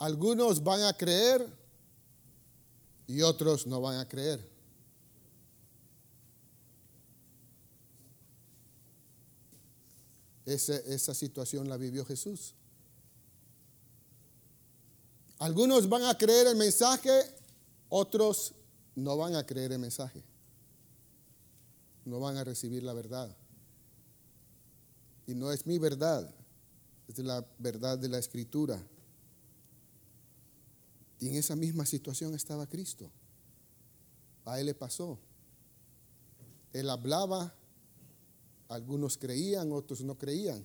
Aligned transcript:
Algunos 0.00 0.64
van 0.64 0.82
a 0.84 0.94
creer 0.94 1.46
y 3.06 3.20
otros 3.20 3.66
no 3.66 3.82
van 3.82 3.98
a 3.98 4.08
creer. 4.08 4.40
Esa, 10.46 11.12
situación 11.12 11.68
la 11.68 11.76
vivió 11.76 12.06
Jesús. 12.06 12.54
Algunos 15.38 15.86
van 15.86 16.04
a 16.04 16.16
creer 16.16 16.46
el 16.46 16.56
mensaje, 16.56 17.22
otros 17.90 18.54
no 18.94 19.18
van 19.18 19.36
a 19.36 19.44
creer 19.44 19.72
el 19.72 19.80
mensaje. 19.80 20.24
No 22.06 22.20
van 22.20 22.38
a 22.38 22.44
recibir 22.44 22.82
la 22.82 22.94
verdad. 22.94 23.36
Y 25.26 25.34
no 25.34 25.52
es 25.52 25.66
mi 25.66 25.78
verdad, 25.78 26.34
es 27.06 27.18
la 27.18 27.46
verdad 27.58 27.98
de 27.98 28.08
la 28.08 28.18
escritura. 28.18 28.82
Y 31.20 31.28
en 31.28 31.36
esa 31.36 31.54
misma 31.54 31.84
situación 31.84 32.34
estaba 32.34 32.66
Cristo. 32.66 33.10
A 34.46 34.58
él 34.58 34.66
le 34.66 34.74
pasó. 34.74 35.18
Él 36.72 36.88
hablaba, 36.88 37.54
algunos 38.68 39.18
creían, 39.18 39.70
otros 39.70 40.00
no 40.00 40.16
creían. 40.16 40.64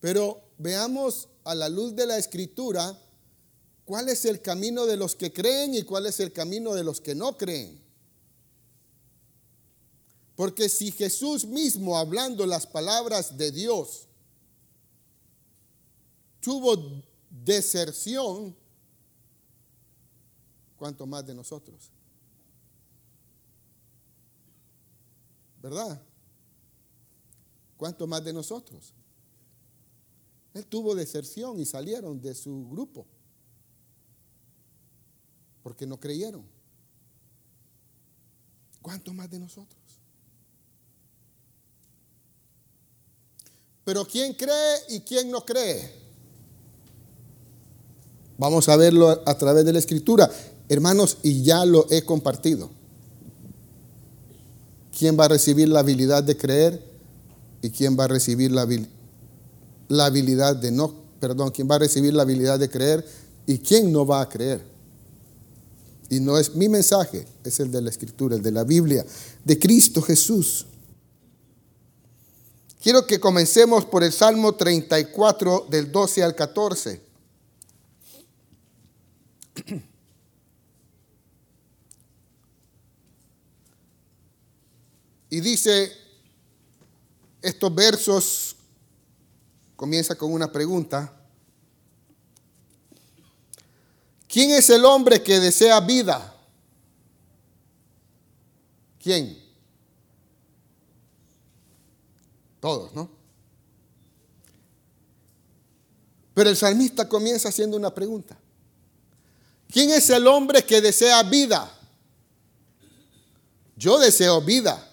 Pero 0.00 0.42
veamos 0.58 1.28
a 1.44 1.54
la 1.54 1.68
luz 1.68 1.94
de 1.94 2.06
la 2.06 2.18
escritura 2.18 2.98
cuál 3.84 4.08
es 4.08 4.24
el 4.24 4.40
camino 4.40 4.86
de 4.86 4.96
los 4.96 5.14
que 5.14 5.32
creen 5.32 5.74
y 5.74 5.82
cuál 5.82 6.06
es 6.06 6.20
el 6.20 6.32
camino 6.32 6.74
de 6.74 6.84
los 6.84 7.00
que 7.00 7.14
no 7.14 7.36
creen. 7.36 7.82
Porque 10.36 10.68
si 10.68 10.90
Jesús 10.90 11.46
mismo, 11.46 11.96
hablando 11.96 12.46
las 12.46 12.66
palabras 12.66 13.36
de 13.36 13.52
Dios, 13.52 14.08
tuvo 16.40 17.02
deserción, 17.42 18.54
¿cuánto 20.76 21.06
más 21.06 21.26
de 21.26 21.34
nosotros? 21.34 21.90
¿Verdad? 25.60 26.00
¿Cuánto 27.76 28.06
más 28.06 28.22
de 28.22 28.32
nosotros? 28.32 28.92
Él 30.52 30.66
tuvo 30.66 30.94
deserción 30.94 31.58
y 31.58 31.64
salieron 31.64 32.20
de 32.20 32.34
su 32.34 32.68
grupo 32.68 33.06
porque 35.62 35.86
no 35.86 35.98
creyeron. 35.98 36.44
¿Cuánto 38.80 39.14
más 39.14 39.30
de 39.30 39.38
nosotros? 39.40 39.80
Pero 43.84 44.06
¿quién 44.06 44.34
cree 44.34 44.78
y 44.90 45.00
quién 45.00 45.30
no 45.30 45.44
cree? 45.44 46.03
Vamos 48.38 48.68
a 48.68 48.76
verlo 48.76 49.22
a 49.26 49.38
través 49.38 49.64
de 49.64 49.72
la 49.72 49.78
escritura. 49.78 50.30
Hermanos, 50.68 51.18
y 51.22 51.42
ya 51.42 51.64
lo 51.64 51.86
he 51.90 52.02
compartido. 52.02 52.70
¿Quién 54.96 55.18
va 55.18 55.26
a 55.26 55.28
recibir 55.28 55.68
la 55.68 55.80
habilidad 55.80 56.22
de 56.22 56.36
creer 56.36 56.82
y 57.62 57.70
quién 57.70 57.98
va 57.98 58.04
a 58.04 58.08
recibir 58.08 58.52
la, 58.52 58.66
la 59.88 60.06
habilidad 60.06 60.56
de 60.56 60.70
no, 60.70 60.94
perdón, 61.20 61.50
quién 61.50 61.68
va 61.68 61.76
a 61.76 61.80
recibir 61.80 62.14
la 62.14 62.22
habilidad 62.22 62.58
de 62.58 62.68
creer 62.68 63.04
y 63.46 63.58
quién 63.58 63.92
no 63.92 64.06
va 64.06 64.20
a 64.20 64.28
creer? 64.28 64.62
Y 66.10 66.20
no 66.20 66.38
es 66.38 66.54
mi 66.54 66.68
mensaje, 66.68 67.26
es 67.42 67.60
el 67.60 67.70
de 67.70 67.82
la 67.82 67.90
escritura, 67.90 68.36
el 68.36 68.42
de 68.42 68.52
la 68.52 68.64
Biblia, 68.64 69.04
de 69.44 69.58
Cristo 69.58 70.02
Jesús. 70.02 70.66
Quiero 72.82 73.06
que 73.06 73.18
comencemos 73.18 73.86
por 73.86 74.04
el 74.04 74.12
Salmo 74.12 74.54
34 74.54 75.66
del 75.70 75.90
12 75.90 76.22
al 76.22 76.34
14. 76.34 77.00
Y 85.34 85.40
dice, 85.40 85.92
estos 87.42 87.74
versos 87.74 88.54
comienza 89.74 90.14
con 90.14 90.32
una 90.32 90.52
pregunta. 90.52 91.12
¿Quién 94.28 94.52
es 94.52 94.70
el 94.70 94.84
hombre 94.84 95.24
que 95.24 95.40
desea 95.40 95.80
vida? 95.80 96.36
¿Quién? 99.02 99.36
Todos, 102.60 102.94
¿no? 102.94 103.10
Pero 106.32 106.48
el 106.50 106.56
salmista 106.56 107.08
comienza 107.08 107.48
haciendo 107.48 107.76
una 107.76 107.92
pregunta. 107.92 108.38
¿Quién 109.68 109.90
es 109.90 110.08
el 110.10 110.28
hombre 110.28 110.64
que 110.64 110.80
desea 110.80 111.24
vida? 111.24 111.76
Yo 113.76 113.98
deseo 113.98 114.40
vida. 114.40 114.92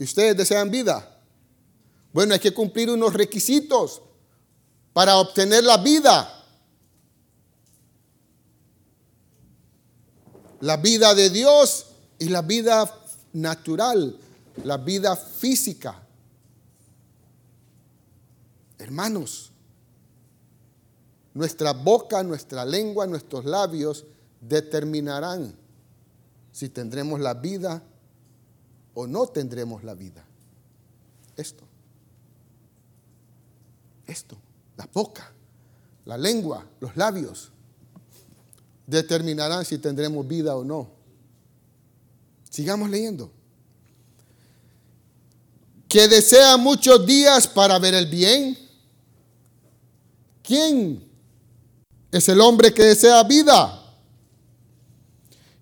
¿Y 0.00 0.04
ustedes 0.04 0.34
desean 0.34 0.70
vida? 0.70 1.20
Bueno, 2.10 2.32
hay 2.32 2.40
que 2.40 2.54
cumplir 2.54 2.88
unos 2.88 3.12
requisitos 3.12 4.00
para 4.94 5.18
obtener 5.18 5.62
la 5.62 5.76
vida. 5.76 6.42
La 10.60 10.78
vida 10.78 11.14
de 11.14 11.28
Dios 11.28 11.88
y 12.18 12.30
la 12.30 12.40
vida 12.40 12.90
natural, 13.34 14.18
la 14.64 14.78
vida 14.78 15.14
física. 15.16 16.02
Hermanos, 18.78 19.50
nuestra 21.34 21.74
boca, 21.74 22.22
nuestra 22.22 22.64
lengua, 22.64 23.06
nuestros 23.06 23.44
labios 23.44 24.06
determinarán 24.40 25.54
si 26.52 26.70
tendremos 26.70 27.20
la 27.20 27.34
vida 27.34 27.82
o 28.94 29.06
no 29.06 29.26
tendremos 29.26 29.84
la 29.84 29.94
vida. 29.94 30.24
Esto. 31.36 31.64
Esto. 34.06 34.36
La 34.76 34.88
boca, 34.92 35.30
la 36.06 36.16
lengua, 36.16 36.66
los 36.80 36.96
labios 36.96 37.50
determinarán 38.86 39.64
si 39.64 39.78
tendremos 39.78 40.26
vida 40.26 40.56
o 40.56 40.64
no. 40.64 40.88
Sigamos 42.48 42.90
leyendo 42.90 43.30
que 45.88 46.06
desea 46.06 46.56
muchos 46.56 47.04
días 47.04 47.48
para 47.48 47.78
ver 47.78 47.94
el 47.94 48.06
bien, 48.06 48.56
¿Quién 50.50 51.08
es 52.10 52.28
el 52.28 52.40
hombre 52.40 52.74
que 52.74 52.82
desea 52.82 53.22
vida? 53.22 53.79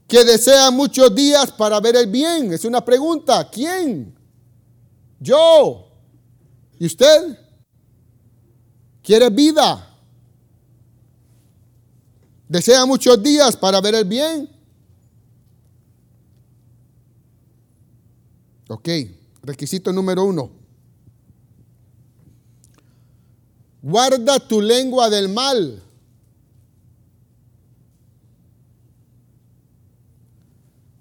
Que 0.08 0.24
desea 0.24 0.70
muchos 0.70 1.14
días 1.14 1.52
para 1.52 1.78
ver 1.80 1.94
el 1.96 2.06
bien. 2.06 2.52
Es 2.52 2.64
una 2.64 2.82
pregunta. 2.82 3.48
¿Quién? 3.50 4.18
Yo. 5.20 5.92
¿Y 6.78 6.86
usted? 6.86 7.38
¿Quiere 9.02 9.28
vida? 9.28 9.84
¿Desea 12.48 12.86
muchos 12.86 13.22
días 13.22 13.54
para 13.54 13.82
ver 13.82 13.96
el 13.96 14.04
bien? 14.06 14.50
Ok, 18.68 18.88
requisito 19.42 19.92
número 19.92 20.24
uno. 20.24 20.50
Guarda 23.82 24.38
tu 24.38 24.62
lengua 24.62 25.10
del 25.10 25.28
mal. 25.28 25.82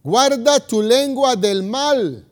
Guarda 0.08 0.66
tu 0.66 0.82
lengua 0.82 1.36
del 1.36 1.64
mal. 1.64 2.26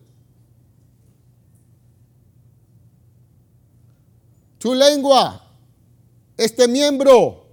Tu 4.58 4.74
lengua, 4.74 5.46
este 6.38 6.70
miembro, 6.70 7.48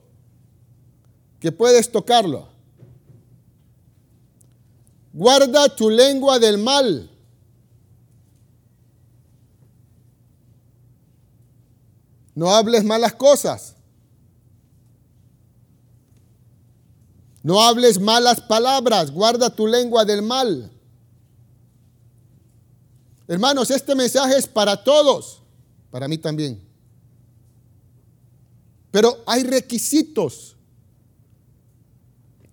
que 1.41 1.51
puedes 1.51 1.91
tocarlo. 1.91 2.47
Guarda 5.13 5.69
tu 5.75 5.91
lengua 5.91 6.39
del 6.39 6.57
mal. 6.57 7.11
No 12.37 12.55
hables 12.55 12.85
malas 12.85 13.15
cosas. 13.15 13.75
No 17.43 17.61
hables 17.61 18.01
malas 18.01 18.41
palabras. 18.41 19.11
Guarda 19.11 19.51
tu 19.51 19.67
lengua 19.67 20.05
del 20.05 20.23
mal. 20.23 20.71
Hermanos, 23.27 23.71
este 23.71 23.95
mensaje 23.95 24.37
es 24.37 24.47
para 24.47 24.83
todos. 24.83 25.41
Para 25.91 26.07
mí 26.09 26.19
también. 26.19 26.63
Pero 28.91 29.23
hay 29.27 29.43
requisitos. 29.43 30.55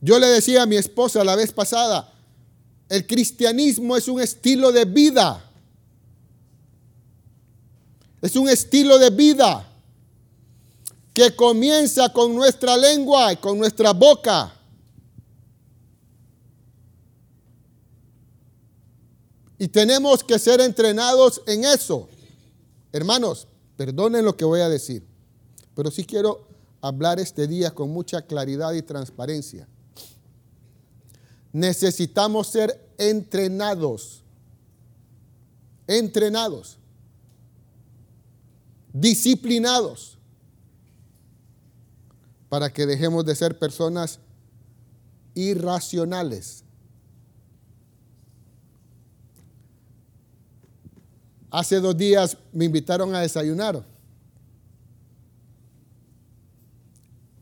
Yo 0.02 0.18
le 0.18 0.28
decía 0.28 0.64
a 0.64 0.66
mi 0.66 0.78
esposa 0.78 1.24
la 1.24 1.36
vez 1.36 1.52
pasada, 1.52 2.12
el 2.88 3.06
cristianismo 3.06 3.96
es 3.98 4.08
un 4.08 4.22
estilo 4.22 4.72
de 4.72 4.86
vida. 4.86 5.44
Es 8.22 8.36
un 8.36 8.50
estilo 8.50 8.98
de 8.98 9.10
vida 9.10 9.66
que 11.14 11.36
comienza 11.36 12.12
con 12.12 12.34
nuestra 12.36 12.78
lengua 12.78 13.34
y 13.34 13.38
con 13.38 13.58
nuestra 13.60 13.92
boca. 13.92 14.59
Y 19.60 19.68
tenemos 19.68 20.24
que 20.24 20.40
ser 20.40 20.62
entrenados 20.62 21.42
en 21.46 21.66
eso. 21.66 22.08
Hermanos, 22.94 23.46
perdonen 23.76 24.24
lo 24.24 24.36
que 24.36 24.46
voy 24.46 24.62
a 24.62 24.70
decir, 24.70 25.06
pero 25.76 25.92
sí 25.92 26.06
quiero 26.06 26.48
hablar 26.82 27.20
este 27.20 27.46
día 27.46 27.72
con 27.72 27.90
mucha 27.90 28.22
claridad 28.22 28.72
y 28.74 28.82
transparencia. 28.82 29.68
Necesitamos 31.52 32.48
ser 32.48 32.90
entrenados, 32.98 34.24
entrenados, 35.88 36.78
disciplinados, 38.94 40.18
para 42.48 42.72
que 42.72 42.86
dejemos 42.86 43.26
de 43.26 43.36
ser 43.36 43.60
personas 43.60 44.20
irracionales. 45.36 46.64
Hace 51.52 51.80
dos 51.80 51.98
días 51.98 52.38
me 52.52 52.66
invitaron 52.66 53.14
a 53.16 53.22
desayunar 53.22 53.84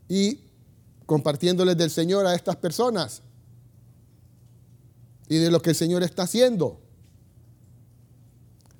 y 0.08 0.40
compartiéndoles 1.04 1.76
del 1.76 1.90
Señor 1.90 2.26
a 2.26 2.34
estas 2.34 2.56
personas 2.56 3.22
y 5.28 5.36
de 5.36 5.50
lo 5.50 5.60
que 5.60 5.70
el 5.70 5.76
Señor 5.76 6.02
está 6.02 6.22
haciendo. 6.22 6.80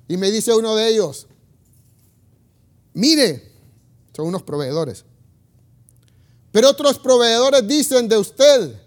Y 0.07 0.17
me 0.17 0.31
dice 0.31 0.53
uno 0.55 0.75
de 0.75 0.89
ellos, 0.89 1.27
mire, 2.93 3.51
son 4.15 4.27
unos 4.27 4.41
proveedores, 4.41 5.05
pero 6.51 6.69
otros 6.69 6.97
proveedores 6.97 7.67
dicen 7.67 8.07
de 8.07 8.17
usted, 8.17 8.81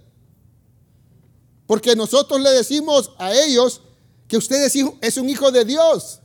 porque 1.69 1.95
nosotros 1.95 2.41
le 2.41 2.51
decimos 2.51 3.13
a 3.19 3.33
ellos 3.33 3.83
que 4.27 4.37
usted 4.37 4.65
es, 5.01 5.17
un 5.17 5.29
hijo 5.29 5.53
de 5.53 5.65
Dios. 5.65 6.22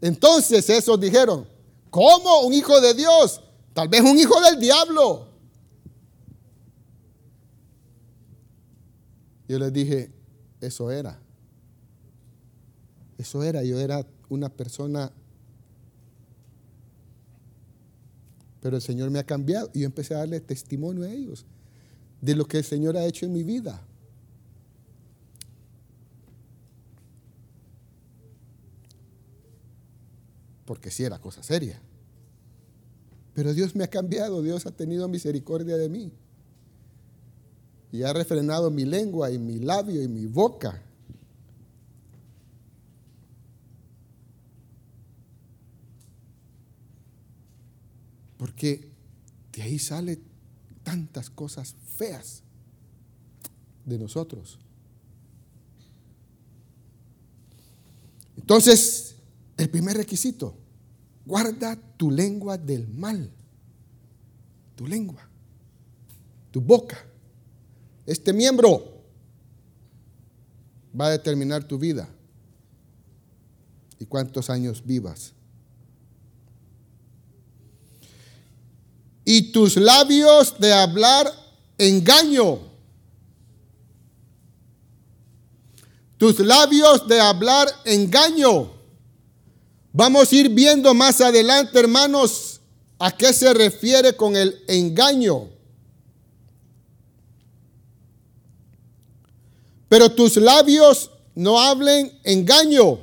Entonces 0.00 0.68
esos 0.70 0.98
dijeron, 1.00 1.46
¿cómo 1.90 2.42
un 2.42 2.52
hijo 2.52 2.80
de 2.80 2.94
Dios? 2.94 3.42
Tal 3.72 3.88
vez 3.88 4.00
un 4.00 4.18
hijo 4.18 4.40
del 4.40 4.60
diablo. 4.60 5.28
Yo 9.48 9.58
les 9.58 9.72
dije, 9.72 10.12
eso 10.60 10.90
era. 10.90 11.18
Eso 13.16 13.42
era, 13.42 13.64
yo 13.64 13.80
era 13.80 14.06
una 14.28 14.48
persona, 14.48 15.10
pero 18.60 18.76
el 18.76 18.82
Señor 18.82 19.10
me 19.10 19.18
ha 19.18 19.24
cambiado 19.24 19.70
y 19.74 19.80
yo 19.80 19.86
empecé 19.86 20.14
a 20.14 20.18
darle 20.18 20.40
testimonio 20.40 21.04
a 21.04 21.10
ellos 21.10 21.44
de 22.20 22.36
lo 22.36 22.44
que 22.44 22.58
el 22.58 22.64
Señor 22.64 22.96
ha 22.96 23.04
hecho 23.04 23.26
en 23.26 23.32
mi 23.32 23.42
vida. 23.42 23.87
Porque 30.68 30.90
sí 30.90 31.02
era 31.02 31.18
cosa 31.18 31.42
seria. 31.42 31.80
Pero 33.32 33.54
Dios 33.54 33.74
me 33.74 33.84
ha 33.84 33.88
cambiado, 33.88 34.42
Dios 34.42 34.66
ha 34.66 34.70
tenido 34.70 35.08
misericordia 35.08 35.78
de 35.78 35.88
mí 35.88 36.12
y 37.90 38.02
ha 38.02 38.12
refrenado 38.12 38.70
mi 38.70 38.84
lengua 38.84 39.30
y 39.30 39.38
mi 39.38 39.60
labio 39.60 40.02
y 40.02 40.08
mi 40.08 40.26
boca. 40.26 40.82
Porque 48.36 48.90
de 49.52 49.62
ahí 49.62 49.78
salen 49.78 50.22
tantas 50.82 51.30
cosas 51.30 51.76
feas 51.96 52.42
de 53.86 53.98
nosotros. 53.98 54.58
Entonces, 58.36 59.17
el 59.58 59.68
primer 59.68 59.96
requisito, 59.96 60.54
guarda 61.26 61.76
tu 61.96 62.10
lengua 62.10 62.56
del 62.56 62.88
mal. 62.88 63.30
Tu 64.76 64.86
lengua, 64.86 65.28
tu 66.52 66.60
boca. 66.60 67.04
Este 68.06 68.32
miembro 68.32 69.02
va 70.98 71.08
a 71.08 71.10
determinar 71.10 71.64
tu 71.64 71.76
vida 71.76 72.08
y 73.98 74.06
cuántos 74.06 74.48
años 74.48 74.84
vivas. 74.86 75.32
Y 79.24 79.50
tus 79.50 79.76
labios 79.76 80.58
de 80.60 80.72
hablar 80.72 81.26
engaño. 81.76 82.60
Tus 86.16 86.38
labios 86.38 87.08
de 87.08 87.20
hablar 87.20 87.68
engaño. 87.84 88.77
Vamos 89.92 90.30
a 90.30 90.36
ir 90.36 90.48
viendo 90.50 90.92
más 90.94 91.20
adelante, 91.20 91.78
hermanos, 91.78 92.60
a 92.98 93.10
qué 93.10 93.32
se 93.32 93.52
refiere 93.54 94.14
con 94.14 94.36
el 94.36 94.62
engaño. 94.68 95.48
Pero 99.88 100.10
tus 100.10 100.36
labios 100.36 101.10
no 101.34 101.60
hablen 101.60 102.12
engaño. 102.24 102.98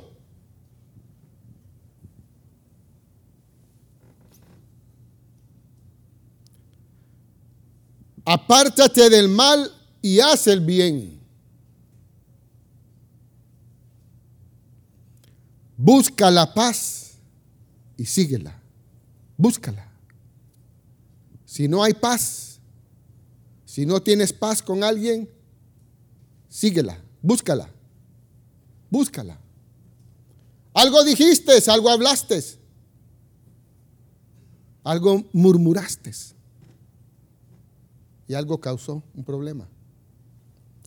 Apártate 8.24 9.08
del 9.08 9.28
mal 9.28 9.72
y 10.02 10.20
haz 10.20 10.46
el 10.46 10.60
bien. 10.60 11.15
Busca 15.76 16.30
la 16.30 16.54
paz 16.54 17.18
y 17.96 18.06
síguela. 18.06 18.60
Búscala. 19.36 19.86
Si 21.44 21.68
no 21.68 21.82
hay 21.82 21.94
paz, 21.94 22.58
si 23.64 23.86
no 23.86 24.02
tienes 24.02 24.32
paz 24.32 24.62
con 24.62 24.82
alguien, 24.82 25.28
síguela, 26.48 26.98
búscala, 27.22 27.68
búscala. 28.90 29.38
Algo 30.72 31.04
dijiste, 31.04 31.52
algo 31.70 31.90
hablaste, 31.90 32.42
algo 34.84 35.24
murmuraste 35.32 36.12
y 38.28 38.34
algo 38.34 38.60
causó 38.60 39.02
un 39.14 39.24
problema. 39.24 39.68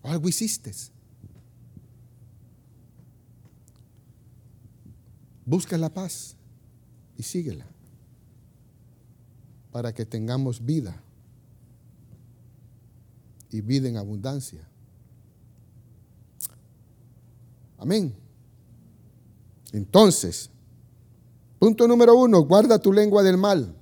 algo 0.04 0.28
hiciste. 0.28 0.72
Busca 5.50 5.80
la 5.80 5.90
paz 5.90 6.36
y 7.18 7.24
síguela 7.24 7.66
para 9.72 9.92
que 9.92 10.06
tengamos 10.06 10.64
vida 10.64 11.02
y 13.50 13.60
vida 13.62 13.90
en 13.90 13.98
abundancia. 13.98 14.62
Amén. 17.80 18.14
Entonces, 19.72 20.52
punto 21.58 21.88
número 21.88 22.14
uno, 22.14 22.42
guarda 22.42 22.78
tu 22.78 22.94
lengua 22.94 23.24
del 23.24 23.38
mal 23.38 23.74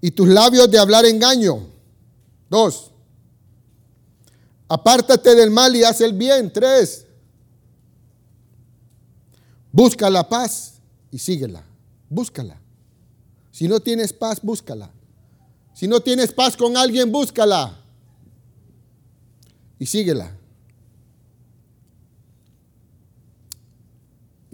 y 0.00 0.12
tus 0.12 0.28
labios 0.28 0.70
de 0.70 0.78
hablar 0.78 1.04
engaño. 1.04 1.66
Dos, 2.48 2.92
apártate 4.68 5.34
del 5.34 5.50
mal 5.50 5.74
y 5.74 5.82
haz 5.82 6.00
el 6.00 6.12
bien. 6.12 6.52
Tres, 6.52 7.05
busca 9.76 10.08
la 10.08 10.26
paz 10.26 10.80
y 11.12 11.18
síguela. 11.18 11.62
Búscala. 12.08 12.58
Si 13.52 13.68
no 13.68 13.78
tienes 13.78 14.12
paz, 14.12 14.40
búscala. 14.42 14.90
Si 15.74 15.86
no 15.86 16.00
tienes 16.00 16.32
paz 16.32 16.56
con 16.56 16.76
alguien, 16.76 17.12
búscala. 17.12 17.78
Y 19.78 19.84
síguela. 19.84 20.32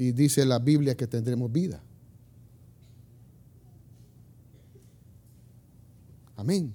y 0.03 0.11
dice 0.11 0.45
la 0.45 0.59
Biblia 0.59 0.97
que 0.97 1.07
tendremos 1.07 1.53
vida. 1.53 1.81
Amén. 6.35 6.75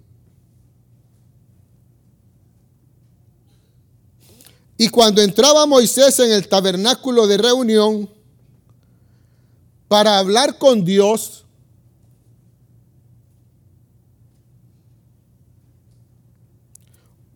Y 4.77 4.88
cuando 4.88 5.22
entraba 5.22 5.66
Moisés 5.66 6.20
en 6.20 6.32
el 6.32 6.48
tabernáculo 6.48 7.27
de 7.27 7.38
reunión 7.38 8.16
para 9.88 10.20
hablar 10.20 10.58
con 10.58 10.84
Dios, 10.84 11.46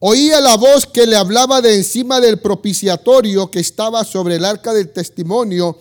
Oía 0.03 0.41
la 0.41 0.57
voz 0.57 0.87
que 0.87 1.05
le 1.05 1.15
hablaba 1.15 1.61
de 1.61 1.75
encima 1.75 2.19
del 2.19 2.39
propiciatorio 2.39 3.51
que 3.51 3.59
estaba 3.59 4.03
sobre 4.03 4.37
el 4.37 4.45
arca 4.45 4.73
del 4.73 4.91
testimonio, 4.91 5.77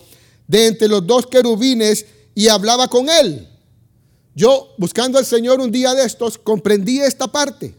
de 0.47 0.67
entre 0.67 0.87
los 0.87 1.07
dos 1.07 1.25
querubines, 1.25 2.05
y 2.35 2.47
hablaba 2.47 2.87
con 2.87 3.09
él. 3.09 3.49
Yo, 4.35 4.75
buscando 4.77 5.17
al 5.17 5.25
Señor 5.25 5.59
un 5.59 5.71
día 5.71 5.95
de 5.95 6.05
estos, 6.05 6.37
comprendí 6.37 6.99
esta 6.99 7.27
parte. 7.31 7.73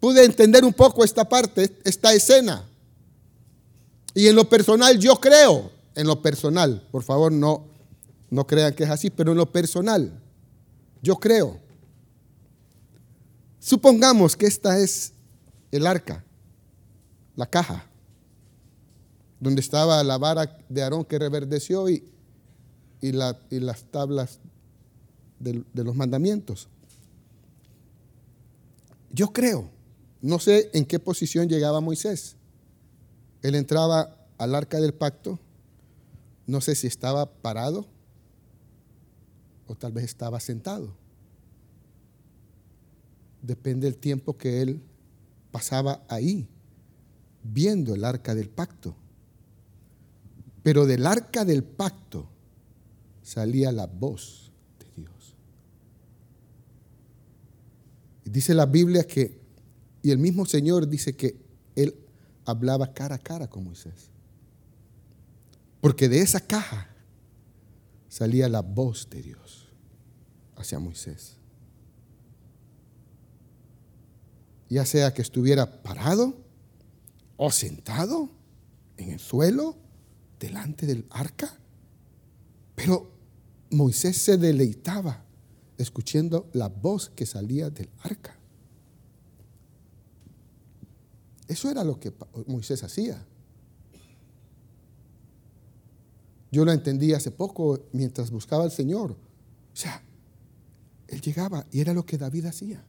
Pude 0.00 0.22
entender 0.22 0.66
un 0.66 0.74
poco 0.74 1.02
esta 1.02 1.26
parte, 1.26 1.74
esta 1.82 2.12
escena. 2.12 2.68
Y 4.12 4.28
en 4.28 4.36
lo 4.36 4.46
personal, 4.50 4.98
yo 4.98 5.16
creo, 5.16 5.70
en 5.94 6.06
lo 6.06 6.20
personal, 6.20 6.86
por 6.90 7.02
favor 7.02 7.32
no, 7.32 7.67
no 8.30 8.46
crean 8.46 8.74
que 8.74 8.84
es 8.84 8.90
así, 8.90 9.10
pero 9.10 9.32
en 9.32 9.38
lo 9.38 9.50
personal, 9.50 10.12
yo 11.02 11.16
creo. 11.16 11.58
Supongamos 13.58 14.36
que 14.36 14.46
esta 14.46 14.78
es 14.78 15.12
el 15.70 15.86
arca, 15.86 16.24
la 17.36 17.46
caja, 17.46 17.86
donde 19.40 19.60
estaba 19.60 20.02
la 20.04 20.18
vara 20.18 20.58
de 20.68 20.82
Aarón 20.82 21.04
que 21.04 21.18
reverdeció 21.18 21.88
y, 21.88 22.04
y, 23.00 23.12
las 23.12 23.84
tablas 23.90 24.40
de, 25.38 25.64
de 25.72 25.84
los 25.84 25.94
mandamientos. 25.94 26.68
Yo 29.10 29.32
creo, 29.32 29.70
no 30.20 30.38
sé 30.38 30.70
en 30.74 30.84
qué 30.84 30.98
posición 30.98 31.48
llegaba 31.48 31.80
Moisés. 31.80 32.36
Él 33.42 33.54
entraba 33.54 34.16
al 34.36 34.54
arca 34.54 34.80
del 34.80 34.92
pacto, 34.92 35.38
no 36.46 36.60
sé 36.60 36.74
si 36.74 36.86
estaba 36.86 37.26
parado 37.26 37.86
o 39.68 39.76
tal 39.76 39.92
vez 39.92 40.04
estaba 40.04 40.40
sentado. 40.40 40.96
Depende 43.42 43.86
del 43.86 43.96
tiempo 43.96 44.36
que 44.36 44.62
él 44.62 44.82
pasaba 45.52 46.02
ahí, 46.08 46.48
viendo 47.44 47.94
el 47.94 48.04
arca 48.04 48.34
del 48.34 48.48
pacto. 48.48 48.96
Pero 50.62 50.86
del 50.86 51.06
arca 51.06 51.44
del 51.44 51.62
pacto 51.62 52.28
salía 53.22 53.70
la 53.70 53.86
voz 53.86 54.50
de 54.78 55.02
Dios. 55.02 55.34
Dice 58.24 58.54
la 58.54 58.66
Biblia 58.66 59.04
que, 59.04 59.38
y 60.02 60.10
el 60.10 60.18
mismo 60.18 60.46
Señor 60.46 60.88
dice 60.88 61.14
que 61.14 61.36
Él 61.76 61.94
hablaba 62.44 62.92
cara 62.92 63.16
a 63.16 63.18
cara 63.18 63.48
con 63.48 63.64
Moisés. 63.64 64.10
Porque 65.80 66.08
de 66.08 66.20
esa 66.20 66.40
caja 66.40 66.87
salía 68.08 68.48
la 68.48 68.62
voz 68.62 69.08
de 69.10 69.22
Dios 69.22 69.68
hacia 70.56 70.78
Moisés. 70.78 71.36
Ya 74.68 74.84
sea 74.84 75.14
que 75.14 75.22
estuviera 75.22 75.82
parado 75.82 76.34
o 77.36 77.50
sentado 77.50 78.28
en 78.96 79.10
el 79.10 79.20
suelo 79.20 79.76
delante 80.38 80.86
del 80.86 81.06
arca. 81.10 81.56
Pero 82.74 83.10
Moisés 83.70 84.18
se 84.18 84.36
deleitaba 84.36 85.24
escuchando 85.78 86.50
la 86.52 86.68
voz 86.68 87.10
que 87.10 87.26
salía 87.26 87.70
del 87.70 87.88
arca. 88.02 88.36
Eso 91.46 91.70
era 91.70 91.82
lo 91.82 91.98
que 91.98 92.12
Moisés 92.46 92.82
hacía. 92.82 93.24
Yo 96.50 96.64
lo 96.64 96.72
entendí 96.72 97.12
hace 97.12 97.30
poco 97.30 97.80
mientras 97.92 98.30
buscaba 98.30 98.64
al 98.64 98.70
Señor. 98.70 99.12
O 99.12 99.76
sea, 99.76 100.02
él 101.08 101.20
llegaba 101.20 101.66
y 101.70 101.80
era 101.80 101.92
lo 101.92 102.06
que 102.06 102.18
David 102.18 102.46
hacía. 102.46 102.84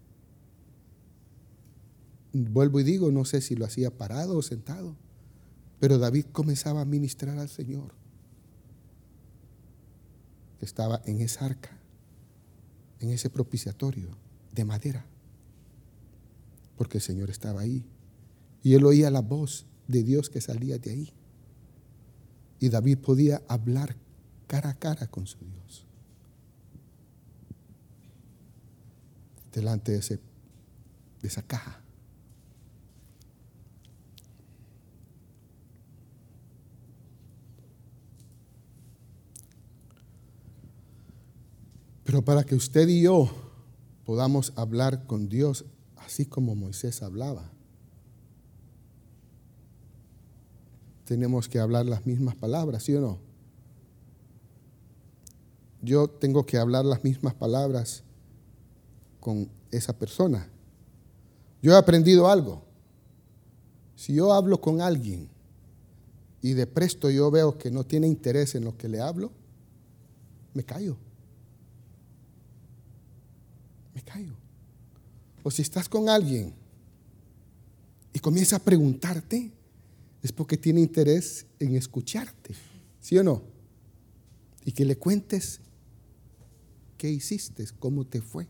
Vuelvo 2.31 2.79
y 2.79 2.83
digo, 2.83 3.11
no 3.11 3.25
sé 3.25 3.41
si 3.41 3.55
lo 3.55 3.65
hacía 3.65 3.97
parado 3.97 4.37
o 4.37 4.41
sentado, 4.41 4.95
pero 5.79 5.97
David 5.97 6.25
comenzaba 6.31 6.81
a 6.81 6.85
ministrar 6.85 7.37
al 7.39 7.49
Señor. 7.49 7.93
Estaba 10.61 11.01
en 11.05 11.21
esa 11.21 11.45
arca, 11.45 11.77
en 12.99 13.09
ese 13.09 13.29
propiciatorio 13.29 14.09
de 14.53 14.65
madera, 14.65 15.05
porque 16.77 16.97
el 16.97 17.03
Señor 17.03 17.29
estaba 17.29 17.61
ahí. 17.61 17.85
Y 18.61 18.73
él 18.73 18.85
oía 18.85 19.09
la 19.09 19.21
voz 19.21 19.65
de 19.87 20.03
Dios 20.03 20.29
que 20.29 20.41
salía 20.41 20.77
de 20.77 20.91
ahí. 20.91 21.13
Y 22.59 22.69
David 22.69 22.99
podía 22.99 23.41
hablar 23.47 23.95
cara 24.47 24.71
a 24.71 24.73
cara 24.73 25.07
con 25.07 25.27
su 25.27 25.37
Dios. 25.37 25.85
Delante 29.53 29.91
de, 29.93 29.99
ese, 29.99 30.19
de 31.21 31.27
esa 31.27 31.41
caja. 31.41 31.81
Pero 42.03 42.23
para 42.23 42.43
que 42.43 42.55
usted 42.55 42.87
y 42.87 43.03
yo 43.03 43.29
podamos 44.03 44.51
hablar 44.55 45.05
con 45.05 45.29
Dios 45.29 45.65
así 45.97 46.25
como 46.25 46.55
Moisés 46.55 47.03
hablaba, 47.03 47.51
tenemos 51.09 51.49
que 51.49 51.57
hablar 51.57 51.87
las 51.87 52.05
mismas 52.05 52.35
palabras, 52.35 52.83
¿sí 52.83 52.93
o 52.93 53.01
no? 53.01 53.17
Yo 55.81 56.07
tengo 56.07 56.45
que 56.45 56.59
hablar 56.59 56.85
las 56.85 57.03
mismas 57.03 57.33
palabras 57.33 58.03
con 59.19 59.49
esa 59.71 59.91
persona. 59.91 60.47
Yo 61.63 61.73
he 61.73 61.75
aprendido 61.75 62.29
algo. 62.29 62.61
Si 63.95 64.13
yo 64.13 64.31
hablo 64.31 64.61
con 64.61 64.81
alguien 64.81 65.27
y 66.43 66.53
de 66.53 66.67
presto 66.67 67.09
yo 67.09 67.31
veo 67.31 67.57
que 67.57 67.71
no 67.71 67.83
tiene 67.83 68.05
interés 68.05 68.53
en 68.53 68.63
lo 68.63 68.77
que 68.77 68.87
le 68.87 69.01
hablo, 69.01 69.31
me 70.53 70.63
callo. 70.63 70.95
Me 73.95 74.03
callo. 74.03 74.35
O 75.41 75.49
si 75.49 75.63
estás 75.63 75.89
con 75.89 76.07
alguien 76.07 76.53
y 78.13 78.19
comienza 78.19 78.57
a 78.57 78.59
preguntarte, 78.59 79.57
es 80.21 80.31
porque 80.31 80.57
tiene 80.57 80.81
interés 80.81 81.45
en 81.59 81.75
escucharte, 81.75 82.53
¿sí 82.99 83.17
o 83.17 83.23
no? 83.23 83.43
Y 84.65 84.71
que 84.71 84.85
le 84.85 84.97
cuentes 84.97 85.61
qué 86.97 87.09
hiciste, 87.09 87.65
cómo 87.79 88.05
te 88.05 88.21
fue. 88.21 88.47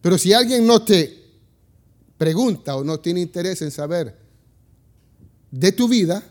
Pero 0.00 0.18
si 0.18 0.32
alguien 0.32 0.66
no 0.66 0.84
te 0.84 1.22
pregunta 2.16 2.76
o 2.76 2.84
no 2.84 3.00
tiene 3.00 3.20
interés 3.20 3.62
en 3.62 3.70
saber 3.70 4.16
de 5.50 5.72
tu 5.72 5.88
vida, 5.88 6.22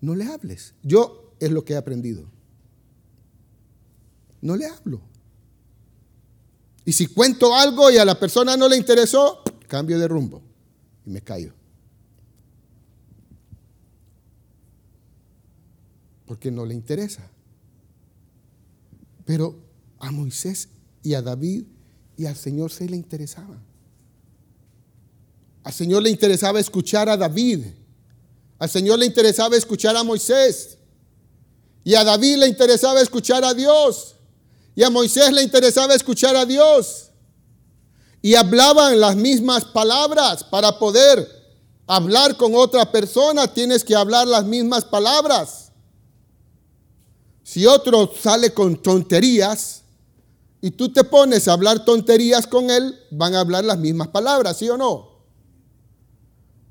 no 0.00 0.14
le 0.14 0.24
hables. 0.24 0.74
Yo 0.82 1.34
es 1.40 1.50
lo 1.50 1.64
que 1.64 1.72
he 1.72 1.76
aprendido. 1.76 2.24
No 4.42 4.56
le 4.56 4.66
hablo. 4.66 5.00
Y 6.84 6.92
si 6.92 7.06
cuento 7.06 7.54
algo 7.54 7.90
y 7.90 7.96
a 7.96 8.04
la 8.04 8.18
persona 8.18 8.56
no 8.56 8.68
le 8.68 8.76
interesó, 8.76 9.42
cambio 9.66 9.98
de 9.98 10.06
rumbo 10.06 10.42
y 11.06 11.10
me 11.10 11.22
callo. 11.22 11.54
Porque 16.34 16.50
no 16.50 16.66
le 16.66 16.74
interesa. 16.74 17.30
Pero 19.24 19.54
a 20.00 20.10
Moisés 20.10 20.68
y 21.00 21.14
a 21.14 21.22
David 21.22 21.62
y 22.16 22.26
al 22.26 22.34
Señor 22.34 22.72
se 22.72 22.88
le 22.88 22.96
interesaba. 22.96 23.56
Al 25.62 25.72
Señor 25.72 26.02
le 26.02 26.10
interesaba 26.10 26.58
escuchar 26.58 27.08
a 27.08 27.16
David. 27.16 27.66
Al 28.58 28.68
Señor 28.68 28.98
le 28.98 29.06
interesaba 29.06 29.54
escuchar 29.54 29.96
a 29.96 30.02
Moisés. 30.02 30.76
Y 31.84 31.94
a 31.94 32.02
David 32.02 32.38
le 32.38 32.48
interesaba 32.48 33.00
escuchar 33.00 33.44
a 33.44 33.54
Dios. 33.54 34.16
Y 34.74 34.82
a 34.82 34.90
Moisés 34.90 35.30
le 35.30 35.44
interesaba 35.44 35.94
escuchar 35.94 36.34
a 36.34 36.44
Dios. 36.44 37.10
Y 38.22 38.34
hablaban 38.34 38.98
las 38.98 39.14
mismas 39.14 39.64
palabras. 39.66 40.42
Para 40.42 40.80
poder 40.80 41.28
hablar 41.86 42.36
con 42.36 42.56
otra 42.56 42.90
persona 42.90 43.46
tienes 43.46 43.84
que 43.84 43.94
hablar 43.94 44.26
las 44.26 44.44
mismas 44.44 44.84
palabras. 44.84 45.63
Si 47.44 47.66
otro 47.66 48.10
sale 48.20 48.52
con 48.54 48.82
tonterías 48.82 49.82
y 50.62 50.70
tú 50.70 50.90
te 50.90 51.04
pones 51.04 51.46
a 51.46 51.52
hablar 51.52 51.84
tonterías 51.84 52.46
con 52.46 52.70
él, 52.70 52.98
van 53.10 53.34
a 53.34 53.40
hablar 53.40 53.64
las 53.64 53.78
mismas 53.78 54.08
palabras, 54.08 54.56
¿sí 54.56 54.68
o 54.70 54.78
no? 54.78 55.10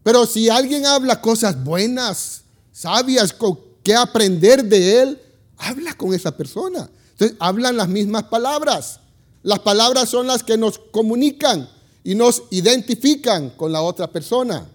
Pero 0.02 0.26
si 0.26 0.50
alguien 0.50 0.88
habla 0.88 1.22
cosas 1.22 1.64
buenas, 1.64 2.42
sabias, 2.72 3.36
que 3.84 3.96
aprender 3.96 4.66
de 4.66 5.02
él, 5.02 5.22
habla 5.58 5.94
con 5.94 6.14
esa 6.14 6.36
persona. 6.36 6.90
Entonces, 7.12 7.38
hablan 7.40 7.78
las 7.78 7.88
mismas 7.88 8.24
palabras. 8.24 9.00
Las 9.44 9.60
palabras 9.60 10.10
son 10.10 10.26
las 10.26 10.44
que 10.44 10.58
nos 10.58 10.80
comunican 10.80 11.70
y 12.04 12.16
nos 12.16 12.44
identifican 12.50 13.52
con 13.52 13.72
la 13.72 13.82
otra 13.84 14.12
persona. 14.12 14.68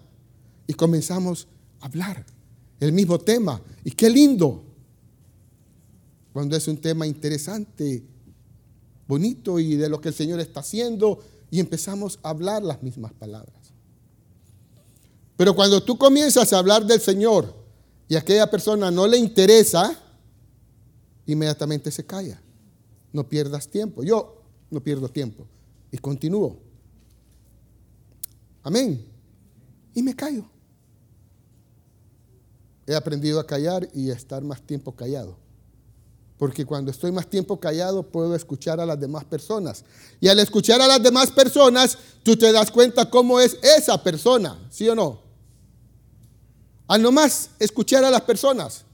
Y 0.65 0.73
comenzamos 0.73 1.47
a 1.81 1.87
hablar 1.87 2.25
el 2.79 2.93
mismo 2.93 3.19
tema. 3.19 3.61
Y 3.83 3.91
qué 3.91 4.09
lindo 4.09 4.63
cuando 6.39 6.55
es 6.55 6.69
un 6.69 6.77
tema 6.77 7.05
interesante, 7.05 8.01
bonito 9.09 9.59
y 9.59 9.75
de 9.75 9.89
lo 9.89 9.99
que 9.99 10.07
el 10.07 10.13
Señor 10.13 10.39
está 10.39 10.61
haciendo 10.61 11.19
y 11.51 11.59
empezamos 11.59 12.17
a 12.23 12.29
hablar 12.29 12.63
las 12.63 12.81
mismas 12.81 13.11
palabras. 13.11 13.73
Pero 15.35 15.53
cuando 15.53 15.83
tú 15.83 15.97
comienzas 15.97 16.53
a 16.53 16.59
hablar 16.59 16.85
del 16.85 17.01
Señor 17.01 17.53
y 18.07 18.15
a 18.15 18.19
aquella 18.19 18.49
persona 18.49 18.89
no 18.89 19.05
le 19.05 19.17
interesa, 19.17 20.01
inmediatamente 21.25 21.91
se 21.91 22.05
calla. 22.05 22.41
No 23.11 23.27
pierdas 23.27 23.67
tiempo. 23.67 24.01
Yo 24.01 24.41
no 24.71 24.81
pierdo 24.81 25.09
tiempo 25.09 25.45
y 25.91 25.97
continúo. 25.97 26.57
Amén. 28.63 29.05
Y 29.93 30.01
me 30.01 30.15
callo. 30.15 30.45
He 32.87 32.95
aprendido 32.95 33.41
a 33.41 33.45
callar 33.45 33.89
y 33.93 34.09
a 34.09 34.13
estar 34.13 34.41
más 34.41 34.61
tiempo 34.61 34.95
callado. 34.95 35.48
Porque 36.39 36.65
cuando 36.65 36.89
estoy 36.89 37.11
más 37.11 37.27
tiempo 37.27 37.59
callado 37.59 38.01
puedo 38.01 38.33
escuchar 38.33 38.79
a 38.79 38.85
las 38.85 38.97
demás 38.97 39.25
personas. 39.25 39.83
Y 40.21 40.29
al 40.29 40.39
escuchar 40.39 40.81
a 40.81 40.87
las 40.87 41.03
demás 41.03 41.29
personas, 41.29 41.97
tú 42.23 42.37
te 42.37 42.51
das 42.51 42.71
cuenta 42.71 43.09
cómo 43.09 43.41
es 43.41 43.57
esa 43.61 44.01
persona, 44.01 44.57
¿sí 44.71 44.87
o 44.87 44.95
no? 44.95 45.21
Al 46.87 47.01
nomás 47.01 47.49
escuchar 47.59 48.05
a 48.05 48.09
las 48.09 48.21
personas, 48.21 48.85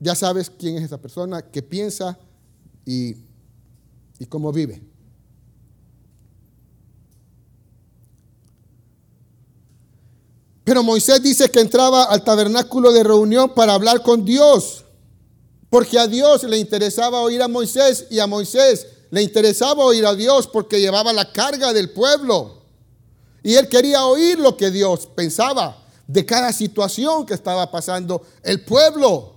ya 0.00 0.16
sabes 0.16 0.50
quién 0.50 0.76
es 0.76 0.82
esa 0.82 0.98
persona, 0.98 1.40
qué 1.42 1.62
piensa 1.62 2.18
y, 2.84 3.14
y 4.18 4.26
cómo 4.26 4.52
vive. 4.52 4.82
Pero 10.64 10.82
Moisés 10.82 11.22
dice 11.22 11.50
que 11.50 11.60
entraba 11.60 12.04
al 12.04 12.24
tabernáculo 12.24 12.92
de 12.92 13.04
reunión 13.04 13.54
para 13.54 13.74
hablar 13.74 14.02
con 14.02 14.24
Dios, 14.24 14.81
porque 15.72 15.98
a 15.98 16.06
Dios 16.06 16.42
le 16.42 16.58
interesaba 16.58 17.22
oír 17.22 17.40
a 17.40 17.48
Moisés 17.48 18.04
y 18.10 18.18
a 18.18 18.26
Moisés 18.26 18.86
le 19.08 19.22
interesaba 19.22 19.82
oír 19.82 20.04
a 20.04 20.14
Dios 20.14 20.46
porque 20.46 20.78
llevaba 20.78 21.14
la 21.14 21.32
carga 21.32 21.72
del 21.72 21.88
pueblo. 21.88 22.58
Y 23.42 23.54
él 23.54 23.70
quería 23.70 24.04
oír 24.04 24.38
lo 24.38 24.54
que 24.54 24.70
Dios 24.70 25.08
pensaba 25.14 25.82
de 26.06 26.26
cada 26.26 26.52
situación 26.52 27.24
que 27.24 27.32
estaba 27.32 27.70
pasando 27.70 28.20
el 28.42 28.62
pueblo. 28.66 29.32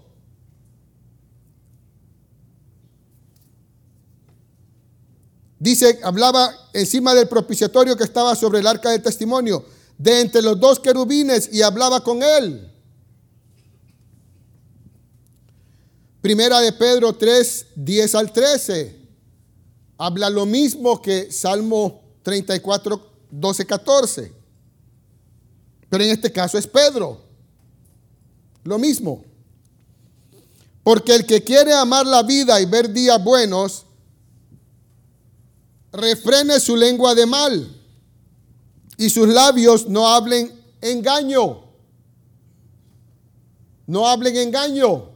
Dice, 5.57 6.01
hablaba 6.03 6.53
encima 6.73 7.13
del 7.13 7.29
propiciatorio 7.29 7.95
que 7.95 8.03
estaba 8.03 8.35
sobre 8.35 8.59
el 8.59 8.67
arca 8.67 8.89
del 8.89 9.01
testimonio 9.01 9.63
de 9.97 10.19
entre 10.19 10.41
los 10.41 10.59
dos 10.59 10.81
querubines 10.81 11.47
y 11.53 11.61
hablaba 11.61 12.03
con 12.03 12.21
él. 12.21 12.74
Primera 16.25 16.59
de 16.59 16.71
Pedro 16.71 17.13
3, 17.13 17.67
10 17.75 18.15
al 18.15 18.33
13. 18.33 18.99
Habla 19.95 20.27
lo 20.31 20.47
mismo 20.47 20.99
que 20.99 21.31
Salmo 21.31 22.01
34, 22.23 23.11
12, 23.29 23.65
14. 23.67 24.33
Pero 25.87 26.03
en 26.03 26.09
este 26.09 26.31
caso 26.31 26.57
es 26.57 26.65
Pedro. 26.65 27.21
Lo 28.63 28.79
mismo. 28.79 29.23
Porque 30.81 31.13
el 31.13 31.27
que 31.27 31.43
quiere 31.43 31.71
amar 31.75 32.07
la 32.07 32.23
vida 32.23 32.59
y 32.59 32.65
ver 32.65 32.91
días 32.91 33.23
buenos, 33.23 33.85
refrene 35.91 36.59
su 36.59 36.75
lengua 36.75 37.13
de 37.13 37.27
mal 37.27 37.81
y 38.97 39.11
sus 39.11 39.27
labios 39.27 39.87
no 39.87 40.07
hablen 40.07 40.59
engaño. 40.81 41.65
No 43.85 44.07
hablen 44.07 44.35
engaño. 44.37 45.14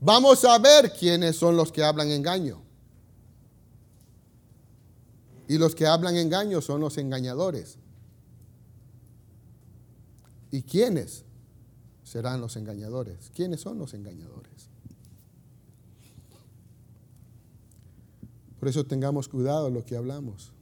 Vamos 0.00 0.44
a 0.44 0.58
ver 0.58 0.92
quiénes 0.92 1.36
son 1.36 1.56
los 1.56 1.70
que 1.70 1.84
hablan 1.84 2.10
engaño. 2.10 2.62
Y 5.46 5.58
los 5.58 5.74
que 5.74 5.86
hablan 5.86 6.16
engaño 6.16 6.60
son 6.60 6.80
los 6.80 6.96
engañadores. 6.96 7.76
¿Y 10.50 10.62
quiénes 10.62 11.24
serán 12.02 12.40
los 12.40 12.56
engañadores? 12.56 13.30
¿Quiénes 13.34 13.60
son 13.60 13.78
los 13.78 13.92
engañadores? 13.94 14.68
Por 18.58 18.68
eso 18.68 18.84
tengamos 18.84 19.28
cuidado 19.28 19.70
lo 19.70 19.84
que 19.84 19.96
hablamos. 19.96 20.52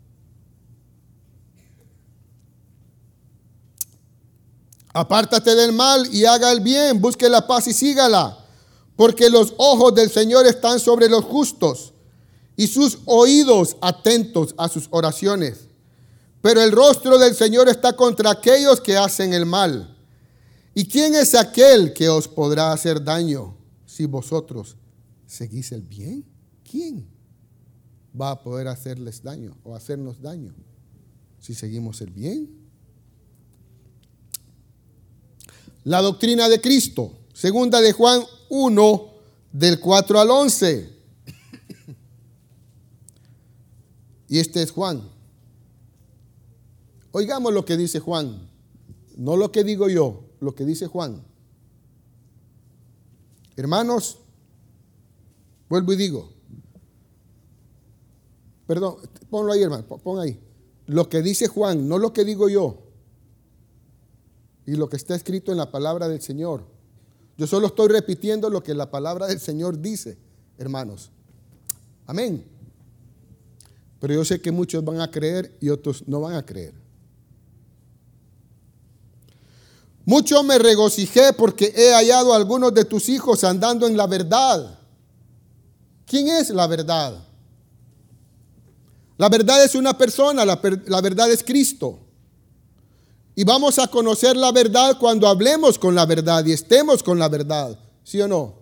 Apártate 4.93 5.55
del 5.55 5.73
mal 5.73 6.13
y 6.13 6.25
haga 6.25 6.51
el 6.51 6.61
bien, 6.61 7.01
busque 7.01 7.29
la 7.29 7.47
paz 7.47 7.67
y 7.67 7.73
sígala, 7.73 8.39
porque 8.99 9.31
los 9.31 9.55
ojos 9.59 9.95
del 9.95 10.11
Señor 10.11 10.45
están 10.49 10.81
sobre 10.81 11.09
los 11.09 11.25
justos 11.25 11.95
y 12.57 12.67
sus 12.67 12.99
oídos 13.05 13.77
atentos 13.81 14.57
a 14.59 14.69
sus 14.69 14.89
oraciones. 14.91 15.69
Pero 16.43 16.61
el 16.61 16.73
rostro 16.73 17.17
del 17.17 17.37
Señor 17.37 17.69
está 17.69 17.95
contra 17.95 18.33
aquellos 18.33 18.81
que 18.81 18.97
hacen 18.97 19.33
el 19.35 19.47
mal. 19.47 19.97
¿Y 20.75 20.89
quién 20.89 21.15
es 21.15 21.37
aquel 21.37 21.93
que 21.93 22.09
os 22.09 22.27
podrá 22.27 22.73
hacer 22.73 23.05
daño 23.05 23.57
si 23.87 24.05
vosotros 24.05 24.75
seguís 25.29 25.71
el 25.71 25.83
bien? 25.83 26.25
¿Quién 26.69 27.09
va 28.21 28.33
a 28.33 28.43
poder 28.43 28.67
hacerles 28.67 29.23
daño 29.23 29.57
o 29.63 29.77
hacernos 29.77 30.21
daño 30.21 30.53
si 31.39 31.55
seguimos 31.55 32.01
el 32.01 32.11
bien? 32.11 32.51
La 35.85 36.03
doctrina 36.03 36.49
de 36.49 36.61
Cristo, 36.61 37.13
segunda 37.33 37.81
de 37.81 37.93
Juan 37.93 38.25
1, 38.49 39.07
del 39.53 39.81
4 39.81 40.21
al 40.21 40.31
11. 40.31 40.99
Y 44.29 44.39
este 44.39 44.63
es 44.63 44.71
Juan. 44.71 45.03
Oigamos 47.13 47.53
lo 47.53 47.65
que 47.65 47.77
dice 47.77 47.99
Juan, 47.99 48.49
no 49.17 49.37
lo 49.37 49.51
que 49.51 49.65
digo 49.65 49.89
yo, 49.89 50.25
lo 50.41 50.55
que 50.55 50.65
dice 50.65 50.87
Juan. 50.87 51.25
Hermanos, 53.57 54.19
vuelvo 55.69 55.95
y 55.95 55.97
digo, 55.97 56.31
perdón, 58.67 58.97
ponlo 59.31 59.53
ahí 59.53 59.63
hermano, 59.63 59.85
pon 59.85 60.21
ahí. 60.21 60.39
Lo 60.87 61.09
que 61.09 61.23
dice 61.23 61.49
Juan, 61.49 61.89
no 61.89 61.99
lo 61.99 62.13
que 62.13 62.25
digo 62.25 62.49
yo 62.49 62.83
y 64.67 64.77
lo 64.77 64.89
que 64.89 64.97
está 64.97 65.15
escrito 65.15 65.51
en 65.51 65.59
la 65.59 65.71
palabra 65.71 66.09
del 66.09 66.21
Señor. 66.21 66.78
Yo 67.39 67.47
solo 67.47 67.69
estoy 67.69 67.89
repitiendo 67.89 68.51
lo 68.51 68.65
que 68.65 68.75
la 68.75 68.91
palabra 68.91 69.29
del 69.29 69.39
Señor 69.39 69.81
dice, 69.81 70.19
hermanos. 70.59 71.11
Amén. 72.05 72.45
Pero 74.01 74.15
yo 74.15 74.25
sé 74.25 74.41
que 74.41 74.51
muchos 74.51 74.85
van 74.85 75.01
a 75.01 75.09
creer 75.09 75.57
y 75.61 75.69
otros 75.69 76.03
no 76.09 76.21
van 76.21 76.35
a 76.35 76.45
creer. 76.45 76.75
Mucho 80.05 80.43
me 80.43 80.59
regocijé 80.59 81.33
porque 81.33 81.73
he 81.77 81.93
hallado 81.93 82.33
a 82.33 82.37
algunos 82.37 82.75
de 82.75 82.85
tus 82.85 83.09
hijos 83.09 83.45
andando 83.45 83.87
en 83.87 83.97
la 83.97 84.09
verdad. 84.09 84.77
¿Quién 86.07 86.27
es 86.29 86.51
la 86.51 86.67
verdad? 86.67 87.25
La 89.17 89.29
verdad 89.29 89.63
es 89.63 89.77
una 89.77 89.97
persona, 89.97 90.45
la, 90.45 90.61
la 90.87 91.01
verdad 91.01 91.31
es 91.31 91.45
Cristo. 91.45 92.08
Y 93.39 93.45
vamos 93.45 93.79
a 93.79 93.87
conocer 93.87 94.37
la 94.37 94.51
verdad 94.51 94.99
cuando 94.99 95.29
hablemos 95.29 95.79
con 95.79 95.95
la 95.95 96.05
verdad 96.05 96.45
y 96.45 96.51
estemos 96.51 97.05
con 97.05 97.21
la 97.21 97.29
verdad. 97.29 97.79
¿Sí 98.03 98.21
o 98.21 98.27
no? 98.27 98.57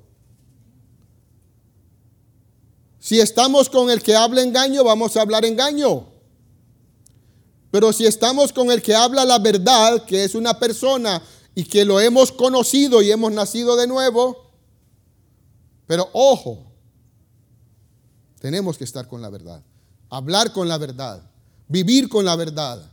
Si 2.99 3.19
estamos 3.19 3.71
con 3.71 3.89
el 3.91 4.03
que 4.03 4.15
habla 4.15 4.43
engaño, 4.43 4.85
vamos 4.85 5.17
a 5.17 5.23
hablar 5.23 5.47
engaño. 5.47 6.07
Pero 7.71 7.91
si 7.95 8.05
estamos 8.05 8.53
con 8.53 8.71
el 8.71 8.83
que 8.83 8.95
habla 8.95 9.25
la 9.25 9.39
verdad, 9.39 10.05
que 10.05 10.25
es 10.25 10.35
una 10.35 10.59
persona 10.59 11.23
y 11.55 11.65
que 11.65 11.87
lo 11.87 11.99
hemos 11.99 12.31
conocido 12.31 13.01
y 13.01 13.11
hemos 13.11 13.33
nacido 13.33 13.77
de 13.77 13.87
nuevo, 13.87 14.51
pero 15.87 16.11
ojo, 16.13 16.67
tenemos 18.41 18.77
que 18.77 18.85
estar 18.85 19.09
con 19.09 19.23
la 19.23 19.31
verdad, 19.31 19.63
hablar 20.11 20.53
con 20.53 20.69
la 20.69 20.77
verdad, 20.77 21.23
vivir 21.67 22.11
con 22.11 22.27
la 22.27 22.37
verdad 22.37 22.91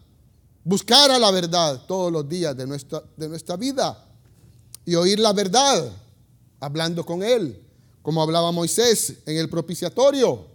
buscar 0.64 1.12
a 1.12 1.20
la 1.20 1.32
verdad 1.32 1.86
todos 1.88 2.12
los 2.12 2.28
días 2.28 2.56
de 2.56 2.66
nuestra, 2.66 3.04
de 3.18 3.30
nuestra 3.30 3.58
vida 3.58 4.10
y 4.86 4.96
oír 4.96 5.20
la 5.20 5.34
verdad, 5.34 5.92
hablando 6.60 7.06
con 7.06 7.24
Él, 7.24 7.62
como 8.02 8.22
hablaba 8.22 8.52
Moisés 8.52 9.16
en 9.26 9.38
el 9.38 9.50
propiciatorio. 9.50 10.48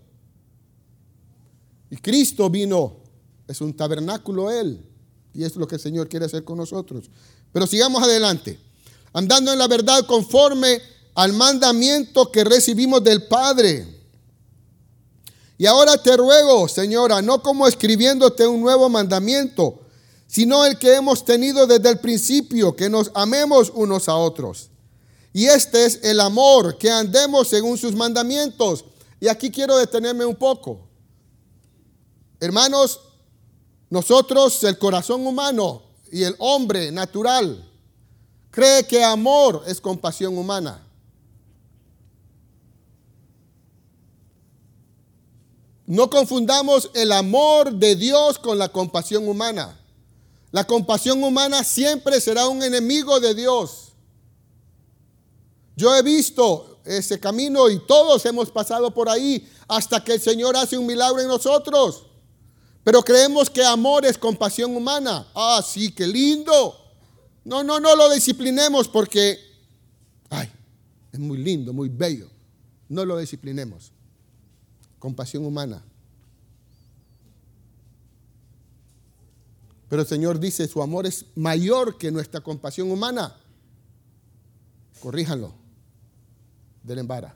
Y 1.90 1.96
Cristo 1.96 2.50
vino, 2.50 2.96
es 3.46 3.60
un 3.60 3.74
tabernáculo 3.74 4.50
Él, 4.50 4.84
y 5.32 5.44
es 5.44 5.56
lo 5.56 5.66
que 5.66 5.76
el 5.76 5.80
Señor 5.80 6.08
quiere 6.08 6.26
hacer 6.26 6.44
con 6.44 6.58
nosotros. 6.58 7.10
Pero 7.52 7.66
sigamos 7.66 8.02
adelante, 8.02 8.58
andando 9.12 9.52
en 9.52 9.58
la 9.58 9.68
verdad 9.68 10.04
conforme 10.06 10.80
al 11.14 11.32
mandamiento 11.32 12.30
que 12.30 12.44
recibimos 12.44 13.02
del 13.02 13.26
Padre. 13.26 13.96
Y 15.56 15.66
ahora 15.66 16.00
te 16.00 16.16
ruego, 16.16 16.68
Señora, 16.68 17.20
no 17.22 17.42
como 17.42 17.66
escribiéndote 17.66 18.46
un 18.46 18.60
nuevo 18.60 18.88
mandamiento, 18.88 19.80
sino 20.28 20.64
el 20.64 20.78
que 20.78 20.94
hemos 20.94 21.24
tenido 21.24 21.66
desde 21.66 21.88
el 21.88 21.98
principio, 21.98 22.76
que 22.76 22.88
nos 22.88 23.10
amemos 23.14 23.72
unos 23.74 24.08
a 24.08 24.14
otros. 24.14 24.68
Y 25.32 25.46
este 25.46 25.84
es 25.84 26.04
el 26.04 26.20
amor, 26.20 26.78
que 26.78 26.88
andemos 26.88 27.48
según 27.48 27.76
sus 27.76 27.94
mandamientos. 27.94 28.84
Y 29.18 29.26
aquí 29.26 29.50
quiero 29.50 29.76
detenerme 29.76 30.24
un 30.24 30.36
poco. 30.36 30.86
Hermanos, 32.38 33.00
nosotros, 33.90 34.62
el 34.62 34.78
corazón 34.78 35.26
humano 35.26 35.82
y 36.12 36.22
el 36.22 36.36
hombre 36.38 36.92
natural, 36.92 37.68
cree 38.52 38.86
que 38.86 39.02
amor 39.02 39.64
es 39.66 39.80
compasión 39.80 40.38
humana. 40.38 40.84
no 45.88 46.10
confundamos 46.10 46.90
el 46.92 47.12
amor 47.12 47.72
de 47.72 47.96
Dios 47.96 48.38
con 48.38 48.58
la 48.58 48.68
compasión 48.68 49.26
humana. 49.26 49.77
La 50.50 50.66
compasión 50.66 51.22
humana 51.22 51.62
siempre 51.62 52.20
será 52.20 52.48
un 52.48 52.62
enemigo 52.62 53.20
de 53.20 53.34
Dios. 53.34 53.92
Yo 55.76 55.94
he 55.96 56.02
visto 56.02 56.80
ese 56.84 57.20
camino 57.20 57.68
y 57.68 57.78
todos 57.86 58.24
hemos 58.26 58.50
pasado 58.50 58.92
por 58.92 59.08
ahí 59.08 59.48
hasta 59.68 60.02
que 60.02 60.14
el 60.14 60.20
Señor 60.20 60.56
hace 60.56 60.78
un 60.78 60.86
milagro 60.86 61.20
en 61.20 61.28
nosotros. 61.28 62.06
Pero 62.82 63.02
creemos 63.02 63.50
que 63.50 63.62
amor 63.62 64.06
es 64.06 64.16
compasión 64.16 64.74
humana. 64.74 65.26
Ah, 65.34 65.62
sí, 65.64 65.92
qué 65.92 66.06
lindo. 66.06 66.76
No, 67.44 67.62
no, 67.62 67.78
no 67.78 67.94
lo 67.94 68.10
disciplinemos 68.10 68.88
porque, 68.88 69.38
ay, 70.30 70.50
es 71.12 71.18
muy 71.18 71.38
lindo, 71.38 71.72
muy 71.72 71.88
bello. 71.88 72.30
No 72.88 73.04
lo 73.04 73.18
disciplinemos 73.18 73.92
compasión 74.98 75.44
humana. 75.44 75.82
Pero 79.88 80.02
el 80.02 80.08
Señor 80.08 80.38
dice, 80.38 80.68
su 80.68 80.82
amor 80.82 81.06
es 81.06 81.24
mayor 81.34 81.96
que 81.96 82.10
nuestra 82.10 82.40
compasión 82.40 82.90
humana. 82.90 83.34
Corríjanlo. 85.00 85.54
Del 86.82 86.98
embara. 86.98 87.34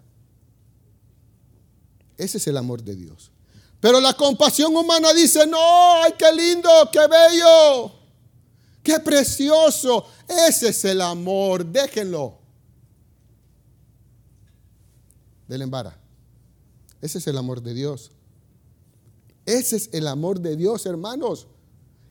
Ese 2.16 2.38
es 2.38 2.46
el 2.46 2.56
amor 2.56 2.82
de 2.82 2.94
Dios. 2.94 3.30
Pero 3.80 4.00
la 4.00 4.14
compasión 4.14 4.76
humana 4.76 5.12
dice, 5.12 5.46
no, 5.46 5.58
ay, 6.02 6.12
qué 6.18 6.32
lindo, 6.32 6.70
qué 6.92 7.00
bello, 7.00 7.92
qué 8.82 9.00
precioso. 9.00 10.06
Ese 10.28 10.68
es 10.68 10.84
el 10.84 11.00
amor, 11.00 11.64
déjenlo. 11.66 12.38
Del 15.48 15.62
embara. 15.62 15.98
Ese 17.00 17.18
es 17.18 17.26
el 17.26 17.36
amor 17.36 17.60
de 17.60 17.74
Dios. 17.74 18.12
Ese 19.44 19.76
es 19.76 19.90
el 19.92 20.06
amor 20.06 20.38
de 20.38 20.54
Dios, 20.54 20.86
hermanos. 20.86 21.48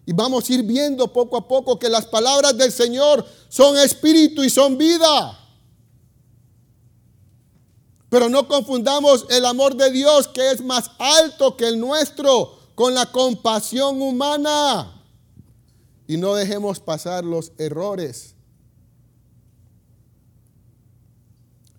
Y 0.05 0.13
vamos 0.13 0.49
a 0.49 0.53
ir 0.53 0.63
viendo 0.63 1.11
poco 1.11 1.37
a 1.37 1.47
poco 1.47 1.77
que 1.77 1.89
las 1.89 2.05
palabras 2.05 2.57
del 2.57 2.71
Señor 2.71 3.25
son 3.49 3.77
espíritu 3.77 4.43
y 4.43 4.49
son 4.49 4.77
vida. 4.77 5.37
Pero 8.09 8.27
no 8.27 8.47
confundamos 8.47 9.25
el 9.29 9.45
amor 9.45 9.75
de 9.75 9.91
Dios, 9.91 10.27
que 10.27 10.51
es 10.51 10.61
más 10.61 10.91
alto 10.99 11.55
que 11.55 11.67
el 11.67 11.79
nuestro, 11.79 12.59
con 12.75 12.93
la 12.93 13.05
compasión 13.05 14.01
humana. 14.01 15.01
Y 16.07 16.17
no 16.17 16.33
dejemos 16.33 16.79
pasar 16.79 17.23
los 17.23 17.53
errores, 17.57 18.35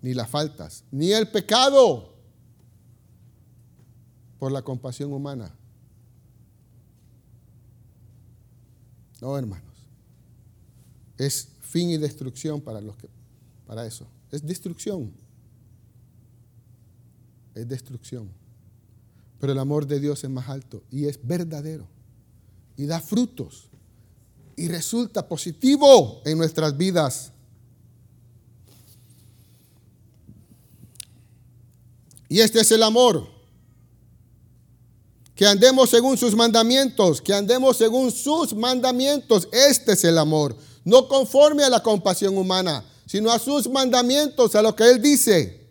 ni 0.01 0.13
las 0.13 0.27
faltas, 0.27 0.85
ni 0.89 1.11
el 1.11 1.29
pecado 1.29 2.13
por 4.39 4.51
la 4.51 4.63
compasión 4.63 5.13
humana. 5.13 5.55
No, 9.23 9.37
hermanos. 9.37 9.73
Es 11.17 11.47
fin 11.61 11.89
y 11.89 11.97
destrucción 11.97 12.59
para 12.59 12.81
los 12.81 12.97
que 12.97 13.07
para 13.65 13.87
eso. 13.87 14.05
Es 14.29 14.45
destrucción. 14.45 15.13
Es 17.55 17.65
destrucción. 17.65 18.29
Pero 19.39 19.53
el 19.53 19.59
amor 19.59 19.87
de 19.87 20.01
Dios 20.01 20.21
es 20.25 20.29
más 20.29 20.49
alto 20.49 20.83
y 20.91 21.05
es 21.05 21.17
verdadero 21.25 21.87
y 22.75 22.85
da 22.85 22.99
frutos 22.99 23.69
y 24.57 24.67
resulta 24.67 25.25
positivo 25.25 26.21
en 26.25 26.37
nuestras 26.37 26.75
vidas. 26.75 27.31
Y 32.27 32.41
este 32.41 32.59
es 32.59 32.69
el 32.73 32.83
amor 32.83 33.32
que 35.35 35.45
andemos 35.45 35.89
según 35.89 36.17
sus 36.17 36.35
mandamientos, 36.35 37.21
que 37.21 37.33
andemos 37.33 37.77
según 37.77 38.11
sus 38.11 38.53
mandamientos. 38.53 39.47
Este 39.51 39.93
es 39.93 40.03
el 40.03 40.17
amor, 40.17 40.55
no 40.83 41.07
conforme 41.07 41.63
a 41.63 41.69
la 41.69 41.81
compasión 41.81 42.37
humana, 42.37 42.83
sino 43.05 43.31
a 43.31 43.39
sus 43.39 43.69
mandamientos, 43.69 44.55
a 44.55 44.61
lo 44.61 44.75
que 44.75 44.89
Él 44.89 45.01
dice. 45.01 45.61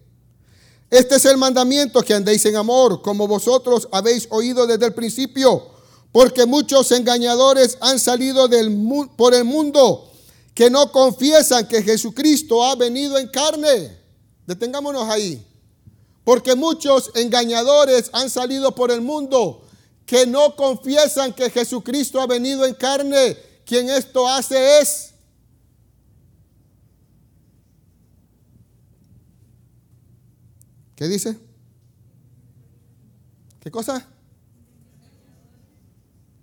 Este 0.90 1.16
es 1.16 1.24
el 1.24 1.38
mandamiento, 1.38 2.02
que 2.02 2.12
andéis 2.12 2.44
en 2.44 2.56
amor, 2.56 3.00
como 3.02 3.26
vosotros 3.26 3.88
habéis 3.92 4.26
oído 4.30 4.66
desde 4.66 4.86
el 4.86 4.94
principio, 4.94 5.70
porque 6.10 6.44
muchos 6.44 6.90
engañadores 6.92 7.78
han 7.80 7.98
salido 7.98 8.48
por 9.16 9.32
el 9.32 9.44
mundo 9.44 10.10
que 10.54 10.68
no 10.68 10.92
confiesan 10.92 11.66
que 11.66 11.82
Jesucristo 11.82 12.62
ha 12.62 12.76
venido 12.76 13.16
en 13.16 13.28
carne. 13.28 13.96
Detengámonos 14.46 15.08
ahí. 15.08 15.42
Porque 16.24 16.54
muchos 16.54 17.10
engañadores 17.14 18.10
han 18.12 18.30
salido 18.30 18.74
por 18.74 18.90
el 18.90 19.00
mundo 19.00 19.62
que 20.06 20.26
no 20.26 20.54
confiesan 20.56 21.32
que 21.32 21.50
Jesucristo 21.50 22.20
ha 22.20 22.26
venido 22.26 22.64
en 22.64 22.74
carne. 22.74 23.36
Quien 23.64 23.88
esto 23.88 24.28
hace 24.28 24.80
es 24.80 25.12
¿Qué 31.02 31.08
dice? 31.08 31.36
¿Qué 33.58 33.72
cosa? 33.72 34.06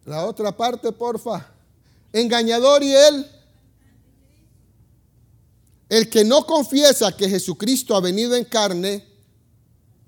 La 0.04 0.26
otra 0.26 0.52
parte, 0.52 0.92
porfa. 0.92 1.50
Engañador 2.12 2.84
y 2.84 2.94
él. 2.94 3.26
El 5.88 6.10
que 6.10 6.26
no 6.26 6.46
confiesa 6.46 7.16
que 7.16 7.30
Jesucristo 7.30 7.96
ha 7.96 8.02
venido 8.02 8.36
en 8.36 8.44
carne, 8.44 9.08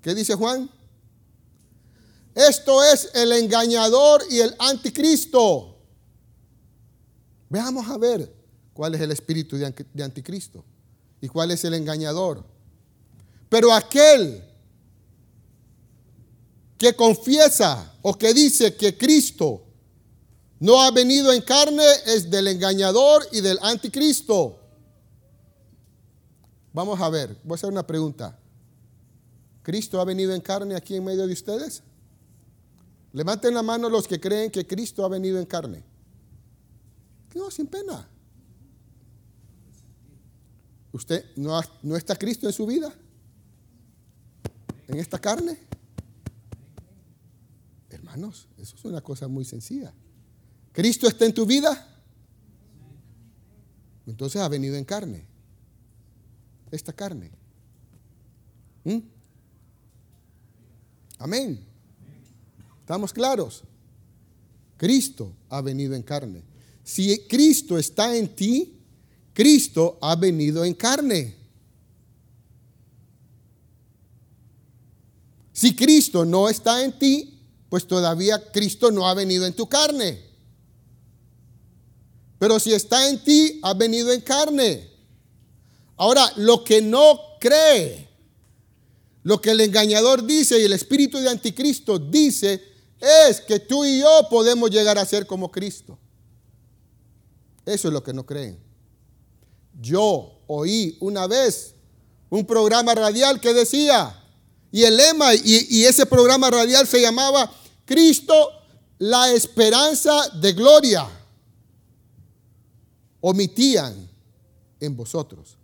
¿Qué 0.02 0.14
dice 0.14 0.34
Juan? 0.34 0.68
Esto 2.34 2.82
es 2.82 3.10
el 3.14 3.32
engañador 3.32 4.24
y 4.28 4.40
el 4.40 4.54
anticristo. 4.58 5.78
Veamos 7.48 7.88
a 7.88 7.98
ver 7.98 8.34
cuál 8.72 8.94
es 8.94 9.00
el 9.00 9.12
espíritu 9.12 9.56
de 9.56 10.02
anticristo 10.02 10.64
y 11.20 11.28
cuál 11.28 11.52
es 11.52 11.64
el 11.64 11.74
engañador. 11.74 12.44
Pero 13.48 13.72
aquel 13.72 14.42
que 16.76 16.96
confiesa 16.96 17.94
o 18.02 18.14
que 18.14 18.34
dice 18.34 18.74
que 18.74 18.98
Cristo 18.98 19.62
no 20.58 20.80
ha 20.80 20.90
venido 20.90 21.32
en 21.32 21.42
carne 21.42 21.84
es 22.06 22.28
del 22.28 22.48
engañador 22.48 23.24
y 23.30 23.40
del 23.40 23.58
anticristo. 23.62 24.58
Vamos 26.72 27.00
a 27.00 27.08
ver, 27.08 27.36
voy 27.44 27.52
a 27.52 27.56
hacer 27.56 27.70
una 27.70 27.86
pregunta. 27.86 28.36
¿Cristo 29.62 30.00
ha 30.00 30.04
venido 30.04 30.34
en 30.34 30.40
carne 30.40 30.74
aquí 30.74 30.96
en 30.96 31.04
medio 31.04 31.26
de 31.26 31.32
ustedes? 31.32 31.82
Levanten 33.12 33.54
la 33.54 33.62
mano 33.62 33.88
los 33.88 34.08
que 34.08 34.20
creen 34.20 34.50
que 34.50 34.66
Cristo 34.66 35.04
ha 35.04 35.08
venido 35.08 35.38
en 35.38 35.46
carne. 35.46 35.84
No, 37.34 37.50
sin 37.50 37.66
pena. 37.66 38.08
¿Usted 40.92 41.24
no, 41.36 41.60
no 41.82 41.96
está 41.96 42.16
Cristo 42.16 42.46
en 42.46 42.52
su 42.52 42.66
vida? 42.66 42.92
¿En 44.88 44.98
esta 44.98 45.18
carne? 45.18 45.58
Hermanos, 47.88 48.48
eso 48.58 48.76
es 48.76 48.84
una 48.84 49.00
cosa 49.00 49.28
muy 49.28 49.44
sencilla. 49.44 49.92
¿Cristo 50.72 51.06
está 51.06 51.24
en 51.24 51.34
tu 51.34 51.46
vida? 51.46 51.88
Entonces 54.06 54.40
ha 54.40 54.48
venido 54.48 54.76
en 54.76 54.84
carne. 54.84 55.26
Esta 56.70 56.92
carne. 56.92 57.30
¿Mm? 58.84 58.98
Amén. 61.22 61.64
¿Estamos 62.80 63.12
claros? 63.12 63.62
Cristo 64.76 65.32
ha 65.48 65.60
venido 65.60 65.94
en 65.94 66.02
carne. 66.02 66.42
Si 66.82 67.16
Cristo 67.28 67.78
está 67.78 68.16
en 68.16 68.34
ti, 68.34 68.80
Cristo 69.32 69.98
ha 70.02 70.16
venido 70.16 70.64
en 70.64 70.74
carne. 70.74 71.36
Si 75.52 75.76
Cristo 75.76 76.24
no 76.24 76.48
está 76.48 76.82
en 76.82 76.98
ti, 76.98 77.38
pues 77.68 77.86
todavía 77.86 78.50
Cristo 78.50 78.90
no 78.90 79.06
ha 79.06 79.14
venido 79.14 79.46
en 79.46 79.54
tu 79.54 79.68
carne. 79.68 80.20
Pero 82.40 82.58
si 82.58 82.72
está 82.72 83.08
en 83.08 83.22
ti, 83.22 83.60
ha 83.62 83.74
venido 83.74 84.10
en 84.10 84.22
carne. 84.22 84.90
Ahora, 85.96 86.32
lo 86.34 86.64
que 86.64 86.82
no 86.82 87.20
cree, 87.38 88.08
lo 89.22 89.40
que 89.40 89.50
el 89.50 89.60
engañador 89.60 90.24
dice 90.24 90.60
y 90.60 90.64
el 90.64 90.72
espíritu 90.72 91.18
de 91.18 91.30
anticristo 91.30 91.98
dice 91.98 92.62
es 93.00 93.40
que 93.40 93.60
tú 93.60 93.84
y 93.84 94.00
yo 94.00 94.28
podemos 94.30 94.70
llegar 94.70 94.98
a 94.98 95.04
ser 95.04 95.26
como 95.26 95.50
Cristo. 95.50 95.98
Eso 97.64 97.88
es 97.88 97.94
lo 97.94 98.02
que 98.02 98.12
no 98.12 98.24
creen. 98.26 98.58
Yo 99.80 100.40
oí 100.46 100.96
una 101.00 101.26
vez 101.26 101.74
un 102.30 102.44
programa 102.46 102.94
radial 102.94 103.40
que 103.40 103.52
decía, 103.52 104.18
y 104.70 104.84
el 104.84 104.96
lema, 104.96 105.34
y, 105.34 105.84
ese 105.84 106.06
programa 106.06 106.50
radial 106.50 106.86
se 106.86 107.00
llamaba 107.00 107.52
Cristo, 107.84 108.48
la 108.98 109.32
esperanza 109.32 110.28
de 110.40 110.52
gloria. 110.52 111.08
Omitían 113.20 114.08
en 114.80 114.96
vosotros 114.96 115.56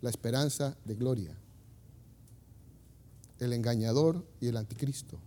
la 0.00 0.10
esperanza 0.10 0.76
de 0.84 0.94
gloria 0.94 1.36
el 3.44 3.52
engañador 3.52 4.24
y 4.40 4.48
el 4.48 4.56
anticristo. 4.56 5.18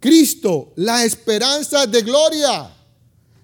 Cristo, 0.00 0.72
la 0.76 1.04
esperanza 1.04 1.86
de 1.86 2.02
gloria. 2.02 2.72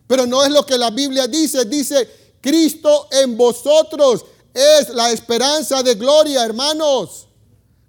Pero 0.06 0.26
no 0.26 0.44
es 0.44 0.50
lo 0.50 0.66
que 0.66 0.76
la 0.76 0.90
Biblia 0.90 1.26
dice, 1.26 1.64
dice 1.64 2.08
Cristo 2.40 3.08
en 3.10 3.36
vosotros 3.36 4.24
es 4.52 4.90
la 4.90 5.10
esperanza 5.10 5.82
de 5.82 5.94
gloria, 5.94 6.44
hermanos. 6.44 7.26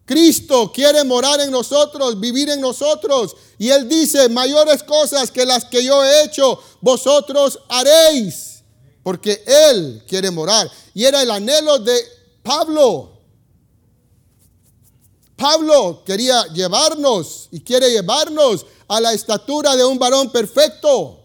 Cristo 0.06 0.72
quiere 0.74 1.04
morar 1.04 1.40
en 1.42 1.52
nosotros, 1.52 2.20
vivir 2.20 2.50
en 2.50 2.62
nosotros. 2.62 3.36
Y 3.58 3.70
Él 3.70 3.88
dice, 3.88 4.30
mayores 4.30 4.84
cosas 4.84 5.32
que 5.32 5.46
las 5.46 5.66
que 5.66 5.84
yo 5.84 6.04
he 6.04 6.24
hecho, 6.24 6.60
vosotros 6.82 7.60
haréis. 7.70 8.64
Porque 9.02 9.44
Él 9.46 10.04
quiere 10.08 10.32
morar. 10.32 10.70
Y 10.94 11.06
era 11.06 11.22
el 11.22 11.32
anhelo 11.32 11.80
de 11.80 11.98
Pablo. 12.42 13.13
Pablo 15.36 16.04
quería 16.06 16.46
llevarnos 16.48 17.48
y 17.52 17.62
quiere 17.62 17.90
llevarnos 17.90 18.66
a 18.88 19.02
la 19.02 19.14
estatura 19.14 19.76
de 19.76 19.84
un 19.84 19.98
varón 19.98 20.32
perfecto. 20.32 21.24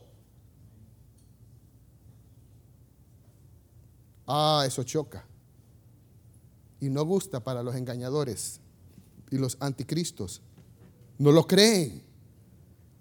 Ah, 4.26 4.64
eso 4.66 4.82
choca. 4.82 5.26
Y 6.80 6.88
no 6.88 7.04
gusta 7.04 7.40
para 7.40 7.62
los 7.62 7.74
engañadores 7.74 8.60
y 9.30 9.36
los 9.36 9.56
anticristos. 9.60 10.40
No 11.18 11.32
lo 11.32 11.46
creen. 11.46 12.04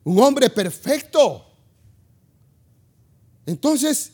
Un 0.04 0.20
hombre 0.20 0.50
perfecto. 0.50 1.46
Entonces, 3.46 4.12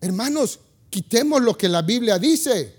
hermanos, 0.00 0.60
quitemos 0.88 1.42
lo 1.42 1.56
que 1.56 1.68
la 1.68 1.82
Biblia 1.82 2.18
dice. 2.18 2.76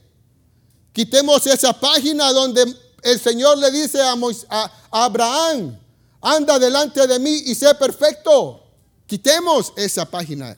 Quitemos 0.94 1.46
esa 1.46 1.80
página 1.80 2.32
donde 2.32 2.66
el 3.04 3.20
Señor 3.20 3.58
le 3.58 3.72
dice 3.72 4.00
a, 4.02 4.14
a 4.50 5.06
Abraham, 5.06 5.78
anda 6.22 6.60
delante 6.60 7.06
de 7.08 7.20
mí 7.20 7.44
y 7.46 7.56
sé 7.56 7.74
perfecto. 7.76 8.64
Quitemos 9.06 9.74
esa 9.78 10.10
página 10.10 10.58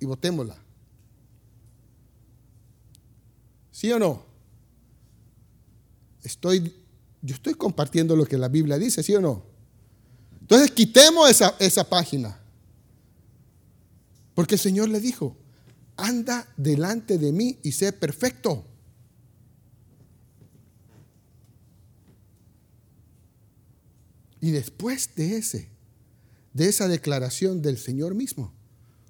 y 0.00 0.04
votémosla. 0.04 0.56
¿Sí 3.70 3.92
o 3.92 3.98
no? 3.98 4.24
Estoy 6.22 6.82
yo 7.22 7.36
estoy 7.36 7.54
compartiendo 7.54 8.16
lo 8.16 8.26
que 8.26 8.36
la 8.36 8.48
Biblia 8.48 8.78
dice, 8.78 9.02
¿sí 9.02 9.14
o 9.14 9.20
no? 9.20 9.44
Entonces 10.40 10.72
quitemos 10.72 11.30
esa, 11.30 11.54
esa 11.60 11.88
página. 11.88 12.38
Porque 14.34 14.56
el 14.56 14.60
Señor 14.60 14.88
le 14.88 14.98
dijo, 14.98 15.36
anda 15.96 16.48
delante 16.56 17.18
de 17.18 17.30
mí 17.30 17.58
y 17.62 17.72
sé 17.72 17.92
perfecto. 17.92 18.64
Y 24.42 24.50
después 24.50 25.14
de 25.14 25.36
ese, 25.36 25.70
de 26.52 26.68
esa 26.68 26.88
declaración 26.88 27.62
del 27.62 27.78
Señor 27.78 28.16
mismo, 28.16 28.52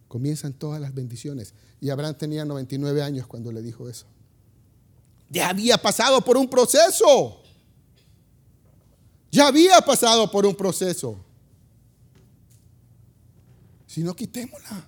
comienzan 0.07 0.53
todas 0.53 0.79
las 0.79 0.95
bendiciones. 0.95 1.55
Y 1.81 1.89
Abraham 1.89 2.17
tenía 2.19 2.45
99 2.45 3.03
años 3.03 3.27
cuando 3.27 3.51
le 3.51 3.63
dijo 3.63 3.89
eso. 3.89 4.05
Ya 5.31 5.49
había 5.49 5.79
pasado 5.79 6.21
por 6.21 6.37
un 6.37 6.51
proceso. 6.51 7.43
Ya 9.31 9.47
había 9.47 9.81
pasado 9.81 10.31
por 10.31 10.45
un 10.45 10.55
proceso. 10.55 11.25
Si 13.87 14.03
no, 14.03 14.15
quitémosla. 14.15 14.87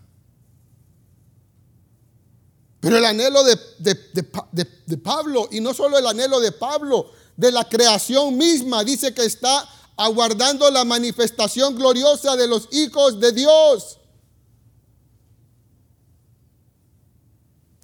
Pero 2.81 2.99
el 2.99 3.05
anhelo 3.07 3.43
de, 3.45 3.59
de, 3.79 4.97
Pablo, 4.99 5.49
y 5.51 5.61
no 5.61 5.73
solo 5.73 5.97
el 5.97 6.07
anhelo 6.07 6.39
de 6.39 6.53
Pablo, 6.53 7.11
de 7.35 7.51
la 7.51 7.67
creación 7.67 8.37
misma, 8.37 8.85
dice 8.85 9.15
que 9.15 9.25
está 9.25 9.67
aguardando 9.97 10.71
la 10.71 10.85
manifestación 10.85 11.77
gloriosa 11.77 12.37
de 12.37 12.49
los 12.49 12.69
hijos 12.73 13.21
de 13.21 13.33
Dios. 13.33 13.99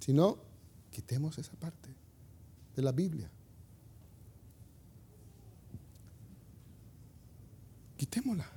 Si 0.01 0.13
no, 0.13 0.39
quitemos 0.91 1.39
esa 1.39 1.53
parte 1.53 1.95
de 2.75 2.83
la 2.83 2.93
Biblia. 2.93 3.31
quitémosla. 8.01 8.51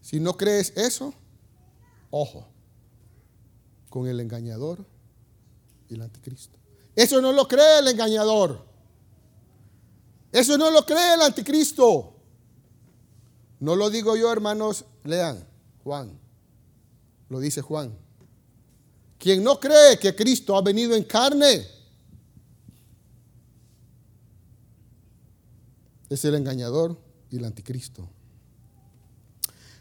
Si 0.00 0.18
no 0.18 0.36
crees 0.36 0.72
eso, 0.76 1.14
ojo, 2.10 2.44
con 3.88 4.08
el 4.08 4.18
engañador 4.18 4.84
y 5.88 5.94
el 5.94 6.02
anticristo. 6.02 6.58
Eso 6.96 7.22
no 7.22 7.30
lo 7.30 7.46
cree 7.46 7.78
el 7.78 7.86
engañador. 7.86 8.66
Eso 10.32 10.58
no 10.58 10.72
lo 10.72 10.84
cree 10.84 11.14
el 11.14 11.22
anticristo. 11.22 12.13
No 13.64 13.76
lo 13.76 13.88
digo 13.88 14.14
yo, 14.14 14.30
hermanos, 14.30 14.84
lean, 15.04 15.42
Juan. 15.84 16.20
Lo 17.30 17.40
dice 17.40 17.62
Juan. 17.62 17.96
Quien 19.16 19.42
no 19.42 19.58
cree 19.58 19.98
que 19.98 20.14
Cristo 20.14 20.54
ha 20.54 20.60
venido 20.60 20.94
en 20.94 21.02
carne 21.04 21.66
es 26.10 26.24
el 26.26 26.34
engañador 26.34 27.00
y 27.30 27.38
el 27.38 27.46
anticristo. 27.46 28.06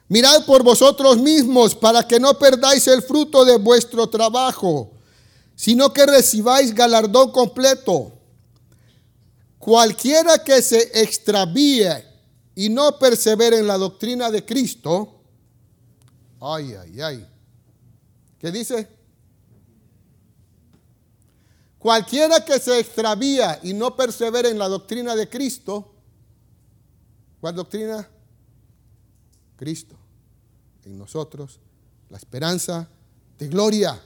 Mirad 0.08 0.46
por 0.46 0.64
vosotros 0.64 1.18
mismos 1.18 1.76
para 1.76 2.08
que 2.08 2.22
no 2.22 2.40
perdáis 2.40 2.88
el 2.88 3.02
fruto 3.02 3.44
de 3.44 3.58
vuestro 3.58 4.08
trabajo, 4.08 4.94
sino 5.58 5.92
que 5.92 6.06
recibáis 6.06 6.74
galardón 6.74 7.34
completo. 7.34 8.14
Cualquiera 9.60 10.42
que 10.42 10.62
se 10.62 11.02
extravíe 11.02 12.13
y 12.56 12.70
no 12.70 12.98
persevere 13.00 13.58
en 13.58 13.68
la 13.68 13.78
doctrina 13.78 14.30
de 14.30 14.46
Cristo, 14.46 15.22
ay, 16.40 16.74
ay, 16.76 17.02
ay. 17.02 17.28
¿Qué 18.40 18.52
dice? 18.52 18.88
Cualquiera 21.80 22.44
que 22.46 22.60
se 22.60 22.80
extravía 22.80 23.60
y 23.64 23.74
no 23.74 23.96
persevere 23.96 24.50
en 24.50 24.58
la 24.58 24.68
doctrina 24.68 25.16
de 25.16 25.28
Cristo, 25.30 25.94
¿cuál 27.42 27.56
doctrina? 27.56 28.08
Cristo 29.56 29.98
en 30.86 30.98
nosotros 30.98 31.60
la 32.10 32.18
esperanza 32.18 32.88
de 33.38 33.48
gloria, 33.48 34.00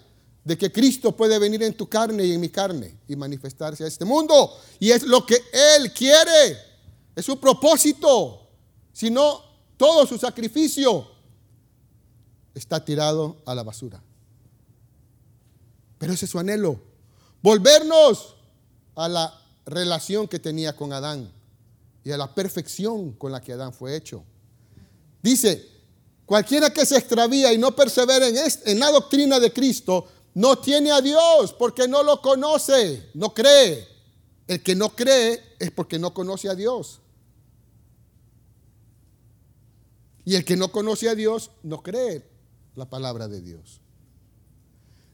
de 0.43 0.57
que 0.57 0.71
Cristo 0.71 1.15
puede 1.15 1.37
venir 1.39 1.61
en 1.63 1.73
tu 1.73 1.89
carne 1.89 2.25
y 2.25 2.31
en 2.31 2.39
mi 2.39 2.49
carne 2.49 2.97
y 3.07 3.15
manifestarse 3.15 3.83
a 3.83 3.87
este 3.87 4.05
mundo. 4.05 4.57
Y 4.79 4.91
es 4.91 5.03
lo 5.03 5.25
que 5.25 5.35
Él 5.51 5.91
quiere, 5.91 6.57
es 7.17 7.25
su 7.25 7.39
propósito. 7.39 8.47
Si 8.93 9.09
no, 9.09 9.41
todo 9.75 10.05
su 10.05 10.19
sacrificio 10.19 11.07
está 12.53 12.83
tirado 12.85 13.37
a 13.45 13.55
la 13.55 13.63
basura. 13.63 14.01
Pero 15.97 16.13
ese 16.13 16.25
es 16.25 16.31
su 16.31 16.37
anhelo, 16.37 16.79
volvernos 17.41 18.35
a 18.95 19.09
la 19.09 19.41
relación 19.65 20.27
que 20.27 20.37
tenía 20.37 20.75
con 20.75 20.93
Adán 20.93 21.31
y 22.03 22.11
a 22.11 22.17
la 22.17 22.35
perfección 22.35 23.13
con 23.13 23.31
la 23.31 23.41
que 23.41 23.53
Adán 23.53 23.73
fue 23.73 23.95
hecho. 23.95 24.23
Dice, 25.23 25.77
Cualquiera 26.27 26.69
que 26.71 26.85
se 26.85 26.97
extravía 26.97 27.53
y 27.53 27.57
no 27.57 27.73
persevera 27.73 28.27
en, 28.27 28.35
en 28.65 28.79
la 28.79 28.91
doctrina 28.91 29.39
de 29.39 29.53
Cristo, 29.53 30.05
no 30.33 30.57
tiene 30.57 30.91
a 30.91 30.99
Dios 30.99 31.53
porque 31.57 31.87
no 31.87 32.03
lo 32.03 32.21
conoce, 32.21 33.11
no 33.13 33.33
cree. 33.33 33.87
El 34.45 34.61
que 34.61 34.75
no 34.75 34.89
cree 34.89 35.55
es 35.57 35.71
porque 35.71 35.97
no 35.97 36.13
conoce 36.13 36.49
a 36.49 36.53
Dios. 36.55 36.99
Y 40.27 40.35
el 40.35 40.43
que 40.43 40.57
no 40.57 40.73
conoce 40.73 41.07
a 41.07 41.15
Dios 41.15 41.51
no 41.63 41.81
cree 41.81 42.21
la 42.75 42.89
palabra 42.89 43.29
de 43.29 43.39
Dios. 43.39 43.79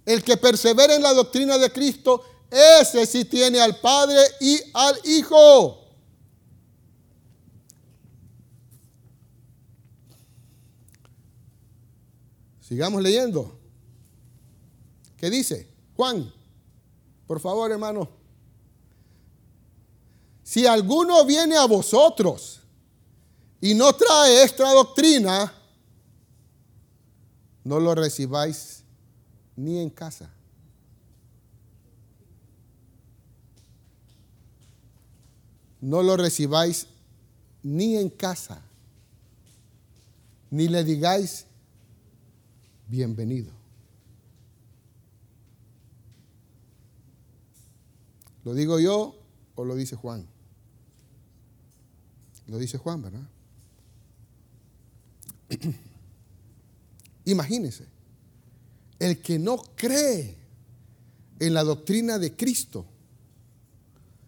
El 0.08 0.23
que 0.23 0.38
persevera 0.38 0.95
en 0.95 1.04
la 1.04 1.13
doctrina 1.13 1.60
de 1.60 1.71
Cristo, 1.71 2.23
ese 2.49 3.06
sí 3.06 3.23
tiene 3.23 3.62
al 3.62 3.80
Padre 3.80 4.17
y 4.41 4.60
al 4.73 4.99
Hijo. 5.04 5.86
Sigamos 12.60 13.04
leyendo. 13.04 13.60
¿Qué 15.17 15.30
dice? 15.30 15.69
Juan, 15.95 16.34
por 17.28 17.39
favor, 17.39 17.71
hermano. 17.71 18.10
Si 20.41 20.65
alguno 20.65 21.23
viene 21.23 21.56
a 21.56 21.65
vosotros 21.65 22.62
y 23.63 23.73
no 23.73 23.93
trae 23.93 24.43
esta 24.43 24.73
doctrina, 24.73 25.54
no 27.63 27.80
lo 27.80 27.95
recibáis 27.95 28.84
ni 29.56 29.80
en 29.80 29.89
casa. 29.89 30.30
No 35.80 36.04
lo 36.04 36.17
recibáis 36.17 36.88
ni 37.63 37.95
en 37.95 38.10
casa, 38.10 38.62
ni 40.52 40.67
le 40.67 40.84
digáis 40.84 41.45
bienvenido. 42.89 43.54
¿Lo 48.43 48.54
digo 48.54 48.78
yo 48.82 49.15
o 49.56 49.63
lo 49.63 49.73
dice 49.76 49.95
Juan? 49.95 50.28
Lo 52.47 52.58
dice 52.58 52.78
Juan, 52.78 53.02
¿verdad? 53.02 53.33
Imagínense, 57.26 57.86
el 59.00 59.22
que 59.22 59.40
no 59.40 59.58
cree 59.76 60.38
en 61.40 61.54
la 61.54 61.64
doctrina 61.64 62.18
de 62.20 62.36
Cristo, 62.36 62.86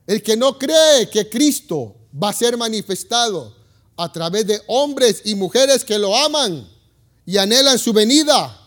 el 0.07 0.21
que 0.21 0.37
no 0.37 0.57
cree 0.57 1.09
que 1.09 1.29
Cristo 1.29 1.95
va 2.21 2.29
a 2.29 2.33
ser 2.33 2.57
manifestado 2.57 3.55
a 3.97 4.11
través 4.11 4.45
de 4.47 4.61
hombres 4.67 5.21
y 5.25 5.35
mujeres 5.35 5.83
que 5.83 5.97
lo 5.97 6.15
aman 6.15 6.67
y 7.25 7.37
anhelan 7.37 7.79
su 7.79 7.93
venida, 7.93 8.61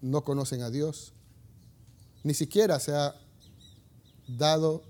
no 0.00 0.22
conocen 0.22 0.62
a 0.62 0.70
Dios, 0.70 1.12
ni 2.22 2.34
siquiera 2.34 2.78
se 2.78 2.92
ha 2.92 3.14
dado, 4.26 4.82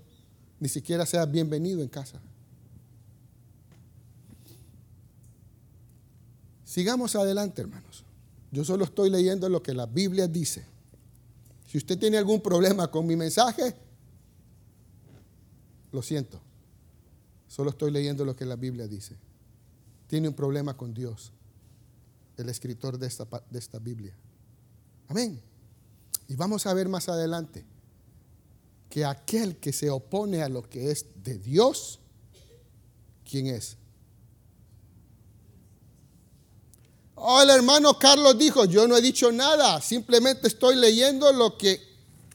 ni 0.59 0.69
siquiera 0.69 1.05
sea 1.05 1.25
bienvenido 1.25 1.81
en 1.81 1.87
casa. 1.87 2.19
Sigamos 6.75 7.15
adelante, 7.15 7.61
hermanos. 7.61 8.03
Yo 8.51 8.65
solo 8.65 8.83
estoy 8.83 9.09
leyendo 9.09 9.47
lo 9.47 9.63
que 9.63 9.73
la 9.73 9.85
Biblia 9.85 10.27
dice. 10.27 10.65
Si 11.65 11.77
usted 11.77 11.97
tiene 11.97 12.17
algún 12.17 12.41
problema 12.41 12.91
con 12.91 13.07
mi 13.07 13.15
mensaje, 13.15 13.73
lo 15.93 16.01
siento. 16.01 16.37
Solo 17.47 17.69
estoy 17.69 17.91
leyendo 17.91 18.25
lo 18.25 18.35
que 18.35 18.43
la 18.43 18.57
Biblia 18.57 18.89
dice. 18.89 19.15
Tiene 20.07 20.27
un 20.27 20.33
problema 20.33 20.75
con 20.75 20.93
Dios, 20.93 21.31
el 22.35 22.49
escritor 22.49 22.99
de 22.99 23.07
esta, 23.07 23.25
de 23.49 23.57
esta 23.57 23.79
Biblia. 23.79 24.13
Amén. 25.07 25.39
Y 26.27 26.35
vamos 26.35 26.65
a 26.65 26.73
ver 26.73 26.89
más 26.89 27.07
adelante 27.07 27.63
que 28.89 29.05
aquel 29.05 29.55
que 29.59 29.71
se 29.71 29.89
opone 29.89 30.43
a 30.43 30.49
lo 30.49 30.69
que 30.69 30.91
es 30.91 31.05
de 31.23 31.37
Dios, 31.37 32.01
¿quién 33.23 33.47
es? 33.47 33.77
Oh, 37.15 37.41
el 37.41 37.49
hermano 37.49 37.97
Carlos 37.97 38.37
dijo, 38.37 38.65
yo 38.65 38.87
no 38.87 38.97
he 38.97 39.01
dicho 39.01 39.31
nada, 39.31 39.81
simplemente 39.81 40.47
estoy 40.47 40.75
leyendo 40.75 41.31
lo 41.31 41.57
que 41.57 41.81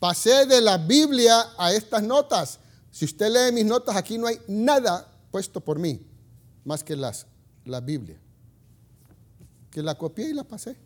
pasé 0.00 0.46
de 0.46 0.60
la 0.60 0.78
Biblia 0.78 1.52
a 1.58 1.72
estas 1.72 2.02
notas. 2.02 2.58
Si 2.90 3.04
usted 3.04 3.30
lee 3.30 3.54
mis 3.54 3.66
notas, 3.66 3.94
aquí 3.96 4.18
no 4.18 4.26
hay 4.26 4.40
nada 4.48 5.06
puesto 5.30 5.60
por 5.60 5.78
mí, 5.78 6.00
más 6.64 6.82
que 6.82 6.96
las, 6.96 7.26
la 7.64 7.80
Biblia. 7.80 8.18
Que 9.70 9.82
la 9.82 9.96
copié 9.96 10.30
y 10.30 10.32
la 10.32 10.44
pasé. 10.44 10.76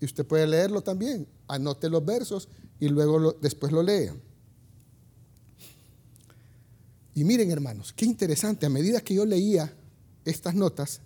Y 0.00 0.04
usted 0.04 0.26
puede 0.26 0.46
leerlo 0.46 0.82
también. 0.82 1.28
Anote 1.46 1.88
los 1.88 2.04
versos 2.04 2.48
y 2.80 2.88
luego 2.88 3.32
después 3.40 3.72
lo 3.72 3.82
lea. 3.82 4.14
Y 7.14 7.24
miren, 7.24 7.50
hermanos, 7.50 7.92
qué 7.94 8.04
interesante. 8.04 8.66
A 8.66 8.68
medida 8.68 9.00
que 9.00 9.14
yo 9.14 9.24
leía 9.24 9.74
estas 10.24 10.54
notas, 10.54 11.00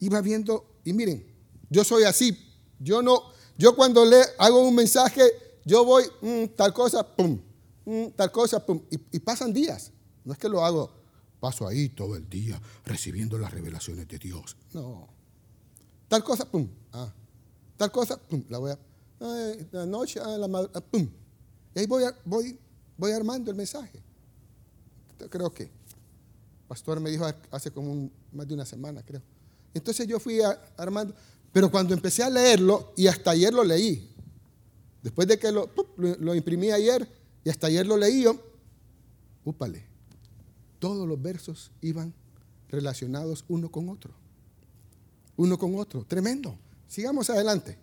iba 0.00 0.20
viendo, 0.20 0.64
y 0.84 0.92
miren, 0.92 1.26
yo 1.70 1.84
soy 1.84 2.04
así. 2.04 2.36
Yo 2.78 3.00
no, 3.00 3.22
yo 3.56 3.76
cuando 3.76 4.04
le 4.04 4.20
hago 4.38 4.66
un 4.66 4.74
mensaje, 4.74 5.22
yo 5.64 5.84
voy, 5.84 6.04
mm, 6.20 6.56
tal 6.56 6.72
cosa, 6.72 7.06
pum, 7.06 7.40
mm, 7.84 8.08
tal 8.16 8.30
cosa, 8.32 8.64
pum, 8.64 8.82
y, 8.90 9.18
pasan 9.20 9.52
días. 9.52 9.92
No 10.24 10.32
es 10.32 10.38
que 10.38 10.48
lo 10.48 10.64
hago, 10.64 10.90
paso 11.40 11.66
ahí 11.66 11.88
todo 11.88 12.16
el 12.16 12.28
día 12.28 12.60
recibiendo 12.84 13.38
las 13.38 13.52
revelaciones 13.52 14.08
de 14.08 14.18
Dios. 14.18 14.56
No. 14.72 15.08
Tal 16.08 16.24
cosa, 16.24 16.44
pum, 16.44 16.68
ah. 16.92 17.12
Tal 17.76 17.90
cosa, 17.90 18.16
pum, 18.16 18.44
la 18.48 18.58
voy 18.58 18.72
a, 18.72 18.78
la 19.70 19.86
noche, 19.86 20.20
ah, 20.20 20.36
la 20.36 20.48
madre, 20.48 20.70
ah, 20.74 20.80
pum. 20.80 21.08
Y 21.74 21.78
ahí 21.78 21.86
voy, 21.86 22.04
voy, 22.24 22.58
voy 22.96 23.12
armando 23.12 23.50
el 23.50 23.56
mensaje. 23.56 24.02
Creo 25.30 25.52
que, 25.52 25.70
pastor 26.66 26.98
me 26.98 27.10
dijo 27.10 27.24
hace 27.50 27.70
como 27.70 28.10
más 28.32 28.48
de 28.48 28.54
una 28.54 28.66
semana, 28.66 29.02
creo. 29.02 29.22
Entonces 29.74 30.06
yo 30.06 30.20
fui 30.20 30.40
armando, 30.76 31.14
pero 31.52 31.70
cuando 31.70 31.94
empecé 31.94 32.22
a 32.22 32.30
leerlo, 32.30 32.92
y 32.96 33.06
hasta 33.06 33.30
ayer 33.30 33.52
lo 33.52 33.64
leí, 33.64 34.10
después 35.02 35.26
de 35.28 35.38
que 35.38 35.52
lo, 35.52 36.34
imprimí 36.34 36.70
ayer, 36.70 37.08
y 37.44 37.50
hasta 37.50 37.66
ayer 37.66 37.86
lo 37.86 37.96
leí 37.96 38.22
yo, 38.22 38.36
úpale, 39.44 39.84
todos 40.78 41.06
los 41.06 41.20
versos 41.20 41.70
iban 41.80 42.12
relacionados 42.68 43.44
uno 43.48 43.70
con 43.70 43.88
otro. 43.88 44.12
Uno 45.36 45.58
con 45.58 45.78
otro. 45.78 46.04
Tremendo. 46.04 46.56
Sigamos 46.88 47.30
adelante. 47.30 47.78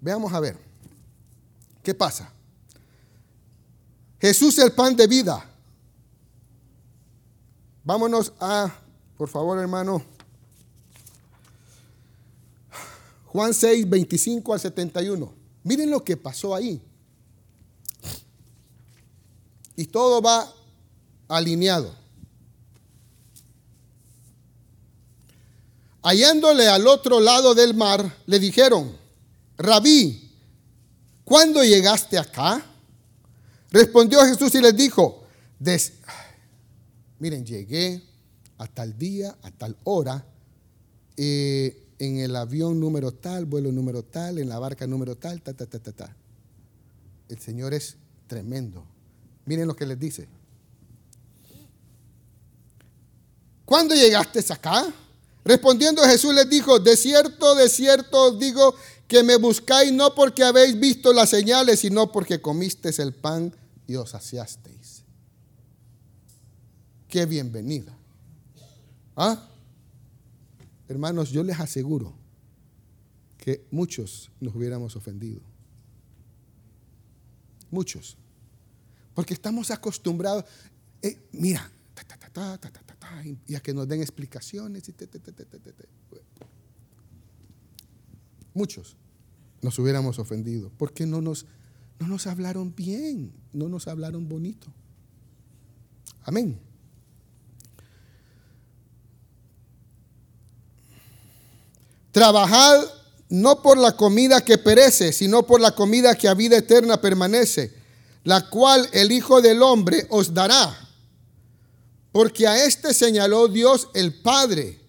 Veamos 0.00 0.32
a 0.32 0.40
ver. 0.40 0.56
¿Qué 1.82 1.94
pasa? 1.94 2.32
Jesús 4.20 4.58
el 4.58 4.72
pan 4.72 4.96
de 4.96 5.06
vida. 5.06 5.44
Vámonos 7.84 8.32
a, 8.40 8.70
por 9.16 9.28
favor 9.28 9.58
hermano, 9.58 10.02
Juan 13.28 13.52
6, 13.52 13.88
25 13.88 14.54
al 14.54 14.60
71. 14.60 15.34
Miren 15.64 15.90
lo 15.90 16.02
que 16.02 16.16
pasó 16.16 16.54
ahí. 16.54 16.80
Y 19.76 19.84
todo 19.86 20.22
va 20.22 20.52
alineado. 21.28 21.94
Hallándole 26.02 26.68
al 26.68 26.86
otro 26.86 27.20
lado 27.20 27.54
del 27.54 27.74
mar, 27.74 28.16
le 28.26 28.38
dijeron, 28.38 28.96
Rabí, 29.58 30.32
¿cuándo 31.24 31.62
llegaste 31.62 32.16
acá? 32.16 32.64
Respondió 33.70 34.20
Jesús 34.24 34.54
y 34.54 34.62
les 34.62 34.74
dijo, 34.74 35.24
miren, 37.18 37.44
llegué 37.44 38.02
a 38.56 38.66
tal 38.66 38.96
día, 38.96 39.36
a 39.42 39.50
tal 39.50 39.76
hora, 39.84 40.24
eh, 41.16 41.87
en 41.98 42.18
el 42.18 42.36
avión 42.36 42.78
número 42.78 43.12
tal, 43.12 43.44
vuelo 43.46 43.72
número 43.72 44.02
tal, 44.02 44.38
en 44.38 44.48
la 44.48 44.58
barca 44.58 44.86
número 44.86 45.16
tal, 45.16 45.42
ta, 45.42 45.52
ta, 45.52 45.66
ta, 45.66 45.78
ta, 45.78 45.92
ta. 45.92 46.16
El 47.28 47.38
Señor 47.38 47.74
es 47.74 47.96
tremendo. 48.26 48.84
Miren 49.44 49.66
lo 49.66 49.74
que 49.74 49.86
les 49.86 49.98
dice. 49.98 50.28
¿Cuándo 53.64 53.94
llegaste 53.94 54.40
acá? 54.52 54.86
Respondiendo 55.44 56.02
Jesús 56.02 56.34
les 56.34 56.48
dijo, 56.48 56.78
de 56.78 56.96
cierto, 56.96 57.54
de 57.54 57.68
cierto 57.68 58.32
os 58.32 58.38
digo 58.38 58.74
que 59.06 59.22
me 59.22 59.36
buscáis 59.36 59.92
no 59.92 60.14
porque 60.14 60.44
habéis 60.44 60.78
visto 60.78 61.12
las 61.12 61.30
señales, 61.30 61.80
sino 61.80 62.12
porque 62.12 62.40
comisteis 62.40 62.98
el 62.98 63.14
pan 63.14 63.54
y 63.86 63.96
os 63.96 64.10
saciasteis. 64.10 65.02
Qué 67.08 67.24
bienvenida. 67.24 67.96
¿Ah? 69.16 69.48
Hermanos, 70.88 71.30
yo 71.30 71.42
les 71.44 71.60
aseguro 71.60 72.14
que 73.36 73.66
muchos 73.70 74.30
nos 74.40 74.54
hubiéramos 74.54 74.96
ofendido. 74.96 75.40
Muchos. 77.70 78.16
Porque 79.14 79.34
estamos 79.34 79.70
acostumbrados, 79.70 80.44
eh, 81.02 81.18
mira, 81.32 81.70
y 83.46 83.54
a 83.54 83.60
que 83.60 83.74
nos 83.74 83.88
den 83.88 84.00
explicaciones. 84.00 84.90
Muchos 88.54 88.96
nos 89.60 89.78
hubiéramos 89.78 90.18
ofendido. 90.18 90.70
Porque 90.78 91.06
no 91.06 91.20
nos, 91.20 91.46
no 91.98 92.06
nos 92.08 92.26
hablaron 92.26 92.74
bien, 92.74 93.32
no 93.52 93.68
nos 93.68 93.88
hablaron 93.88 94.28
bonito. 94.28 94.72
Amén. 96.22 96.58
Trabajad 102.18 102.84
no 103.28 103.62
por 103.62 103.78
la 103.78 103.96
comida 103.96 104.40
que 104.40 104.58
perece, 104.58 105.12
sino 105.12 105.44
por 105.44 105.60
la 105.60 105.70
comida 105.70 106.16
que 106.16 106.26
a 106.26 106.34
vida 106.34 106.56
eterna 106.56 107.00
permanece, 107.00 107.72
la 108.24 108.50
cual 108.50 108.88
el 108.90 109.12
Hijo 109.12 109.40
del 109.40 109.62
Hombre 109.62 110.04
os 110.10 110.34
dará. 110.34 110.76
Porque 112.10 112.48
a 112.48 112.64
este 112.64 112.92
señaló 112.92 113.46
Dios 113.46 113.86
el 113.94 114.20
Padre. 114.20 114.80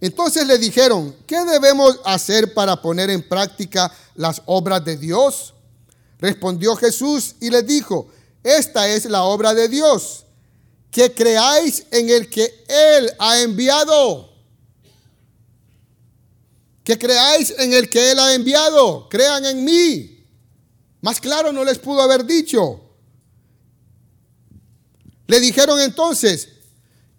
Entonces 0.00 0.46
le 0.46 0.56
dijeron, 0.56 1.14
¿qué 1.26 1.44
debemos 1.44 2.00
hacer 2.06 2.54
para 2.54 2.80
poner 2.80 3.10
en 3.10 3.28
práctica 3.28 3.92
las 4.14 4.40
obras 4.46 4.82
de 4.82 4.96
Dios? 4.96 5.52
Respondió 6.18 6.74
Jesús 6.74 7.34
y 7.38 7.50
les 7.50 7.66
dijo, 7.66 8.08
esta 8.42 8.88
es 8.88 9.04
la 9.04 9.24
obra 9.24 9.52
de 9.52 9.68
Dios, 9.68 10.24
que 10.90 11.12
creáis 11.12 11.84
en 11.90 12.08
el 12.08 12.30
que 12.30 12.64
Él 12.66 13.12
ha 13.18 13.40
enviado 13.40 14.37
que 16.88 16.98
creáis 16.98 17.52
en 17.58 17.74
el 17.74 17.90
que 17.90 18.12
Él 18.12 18.18
ha 18.18 18.32
enviado, 18.32 19.10
crean 19.10 19.44
en 19.44 19.62
mí. 19.62 20.24
Más 21.02 21.20
claro 21.20 21.52
no 21.52 21.62
les 21.62 21.78
pudo 21.78 22.00
haber 22.00 22.24
dicho. 22.24 22.80
Le 25.26 25.38
dijeron 25.38 25.78
entonces, 25.80 26.48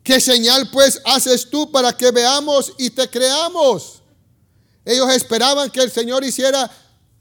¿qué 0.01 0.19
señal 0.19 0.71
pues 0.71 0.99
haces 1.05 1.51
tú 1.51 1.71
para 1.71 1.95
que 1.95 2.09
veamos 2.09 2.73
y 2.79 2.89
te 2.89 3.07
creamos? 3.11 4.01
Ellos 4.83 5.13
esperaban 5.13 5.69
que 5.69 5.81
el 5.81 5.91
Señor 5.91 6.23
hiciera 6.23 6.67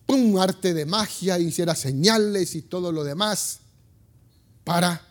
un 0.07 0.39
arte 0.39 0.73
de 0.73 0.87
magia, 0.87 1.39
hiciera 1.39 1.75
señales 1.75 2.55
y 2.55 2.63
todo 2.63 2.93
lo 2.93 3.05
demás 3.05 3.59
para 4.65 5.07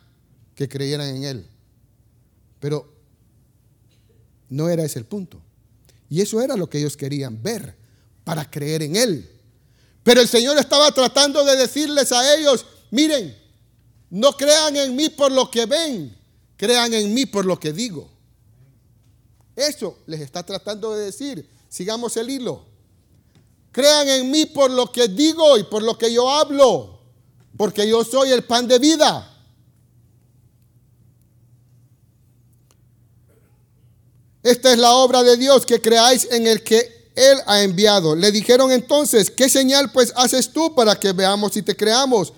que 0.56 0.68
creyeran 0.68 1.10
en 1.18 1.24
Él. 1.24 1.48
Pero 2.60 2.96
No 4.50 4.70
era 4.70 4.84
ese 4.84 4.98
el 4.98 5.06
punto. 5.06 5.40
Y 6.10 6.22
eso 6.22 6.42
era 6.42 6.56
lo 6.56 6.70
que 6.70 6.80
ellos 6.80 6.96
querían 6.96 7.42
ver 7.42 7.76
para 8.24 8.50
creer 8.50 8.84
en 8.84 8.96
Él. 8.96 9.30
Pero 10.04 10.22
el 10.22 10.28
Señor 10.28 10.58
estaba 10.58 10.92
tratando 10.92 11.44
de 11.44 11.56
decirles 11.56 12.12
a 12.12 12.36
ellos, 12.36 12.66
miren, 12.92 13.38
no 14.10 14.32
crean 14.34 14.76
en 14.78 14.96
mí 14.96 15.10
por 15.10 15.32
lo 15.32 15.52
que 15.52 15.66
ven, 15.66 16.16
crean 16.56 16.94
en 16.94 17.14
mí 17.14 17.26
por 17.26 17.46
lo 17.46 17.60
que 17.60 17.74
digo. 17.74 18.10
Eso 19.56 19.98
les 20.06 20.22
está 20.22 20.44
tratando 20.44 20.96
de 20.96 21.06
decir. 21.06 21.50
Sigamos 21.68 22.16
el 22.16 22.30
hilo. 22.30 22.64
Crean 23.72 24.08
en 24.08 24.32
mí 24.32 24.46
por 24.46 24.72
lo 24.72 24.92
que 24.92 25.08
digo 25.08 25.58
y 25.58 25.64
por 25.64 25.84
lo 25.84 25.98
que 25.98 26.14
yo 26.14 26.30
hablo, 26.30 27.00
porque 27.58 27.88
yo 27.88 28.04
soy 28.04 28.32
el 28.32 28.44
pan 28.44 28.68
de 28.68 28.80
vida. 28.80 29.37
Esta 34.48 34.72
es 34.72 34.78
la 34.80 34.94
obra 34.94 35.24
de 35.24 35.36
Dios, 35.36 35.66
que 35.66 35.82
creáis 35.82 36.26
en 36.32 36.48
el 36.48 36.64
que 36.64 37.10
Él 37.18 37.38
ha 37.48 37.64
enviado. 37.64 38.16
Le 38.16 38.32
dijeron 38.32 38.72
entonces, 38.72 39.30
¿qué 39.30 39.50
señal 39.50 39.92
pues 39.92 40.14
haces 40.16 40.54
tú 40.54 40.74
para 40.74 40.98
que 40.98 41.12
veamos 41.12 41.58
y 41.58 41.62
te 41.62 41.76
creamos? 41.76 42.32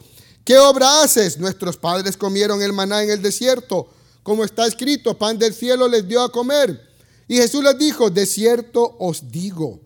¿Qué 0.44 0.58
obra 0.58 1.04
haces? 1.04 1.38
Nuestros 1.38 1.78
padres 1.78 2.18
comieron 2.18 2.64
el 2.64 2.74
maná 2.74 3.04
en 3.04 3.12
el 3.12 3.22
desierto, 3.22 3.90
como 4.24 4.44
está 4.44 4.66
escrito, 4.66 5.20
pan 5.20 5.38
del 5.38 5.54
cielo 5.54 5.88
les 5.88 6.08
dio 6.08 6.24
a 6.24 6.32
comer. 6.32 6.82
Y 7.28 7.36
Jesús 7.36 7.64
les 7.64 7.78
dijo, 7.78 8.10
de 8.10 8.26
cierto 8.26 8.96
os 8.98 9.30
digo, 9.30 9.80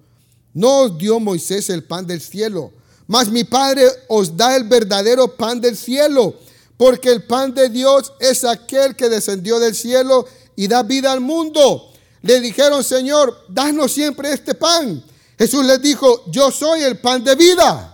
no 0.53 0.83
os 0.83 0.97
dio 0.97 1.19
Moisés 1.19 1.69
el 1.69 1.83
pan 1.83 2.07
del 2.07 2.21
cielo, 2.21 2.71
mas 3.05 3.27
mi 3.27 3.43
Padre 3.43 3.85
os 4.07 4.37
da 4.37 4.55
el 4.55 4.63
verdadero 4.63 5.35
pan 5.35 5.59
del 5.59 5.75
cielo, 5.75 6.35
porque 6.77 7.11
el 7.11 7.23
pan 7.25 7.53
de 7.53 7.67
Dios 7.67 8.13
es 8.21 8.45
aquel 8.45 8.95
que 8.95 9.09
descendió 9.09 9.59
del 9.59 9.75
cielo 9.75 10.25
y 10.55 10.69
da 10.69 10.83
vida 10.83 11.11
al 11.11 11.19
mundo. 11.19 11.89
Le 12.23 12.39
dijeron, 12.39 12.83
Señor, 12.83 13.45
danos 13.49 13.91
siempre 13.91 14.31
este 14.31 14.55
pan. 14.55 15.03
Jesús 15.37 15.65
les 15.65 15.81
dijo, 15.81 16.23
yo 16.31 16.51
soy 16.51 16.81
el 16.81 16.97
pan 16.99 17.21
de 17.23 17.35
vida. 17.35 17.89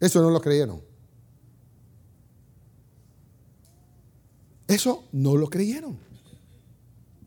Eso 0.00 0.20
no 0.20 0.30
lo 0.30 0.40
creyeron. 0.40 0.82
Eso 4.66 5.04
no 5.12 5.36
lo 5.36 5.48
creyeron. 5.48 5.96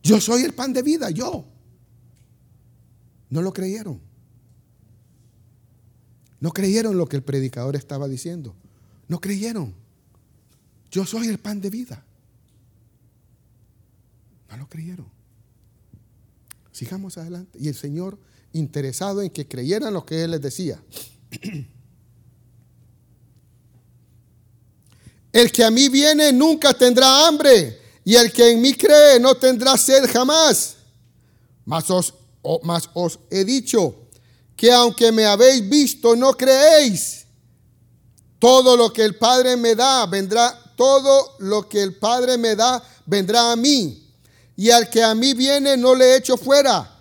Yo 0.03 0.19
soy 0.19 0.43
el 0.43 0.53
pan 0.53 0.73
de 0.73 0.81
vida, 0.81 1.09
yo. 1.09 1.45
No 3.29 3.41
lo 3.41 3.53
creyeron. 3.53 4.01
No 6.41 6.51
creyeron 6.51 6.97
lo 6.97 7.07
que 7.07 7.15
el 7.15 7.23
predicador 7.23 7.77
estaba 7.77 8.09
diciendo. 8.09 8.53
No 9.07 9.21
creyeron. 9.21 9.73
Yo 10.91 11.05
soy 11.05 11.27
el 11.27 11.37
pan 11.37 11.61
de 11.61 11.69
vida. 11.69 12.03
No 14.49 14.57
lo 14.57 14.67
creyeron. 14.67 15.07
Sigamos 16.71 17.17
adelante. 17.17 17.57
Y 17.59 17.67
el 17.67 17.75
Señor 17.75 18.17
interesado 18.53 19.21
en 19.21 19.29
que 19.29 19.47
creyeran 19.47 19.93
lo 19.93 20.05
que 20.05 20.23
Él 20.23 20.31
les 20.31 20.41
decía. 20.41 20.81
El 25.31 25.51
que 25.51 25.63
a 25.63 25.69
mí 25.69 25.89
viene 25.89 26.33
nunca 26.33 26.73
tendrá 26.73 27.27
hambre 27.27 27.79
y 28.03 28.15
el 28.15 28.33
que 28.33 28.49
en 28.49 28.61
mí 28.61 28.73
cree 28.73 29.19
no 29.19 29.35
tendrá 29.35 29.77
sed 29.77 30.09
jamás. 30.11 30.77
Mas 31.65 31.87
os, 31.91 32.15
os 32.41 33.19
he 33.29 33.45
dicho 33.45 34.07
que 34.55 34.71
aunque 34.71 35.11
me 35.11 35.25
habéis 35.25 35.69
visto, 35.69 36.15
no 36.15 36.33
creéis. 36.33 37.27
Todo 38.39 38.75
lo 38.75 38.91
que 38.91 39.03
el 39.03 39.17
Padre 39.17 39.55
me 39.55 39.75
da, 39.75 40.07
vendrá, 40.07 40.59
todo 40.75 41.35
lo 41.39 41.69
que 41.69 41.83
el 41.83 41.95
Padre 41.95 42.37
me 42.39 42.55
da, 42.55 42.83
vendrá 43.05 43.51
a 43.51 43.55
mí. 43.55 44.08
Y 44.59 44.71
al 44.71 44.89
que 44.89 45.01
a 45.01 45.15
mí 45.15 45.33
viene, 45.33 45.77
no 45.77 45.95
le 45.95 46.17
echo 46.17 46.35
fuera, 46.35 46.93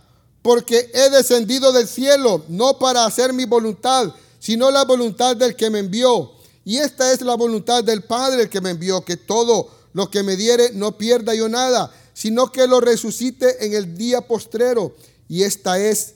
porque 0.43 0.93
he 0.95 1.11
descendido 1.11 1.73
del 1.73 1.89
cielo, 1.89 2.45
no 2.47 2.79
para 2.79 3.05
hacer 3.05 3.33
mi 3.33 3.47
voluntad, 3.47 4.15
sino 4.39 4.71
la 4.71 4.85
voluntad 4.85 5.35
del 5.35 5.57
que 5.57 5.69
me 5.69 5.81
envió. 5.81 6.31
Y 6.65 6.77
esta 6.77 7.11
es 7.11 7.21
la 7.21 7.35
voluntad 7.35 7.83
del 7.83 8.05
Padre 8.05 8.49
que 8.49 8.61
me 8.61 8.71
envió, 8.71 9.05
que 9.05 9.17
todo 9.17 9.71
lo 9.93 10.09
que 10.09 10.23
me 10.23 10.37
diere 10.37 10.71
no 10.73 10.97
pierda 10.97 11.35
yo 11.35 11.49
nada, 11.49 11.93
sino 12.15 12.53
que 12.53 12.69
lo 12.69 12.81
resucite 12.81 13.67
en 13.67 13.75
el 13.75 13.99
día 13.99 14.21
postrero. 14.21 14.95
Y 15.29 15.43
esta 15.43 15.81
es 15.81 16.15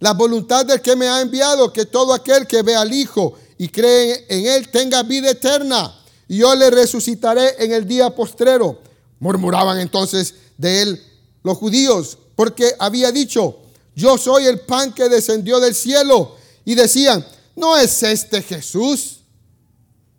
la 0.00 0.14
voluntad 0.14 0.66
del 0.66 0.80
que 0.80 0.96
me 0.96 1.06
ha 1.06 1.20
enviado, 1.20 1.72
que 1.72 1.84
todo 1.84 2.12
aquel 2.12 2.48
que 2.48 2.62
ve 2.62 2.74
al 2.74 2.92
Hijo 2.92 3.34
y 3.56 3.68
cree 3.68 4.26
en 4.28 4.46
Él 4.46 4.68
tenga 4.72 5.04
vida 5.04 5.30
eterna. 5.30 5.96
Y 6.26 6.38
yo 6.38 6.56
le 6.56 6.70
resucitaré 6.70 7.54
en 7.64 7.70
el 7.70 7.86
día 7.86 8.10
postrero. 8.10 8.80
Murmuraban 9.20 9.78
entonces 9.78 10.34
de 10.58 10.82
él 10.82 11.02
los 11.42 11.58
judíos, 11.58 12.18
porque 12.34 12.72
había 12.78 13.12
dicho, 13.12 13.62
yo 13.94 14.18
soy 14.18 14.46
el 14.46 14.60
pan 14.60 14.92
que 14.92 15.08
descendió 15.08 15.60
del 15.60 15.74
cielo. 15.74 16.36
Y 16.64 16.74
decían, 16.74 17.24
¿no 17.54 17.76
es 17.78 18.02
este 18.02 18.42
Jesús? 18.42 19.20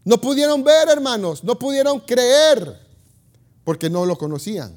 No 0.06 0.22
pudieron 0.22 0.64
ver, 0.64 0.88
hermanos, 0.90 1.44
no 1.44 1.60
pudieron 1.60 2.00
creer, 2.00 2.80
porque 3.64 3.90
no 3.90 4.06
lo 4.06 4.18
conocían. 4.18 4.74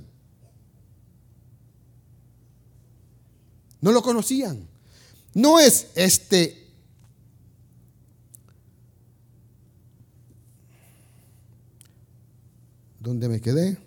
No 3.81 3.93
lo 3.93 4.03
conocían. 4.03 4.69
No 5.33 5.61
es 5.61 5.87
este 5.95 6.61
¿Dónde 13.01 13.31
me 13.31 13.41
quedé? 13.41 13.79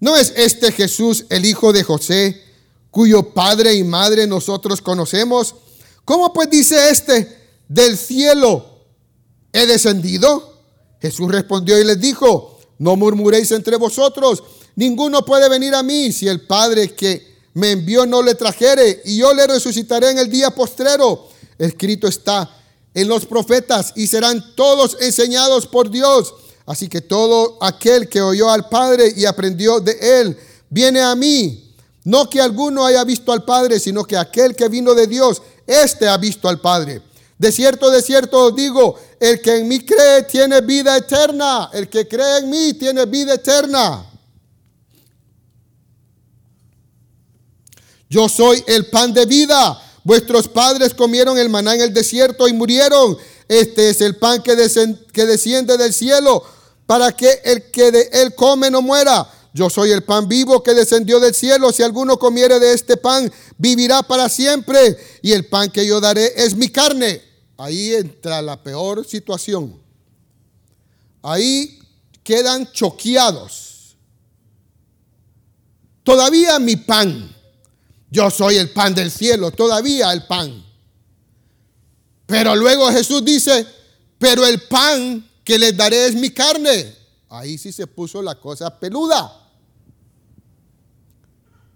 No 0.00 0.16
es 0.16 0.32
este 0.36 0.72
Jesús 0.72 1.24
el 1.30 1.44
hijo 1.44 1.72
de 1.72 1.82
José, 1.82 2.42
cuyo 2.90 3.34
padre 3.34 3.74
y 3.74 3.84
madre 3.84 4.26
nosotros 4.26 4.80
conocemos. 4.80 5.54
¿Cómo 6.04 6.32
pues 6.32 6.50
dice 6.50 6.90
este 6.90 7.36
del 7.68 7.96
cielo? 7.96 8.84
¿He 9.52 9.66
descendido? 9.66 10.54
Jesús 11.00 11.30
respondió 11.30 11.78
y 11.80 11.84
les 11.84 12.00
dijo, 12.00 12.58
no 12.78 12.96
murmuréis 12.96 13.52
entre 13.52 13.76
vosotros, 13.76 14.42
ninguno 14.74 15.24
puede 15.24 15.48
venir 15.48 15.74
a 15.74 15.82
mí 15.82 16.12
si 16.12 16.28
el 16.28 16.42
Padre 16.42 16.94
que 16.94 17.36
me 17.54 17.70
envió 17.70 18.04
no 18.04 18.22
le 18.22 18.34
trajere, 18.34 19.00
y 19.06 19.16
yo 19.16 19.32
le 19.32 19.46
resucitaré 19.46 20.10
en 20.10 20.18
el 20.18 20.30
día 20.30 20.50
postrero. 20.50 21.28
Escrito 21.58 22.06
está 22.06 22.50
en 22.92 23.08
los 23.08 23.24
profetas, 23.24 23.92
y 23.96 24.06
serán 24.06 24.54
todos 24.54 24.98
enseñados 25.00 25.66
por 25.66 25.90
Dios. 25.90 26.34
Así 26.66 26.88
que 26.88 27.00
todo 27.00 27.58
aquel 27.60 28.08
que 28.08 28.20
oyó 28.20 28.50
al 28.50 28.68
Padre 28.68 29.12
y 29.16 29.24
aprendió 29.24 29.78
de 29.78 30.20
él, 30.20 30.36
viene 30.68 31.00
a 31.00 31.14
mí. 31.14 31.72
No 32.02 32.28
que 32.28 32.40
alguno 32.40 32.84
haya 32.84 33.04
visto 33.04 33.32
al 33.32 33.44
Padre, 33.44 33.78
sino 33.78 34.04
que 34.04 34.16
aquel 34.16 34.56
que 34.56 34.68
vino 34.68 34.92
de 34.94 35.06
Dios, 35.06 35.42
éste 35.66 36.08
ha 36.08 36.16
visto 36.16 36.48
al 36.48 36.60
Padre. 36.60 37.02
De 37.38 37.52
cierto, 37.52 37.90
de 37.90 38.02
cierto 38.02 38.46
os 38.46 38.56
digo, 38.56 38.98
el 39.20 39.40
que 39.40 39.58
en 39.58 39.68
mí 39.68 39.80
cree 39.80 40.24
tiene 40.24 40.60
vida 40.60 40.96
eterna. 40.96 41.70
El 41.72 41.88
que 41.88 42.08
cree 42.08 42.38
en 42.38 42.50
mí 42.50 42.74
tiene 42.74 43.06
vida 43.06 43.34
eterna. 43.34 44.04
Yo 48.08 48.28
soy 48.28 48.64
el 48.66 48.86
pan 48.86 49.12
de 49.12 49.26
vida. 49.26 49.82
Vuestros 50.02 50.48
padres 50.48 50.94
comieron 50.94 51.38
el 51.38 51.48
maná 51.48 51.74
en 51.74 51.82
el 51.82 51.94
desierto 51.94 52.48
y 52.48 52.52
murieron. 52.52 53.16
Este 53.48 53.90
es 53.90 54.00
el 54.00 54.16
pan 54.16 54.42
que, 54.42 54.56
que 55.12 55.26
desciende 55.26 55.76
del 55.76 55.92
cielo 55.92 56.55
para 56.86 57.12
que 57.12 57.40
el 57.44 57.70
que 57.70 57.90
de 57.90 58.08
él 58.12 58.34
come 58.34 58.70
no 58.70 58.80
muera. 58.82 59.28
Yo 59.52 59.70
soy 59.70 59.90
el 59.90 60.02
pan 60.02 60.28
vivo 60.28 60.62
que 60.62 60.74
descendió 60.74 61.18
del 61.18 61.34
cielo. 61.34 61.72
Si 61.72 61.82
alguno 61.82 62.18
comiere 62.18 62.58
de 62.60 62.72
este 62.72 62.96
pan, 62.96 63.32
vivirá 63.58 64.02
para 64.02 64.28
siempre. 64.28 64.96
Y 65.22 65.32
el 65.32 65.46
pan 65.46 65.70
que 65.70 65.86
yo 65.86 66.00
daré 66.00 66.32
es 66.36 66.54
mi 66.54 66.68
carne 66.68 67.22
Ahí 67.58 67.94
entra 67.94 68.42
la 68.42 68.62
peor 68.62 69.06
situación. 69.06 69.80
Ahí 71.22 71.78
quedan 72.22 72.70
choqueados. 72.70 73.96
Todavía 76.02 76.58
mi 76.58 76.76
pan. 76.76 77.34
Yo 78.10 78.30
soy 78.30 78.56
el 78.56 78.70
pan 78.70 78.94
del 78.94 79.10
cielo, 79.10 79.50
todavía 79.50 80.12
el 80.12 80.26
pan. 80.26 80.64
Pero 82.26 82.54
luego 82.54 82.90
Jesús 82.90 83.24
dice, 83.24 83.66
pero 84.18 84.46
el 84.46 84.62
pan 84.62 85.28
que 85.46 85.58
les 85.58 85.74
daré 85.74 86.08
es 86.08 86.14
mi 86.14 86.28
carne. 86.28 86.94
Ahí 87.30 87.56
sí 87.56 87.72
se 87.72 87.86
puso 87.86 88.20
la 88.20 88.34
cosa 88.34 88.78
peluda. 88.78 89.48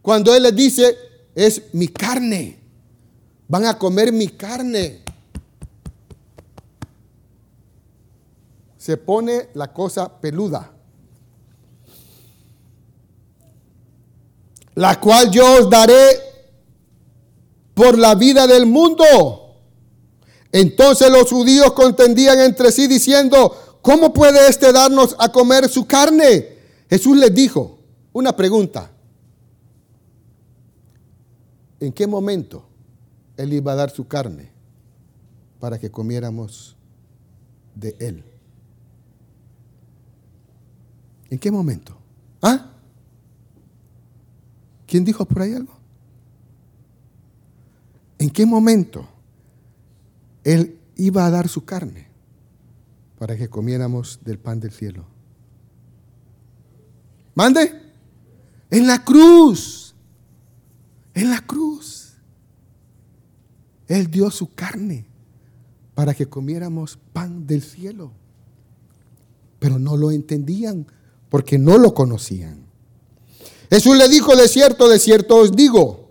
Cuando 0.02 0.34
Él 0.34 0.42
les 0.42 0.54
dice, 0.54 0.98
es 1.34 1.62
mi 1.72 1.88
carne. 1.88 2.58
Van 3.48 3.64
a 3.64 3.78
comer 3.78 4.12
mi 4.12 4.28
carne. 4.28 5.00
se 8.80 8.96
pone 8.96 9.50
la 9.52 9.74
cosa 9.74 10.08
peluda. 10.20 10.72
La 14.74 14.98
cual 14.98 15.30
yo 15.30 15.60
os 15.60 15.68
daré 15.68 16.18
por 17.74 17.98
la 17.98 18.14
vida 18.14 18.46
del 18.46 18.64
mundo. 18.64 19.04
Entonces 20.52 21.10
los 21.10 21.30
judíos 21.30 21.72
contendían 21.72 22.40
entre 22.40 22.72
sí 22.72 22.86
diciendo, 22.86 23.78
¿cómo 23.82 24.12
puede 24.12 24.48
éste 24.48 24.72
darnos 24.72 25.14
a 25.18 25.30
comer 25.30 25.68
su 25.68 25.86
carne? 25.86 26.58
Jesús 26.88 27.16
les 27.16 27.34
dijo, 27.34 27.78
Una 28.12 28.34
pregunta. 28.34 28.90
¿En 31.78 31.92
qué 31.92 32.06
momento 32.06 32.64
Él 33.36 33.52
iba 33.52 33.72
a 33.72 33.76
dar 33.76 33.90
su 33.90 34.06
carne 34.06 34.50
para 35.58 35.78
que 35.78 35.90
comiéramos 35.90 36.76
de 37.74 37.96
Él? 37.98 38.24
¿En 41.30 41.38
qué 41.38 41.50
momento? 41.50 41.96
¿Ah? 42.42 42.66
¿Quién 44.86 45.04
dijo 45.04 45.24
por 45.24 45.42
ahí 45.42 45.54
algo? 45.54 45.72
¿En 48.18 48.28
qué 48.28 48.44
momento 48.44 49.06
Él 50.50 50.80
iba 50.96 51.26
a 51.26 51.30
dar 51.30 51.48
su 51.48 51.64
carne 51.64 52.08
para 53.20 53.36
que 53.36 53.48
comiéramos 53.48 54.18
del 54.24 54.40
pan 54.40 54.58
del 54.58 54.72
cielo? 54.72 55.06
Mande. 57.36 57.70
En 58.68 58.88
la 58.88 59.04
cruz. 59.04 59.94
En 61.14 61.30
la 61.30 61.40
cruz. 61.40 62.14
Él 63.86 64.10
dio 64.10 64.28
su 64.32 64.52
carne 64.52 65.06
para 65.94 66.14
que 66.14 66.26
comiéramos 66.26 66.98
pan 67.12 67.46
del 67.46 67.62
cielo. 67.62 68.10
Pero 69.60 69.78
no 69.78 69.96
lo 69.96 70.10
entendían 70.10 70.84
porque 71.28 71.58
no 71.58 71.78
lo 71.78 71.94
conocían. 71.94 72.66
Jesús 73.70 73.96
le 73.96 74.08
dijo, 74.08 74.34
de 74.34 74.48
cierto, 74.48 74.88
de 74.88 74.98
cierto 74.98 75.36
os 75.36 75.52
digo, 75.52 76.10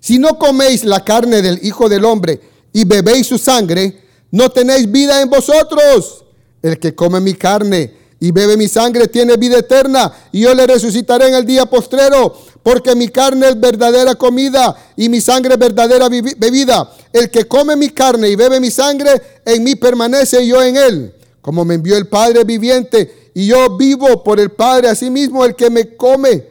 si 0.00 0.18
no 0.18 0.38
coméis 0.38 0.84
la 0.84 1.02
carne 1.02 1.40
del 1.40 1.64
Hijo 1.64 1.88
del 1.88 2.04
Hombre 2.04 2.42
y 2.72 2.84
bebéis 2.84 3.26
su 3.26 3.38
sangre, 3.38 4.02
no 4.30 4.48
tenéis 4.50 4.90
vida 4.90 5.20
en 5.20 5.28
vosotros. 5.28 6.24
El 6.62 6.78
que 6.78 6.94
come 6.94 7.20
mi 7.20 7.34
carne 7.34 7.94
y 8.20 8.32
bebe 8.32 8.56
mi 8.56 8.68
sangre 8.68 9.08
tiene 9.08 9.36
vida 9.36 9.58
eterna 9.58 10.12
y 10.30 10.40
yo 10.40 10.54
le 10.54 10.66
resucitaré 10.66 11.28
en 11.28 11.34
el 11.34 11.46
día 11.46 11.64
postrero, 11.66 12.36
porque 12.62 12.94
mi 12.94 13.08
carne 13.08 13.48
es 13.48 13.58
verdadera 13.58 14.14
comida 14.14 14.76
y 14.96 15.08
mi 15.08 15.20
sangre 15.20 15.54
es 15.54 15.58
verdadera 15.58 16.08
bebida. 16.08 16.92
El 17.12 17.30
que 17.30 17.46
come 17.46 17.76
mi 17.76 17.88
carne 17.88 18.28
y 18.28 18.36
bebe 18.36 18.60
mi 18.60 18.70
sangre, 18.70 19.10
en 19.44 19.64
mí 19.64 19.74
permanece 19.74 20.42
y 20.42 20.48
yo 20.48 20.62
en 20.62 20.76
él. 20.76 21.14
Como 21.40 21.64
me 21.64 21.76
envió 21.76 21.96
el 21.96 22.06
Padre 22.06 22.44
viviente 22.44 23.30
y 23.34 23.46
yo 23.46 23.76
vivo 23.78 24.22
por 24.22 24.38
el 24.38 24.50
Padre, 24.50 24.88
asimismo 24.88 25.44
el 25.44 25.54
que 25.54 25.70
me 25.70 25.96
come, 25.96 26.46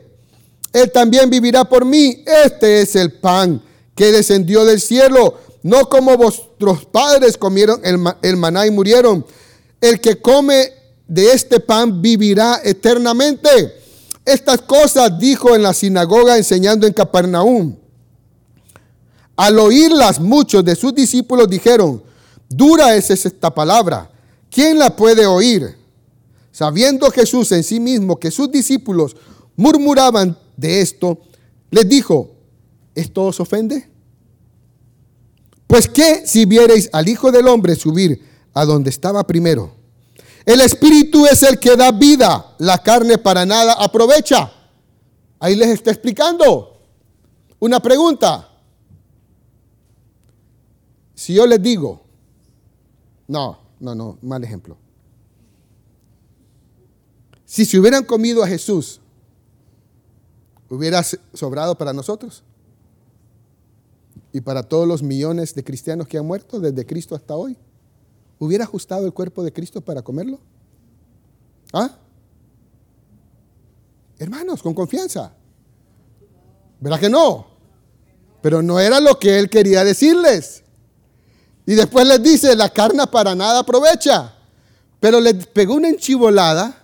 él 0.74 0.92
también 0.92 1.30
vivirá 1.30 1.66
por 1.66 1.86
mí. 1.86 2.24
Este 2.46 2.82
es 2.82 2.96
el 2.96 3.14
pan 3.14 3.62
que 3.96 4.12
descendió 4.12 4.66
del 4.66 4.80
cielo, 4.80 5.36
no 5.64 5.90
como 5.90 6.16
vuestros 6.18 6.86
padres 6.86 7.38
comieron 7.38 7.82
el, 7.84 8.00
el 8.22 8.38
maná 8.38 8.66
y 8.66 8.72
murieron. 8.72 9.26
El 9.82 10.00
que 10.00 10.22
come 10.22 10.72
de 11.08 11.32
este 11.32 11.60
pan 11.60 12.02
vivirá 12.02 12.62
eternamente. 12.64 13.50
Estas 14.26 14.62
cosas 14.62 15.18
dijo 15.20 15.56
en 15.56 15.64
la 15.64 15.74
sinagoga 15.74 16.38
enseñando 16.38 16.86
en 16.86 16.94
Capernaum. 16.94 17.76
Al 19.36 19.58
oírlas 19.58 20.20
muchos 20.20 20.64
de 20.64 20.76
sus 20.76 20.94
discípulos 20.94 21.50
dijeron, 21.50 22.04
dura 22.50 22.96
es 22.96 23.10
esta 23.10 23.54
palabra, 23.54 24.12
¿quién 24.52 24.78
la 24.78 24.96
puede 24.96 25.26
oír? 25.26 25.78
Sabiendo 26.52 27.10
Jesús 27.10 27.52
en 27.54 27.64
sí 27.64 27.80
mismo 27.80 28.20
que 28.20 28.32
sus 28.32 28.52
discípulos 28.52 29.16
murmuraban 29.56 30.38
de 30.58 30.82
esto, 30.82 31.20
les 31.72 31.88
dijo, 31.88 32.32
¿esto 32.96 33.26
os 33.26 33.40
ofende? 33.40 33.90
Pues 35.70 35.88
que 35.88 36.26
si 36.26 36.46
viereis 36.46 36.90
al 36.92 37.08
Hijo 37.08 37.32
del 37.32 37.48
Hombre 37.48 37.76
subir 37.76 38.28
a 38.56 38.66
donde 38.66 38.90
estaba 38.90 39.24
primero, 39.28 39.72
el 40.44 40.62
espíritu 40.62 41.28
es 41.28 41.44
el 41.44 41.60
que 41.60 41.76
da 41.76 41.92
vida, 41.92 42.56
la 42.58 42.80
carne 42.80 43.20
para 43.20 43.46
nada 43.46 43.74
aprovecha. 43.74 44.52
Ahí 45.40 45.54
les 45.54 45.70
está 45.70 45.92
explicando. 45.92 46.76
Una 47.60 47.80
pregunta. 47.80 48.50
Si 51.14 51.36
yo 51.36 51.46
les 51.46 51.62
digo, 51.62 52.02
no, 53.28 53.60
no, 53.80 53.94
no, 53.94 54.18
mal 54.24 54.44
ejemplo. 54.44 54.76
Si 57.46 57.64
se 57.64 57.78
hubieran 57.78 58.06
comido 58.06 58.44
a 58.44 58.48
Jesús, 58.48 59.02
¿hubiera 60.68 61.04
sobrado 61.36 61.78
para 61.78 61.94
nosotros? 61.94 62.42
Y 64.32 64.42
para 64.42 64.64
todos 64.64 64.88
los 64.88 65.02
millones 65.02 65.56
de 65.56 65.64
cristianos 65.64 66.08
que 66.08 66.18
han 66.18 66.26
muerto 66.26 66.60
desde 66.60 66.86
Cristo 66.86 67.16
hasta 67.16 67.36
hoy. 67.36 67.58
¿Hubiera 68.38 68.64
ajustado 68.64 69.06
el 69.06 69.14
cuerpo 69.14 69.44
de 69.44 69.52
Cristo 69.52 69.82
para 69.82 70.02
comerlo? 70.02 70.40
¿Ah? 71.74 71.98
Hermanos, 74.18 74.62
con 74.62 74.74
confianza. 74.74 75.34
¿Verdad 76.80 77.00
que 77.00 77.10
no? 77.10 77.48
Pero 78.42 78.62
no 78.62 78.80
era 78.80 79.00
lo 79.00 79.20
que 79.20 79.40
él 79.40 79.50
quería 79.50 79.84
decirles. 79.84 80.64
Y 81.66 81.74
después 81.74 82.08
les 82.08 82.24
dice, 82.24 82.56
la 82.56 82.70
carne 82.70 83.06
para 83.08 83.36
nada 83.36 83.60
aprovecha. 83.60 84.36
Pero 85.00 85.20
les 85.20 85.48
pegó 85.48 85.76
una 85.76 85.90
enchivolada 85.90 86.76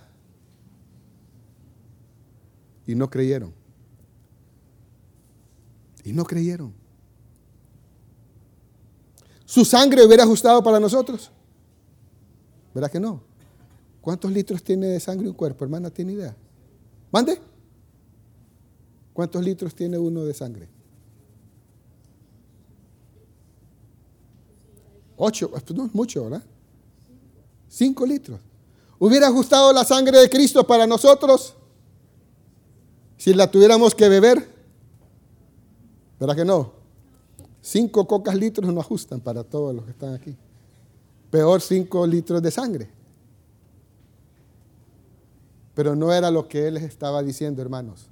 y 2.86 2.94
no 2.94 3.10
creyeron. 3.10 3.52
Y 6.04 6.12
no 6.12 6.24
creyeron. 6.24 6.72
¿Su 9.46 9.64
sangre 9.64 10.04
hubiera 10.04 10.24
ajustado 10.24 10.62
para 10.62 10.80
nosotros? 10.80 11.30
¿Verdad 12.74 12.90
que 12.90 13.00
no? 13.00 13.22
¿Cuántos 14.02 14.30
litros 14.30 14.62
tiene 14.62 14.88
de 14.88 15.00
sangre 15.00 15.28
un 15.28 15.34
cuerpo, 15.34 15.64
hermana? 15.64 15.88
¿Tiene 15.88 16.12
idea? 16.12 16.36
¿Mande? 17.10 17.40
¿Cuántos 19.12 19.42
litros 19.42 19.74
tiene 19.74 19.96
uno 19.96 20.24
de 20.24 20.34
sangre? 20.34 20.68
Ocho, 25.16 25.50
pues 25.50 25.70
no 25.70 25.86
es 25.86 25.94
mucho, 25.94 26.24
¿verdad? 26.24 26.44
Cinco 27.68 28.04
litros. 28.04 28.40
¿Hubiera 28.98 29.28
ajustado 29.28 29.72
la 29.72 29.84
sangre 29.84 30.18
de 30.18 30.28
Cristo 30.28 30.66
para 30.66 30.86
nosotros 30.86 31.54
si 33.16 33.32
la 33.32 33.50
tuviéramos 33.50 33.94
que 33.94 34.08
beber? 34.08 34.54
¿Verdad 36.18 36.36
que 36.36 36.44
no? 36.44 36.75
Cinco 37.68 38.06
cocas 38.06 38.36
litros 38.36 38.72
no 38.72 38.80
ajustan 38.80 39.18
para 39.18 39.42
todos 39.42 39.74
los 39.74 39.84
que 39.84 39.90
están 39.90 40.14
aquí 40.14 40.36
peor 41.30 41.60
5 41.60 42.06
litros 42.06 42.42
de 42.42 42.50
sangre. 42.50 42.88
Pero 45.74 45.94
no 45.94 46.12
era 46.12 46.30
lo 46.30 46.48
que 46.48 46.68
él 46.68 46.74
les 46.74 46.84
estaba 46.84 47.22
diciendo, 47.22 47.60
hermanos. 47.60 48.06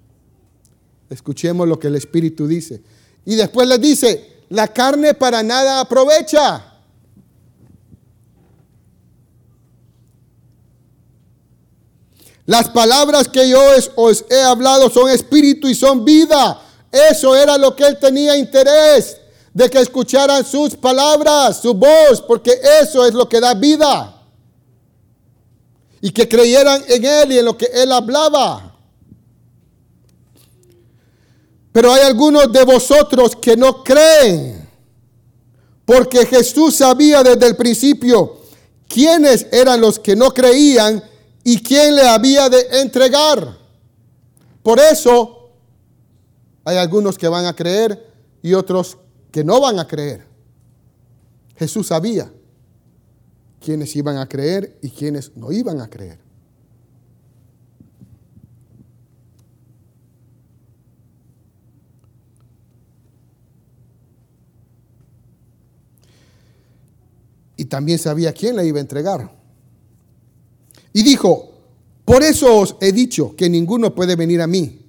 Escuchemos 1.08 1.66
lo 1.66 1.78
que 1.78 1.86
el 1.86 1.96
Espíritu 1.96 2.46
dice. 2.46 2.82
Y 3.24 3.36
después 3.36 3.66
les 3.66 3.80
dice, 3.80 4.42
la 4.50 4.68
carne 4.68 5.14
para 5.14 5.42
nada 5.42 5.80
aprovecha. 5.80 6.72
Las 12.46 12.68
palabras 12.68 13.28
que 13.28 13.48
yo 13.48 13.58
os 13.96 14.26
he 14.28 14.42
hablado 14.42 14.90
son 14.90 15.08
espíritu 15.08 15.66
y 15.66 15.74
son 15.74 16.04
vida. 16.04 16.60
Eso 16.92 17.34
era 17.34 17.56
lo 17.56 17.74
que 17.74 17.86
él 17.86 17.98
tenía 17.98 18.36
interés 18.36 19.22
de 19.54 19.70
que 19.70 19.78
escucharan 19.78 20.44
sus 20.44 20.74
palabras, 20.74 21.62
su 21.62 21.72
voz, 21.72 22.20
porque 22.26 22.60
eso 22.82 23.06
es 23.06 23.14
lo 23.14 23.28
que 23.28 23.40
da 23.40 23.54
vida. 23.54 24.20
Y 26.00 26.10
que 26.10 26.28
creyeran 26.28 26.82
en 26.88 27.04
Él 27.04 27.32
y 27.32 27.38
en 27.38 27.44
lo 27.44 27.56
que 27.56 27.66
Él 27.66 27.92
hablaba. 27.92 28.76
Pero 31.70 31.92
hay 31.92 32.02
algunos 32.02 32.52
de 32.52 32.64
vosotros 32.64 33.36
que 33.36 33.56
no 33.56 33.82
creen, 33.84 34.68
porque 35.84 36.26
Jesús 36.26 36.76
sabía 36.76 37.22
desde 37.22 37.46
el 37.46 37.56
principio 37.56 38.38
quiénes 38.88 39.46
eran 39.52 39.80
los 39.80 39.98
que 39.98 40.16
no 40.16 40.32
creían 40.32 41.02
y 41.44 41.62
quién 41.62 41.94
le 41.94 42.08
había 42.08 42.48
de 42.48 42.80
entregar. 42.80 43.56
Por 44.62 44.80
eso 44.80 45.50
hay 46.64 46.76
algunos 46.76 47.16
que 47.16 47.28
van 47.28 47.46
a 47.46 47.54
creer 47.54 48.12
y 48.42 48.54
otros 48.54 48.96
que 49.34 49.42
no 49.42 49.60
van 49.60 49.80
a 49.80 49.88
creer. 49.88 50.24
Jesús 51.56 51.88
sabía 51.88 52.32
quiénes 53.60 53.96
iban 53.96 54.16
a 54.16 54.28
creer 54.28 54.78
y 54.80 54.90
quiénes 54.90 55.36
no 55.36 55.50
iban 55.50 55.80
a 55.80 55.90
creer. 55.90 56.20
Y 67.56 67.64
también 67.64 67.98
sabía 67.98 68.32
quién 68.32 68.54
le 68.54 68.64
iba 68.64 68.78
a 68.78 68.82
entregar. 68.82 69.36
Y 70.92 71.02
dijo, 71.02 71.54
por 72.04 72.22
eso 72.22 72.56
os 72.56 72.76
he 72.80 72.92
dicho 72.92 73.34
que 73.34 73.50
ninguno 73.50 73.96
puede 73.96 74.14
venir 74.14 74.40
a 74.40 74.46
mí 74.46 74.86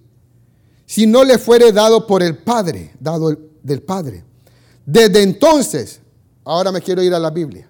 si 0.86 1.08
no 1.08 1.24
le 1.24 1.40
fuere 1.40 1.72
dado 1.72 2.06
por 2.06 2.22
el 2.22 2.38
Padre, 2.38 2.92
dado 3.00 3.36
del 3.64 3.82
Padre. 3.82 4.35
Desde 4.86 5.24
entonces, 5.24 6.02
ahora 6.44 6.72
me 6.72 6.82
quiero 6.82 7.02
ir 7.02 7.14
a 7.14 7.20
la 7.20 7.32
Biblia. 7.32 7.70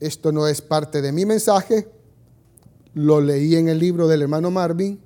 Esto 0.00 0.32
no 0.32 0.46
es 0.46 0.60
parte 0.60 1.02
de 1.02 1.12
mi 1.12 1.24
mensaje, 1.24 1.88
lo 2.94 3.20
leí 3.20 3.56
en 3.56 3.68
el 3.68 3.78
libro 3.78 4.08
del 4.08 4.22
hermano 4.22 4.50
Marvin 4.50 5.00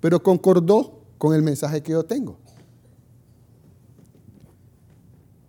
pero 0.00 0.22
concordó 0.22 1.02
con 1.18 1.34
el 1.34 1.42
mensaje 1.42 1.82
que 1.82 1.92
yo 1.92 2.04
tengo. 2.04 2.38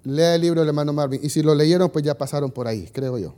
Lea 0.04 0.36
el 0.36 0.42
libro 0.42 0.62
del 0.62 0.70
hermano 0.70 0.94
Marvin. 0.94 1.22
Y 1.24 1.30
si 1.30 1.42
lo 1.42 1.56
leyeron, 1.56 1.89
pues 1.89 2.04
ya 2.04 2.18
pasaron 2.18 2.52
por 2.52 2.68
ahí, 2.68 2.89
creo 2.92 3.18
yo. 3.18 3.36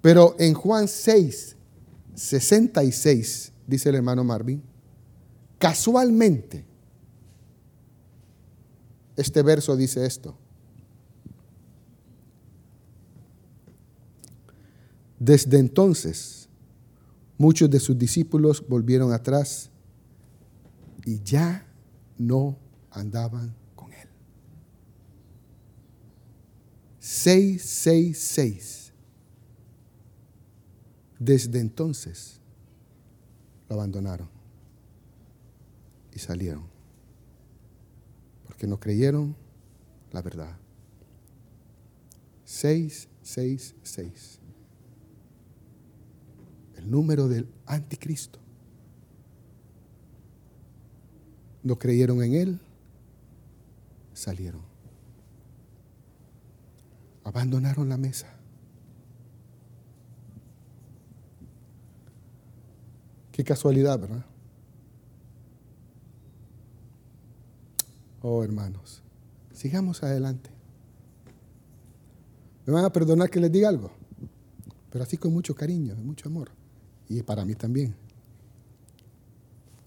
Pero 0.00 0.34
en 0.38 0.52
Juan 0.52 0.88
6, 0.88 1.56
66, 2.14 3.52
dice 3.66 3.88
el 3.88 3.94
hermano 3.94 4.24
Marvin, 4.24 4.62
casualmente, 5.58 6.66
este 9.16 9.42
verso 9.42 9.76
dice 9.76 10.06
esto. 10.06 10.36
Desde 15.18 15.58
entonces, 15.58 16.48
muchos 17.38 17.70
de 17.70 17.78
sus 17.78 17.96
discípulos 17.96 18.64
volvieron 18.66 19.12
atrás 19.12 19.70
y 21.04 21.22
ya 21.22 21.66
no 22.18 22.56
andaban 22.90 23.54
con 23.76 23.92
él. 23.92 24.08
666. 26.98 28.92
Desde 31.18 31.60
entonces 31.60 32.40
lo 33.68 33.76
abandonaron 33.76 34.28
y 36.12 36.18
salieron 36.18 36.71
porque 38.62 38.70
no 38.70 38.78
creyeron 38.78 39.34
la 40.12 40.22
verdad. 40.22 40.56
666 42.44 44.38
el 46.76 46.88
número 46.88 47.26
del 47.26 47.48
anticristo. 47.66 48.38
No 51.64 51.76
creyeron 51.76 52.22
en 52.22 52.34
él, 52.34 52.60
salieron. 54.12 54.62
Abandonaron 57.24 57.88
la 57.88 57.96
mesa. 57.96 58.28
Qué 63.32 63.42
casualidad, 63.42 63.98
¿verdad? 63.98 64.31
Oh, 68.24 68.44
hermanos, 68.44 69.02
sigamos 69.52 70.04
adelante. 70.04 70.48
¿Me 72.64 72.72
van 72.72 72.84
a 72.84 72.92
perdonar 72.92 73.28
que 73.28 73.40
les 73.40 73.50
diga 73.50 73.68
algo? 73.68 73.90
Pero 74.90 75.02
así 75.02 75.16
con 75.16 75.32
mucho 75.32 75.56
cariño, 75.56 75.96
mucho 75.96 76.28
amor 76.28 76.52
y 77.08 77.20
para 77.22 77.44
mí 77.44 77.56
también. 77.56 77.96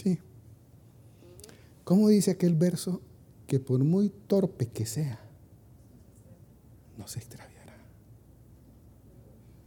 Sí. 0.04 0.20
¿Cómo 1.86 2.10
dice 2.10 2.32
aquel 2.32 2.56
verso? 2.56 3.02
Que 3.48 3.62
por 3.62 3.82
muy 3.86 4.10
torpe 4.10 4.68
que 4.68 4.86
sea, 4.86 5.20
no 6.98 7.08
se 7.08 7.20
extraviará 7.20 7.78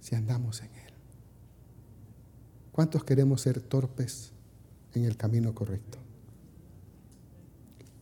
si 0.01 0.14
andamos 0.14 0.61
en 0.61 0.75
él. 0.75 0.93
¿Cuántos 2.73 3.03
queremos 3.03 3.41
ser 3.41 3.62
torpes 3.62 4.33
en 4.93 5.05
el 5.05 5.16
camino 5.16 5.55
correcto 5.55 5.99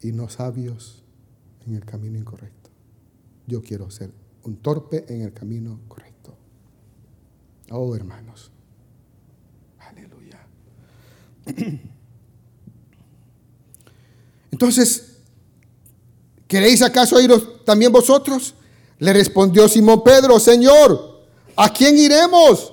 y 0.03 0.12
no 0.12 0.28
sabios 0.28 1.03
en 1.66 1.74
el 1.74 1.84
camino 1.84 2.18
incorrecto? 2.18 2.70
Yo 3.47 3.62
quiero 3.62 3.90
ser 3.90 4.12
un 4.44 4.57
torpe 4.57 5.05
en 5.09 5.22
el 5.22 5.32
camino 5.32 5.80
correcto. 5.88 6.36
Oh, 7.70 7.94
hermanos. 7.94 8.51
Entonces, 14.51 15.18
¿queréis 16.49 16.82
acaso 16.82 17.20
iros 17.20 17.64
también 17.64 17.92
vosotros? 17.92 18.55
Le 18.99 19.12
respondió 19.12 19.68
Simón 19.68 20.03
Pedro, 20.03 20.40
Señor, 20.40 21.20
¿a 21.55 21.70
quién 21.72 21.97
iremos? 21.99 22.72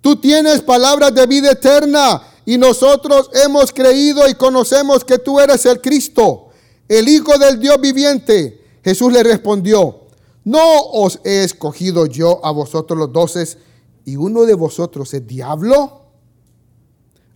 Tú 0.00 0.16
tienes 0.16 0.60
palabras 0.60 1.14
de 1.14 1.26
vida 1.26 1.52
eterna 1.52 2.22
y 2.44 2.58
nosotros 2.58 3.30
hemos 3.32 3.72
creído 3.72 4.28
y 4.28 4.34
conocemos 4.34 5.02
que 5.04 5.18
tú 5.18 5.40
eres 5.40 5.64
el 5.64 5.80
Cristo, 5.80 6.43
el 6.88 7.08
Hijo 7.08 7.38
del 7.38 7.58
Dios 7.58 7.80
viviente. 7.80 8.60
Jesús 8.82 9.12
le 9.12 9.22
respondió, 9.22 10.00
no 10.44 10.80
os 10.92 11.20
he 11.24 11.42
escogido 11.42 12.06
yo 12.06 12.44
a 12.44 12.50
vosotros 12.50 12.98
los 12.98 13.12
doces 13.12 13.58
y 14.04 14.16
uno 14.16 14.42
de 14.42 14.54
vosotros 14.54 15.14
es 15.14 15.26
diablo 15.26 16.04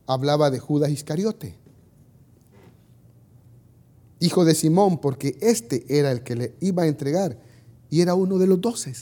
hablaba 0.08 0.50
de 0.50 0.58
Judas 0.58 0.90
Iscariote, 0.90 1.54
hijo 4.20 4.44
de 4.46 4.54
Simón, 4.54 4.98
porque 4.98 5.36
este 5.40 5.84
era 5.88 6.10
el 6.10 6.22
que 6.22 6.34
le 6.34 6.54
iba 6.60 6.84
a 6.84 6.86
entregar 6.86 7.38
y 7.90 8.00
era 8.00 8.14
uno 8.14 8.38
de 8.38 8.46
los 8.46 8.58
doce. 8.58 8.94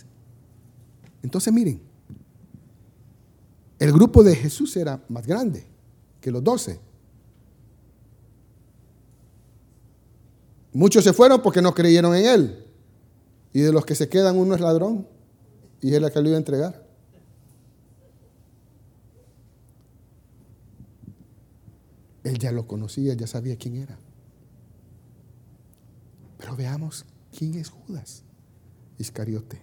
Entonces 1.22 1.52
miren, 1.52 1.80
el 3.78 3.92
grupo 3.92 4.24
de 4.24 4.34
Jesús 4.34 4.76
era 4.76 5.00
más 5.08 5.26
grande 5.26 5.64
que 6.20 6.32
los 6.32 6.42
doce. 6.42 6.80
Muchos 10.76 11.04
se 11.04 11.14
fueron 11.14 11.40
porque 11.40 11.62
no 11.62 11.72
creyeron 11.72 12.14
en 12.14 12.26
él. 12.26 12.66
Y 13.54 13.60
de 13.60 13.72
los 13.72 13.86
que 13.86 13.94
se 13.94 14.10
quedan 14.10 14.36
uno 14.36 14.54
es 14.54 14.60
ladrón 14.60 15.08
y 15.80 15.88
es 15.88 15.94
el 15.94 16.12
que 16.12 16.20
lo 16.20 16.28
iba 16.28 16.36
a 16.36 16.38
entregar. 16.38 16.86
Él 22.24 22.38
ya 22.38 22.52
lo 22.52 22.66
conocía, 22.66 23.14
ya 23.14 23.26
sabía 23.26 23.56
quién 23.56 23.76
era. 23.76 23.98
Pero 26.36 26.54
veamos 26.56 27.06
quién 27.34 27.54
es 27.54 27.70
Judas 27.70 28.22
Iscariote. 28.98 29.58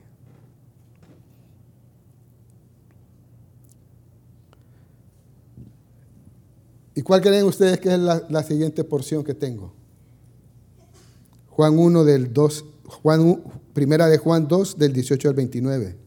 ¿Y 6.96 7.04
cuál 7.04 7.22
creen 7.22 7.46
ustedes 7.46 7.80
que 7.80 7.94
es 7.94 8.00
la, 8.00 8.42
siguiente 8.42 8.84
porción 8.84 9.24
que 9.24 9.36
tengo? 9.36 9.83
Juan 11.56 11.78
1 11.78 12.04
del 12.04 12.34
2, 12.34 12.66
Juan, 12.86 13.44
primera 13.74 14.08
de 14.08 14.18
Juan 14.18 14.48
2 14.48 14.78
del 14.78 14.92
18 14.92 15.30
al 15.30 15.36
29. 15.36 15.98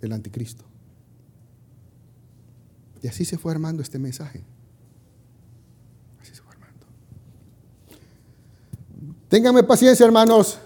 El 0.00 0.12
anticristo. 0.12 0.64
Y 3.02 3.08
así 3.08 3.24
se 3.24 3.36
fue 3.36 3.50
armando 3.52 3.82
este 3.82 3.98
mensaje. 3.98 4.44
Ténganme 9.28 9.62
paciencia, 9.62 10.04
hermanos. 10.06 10.58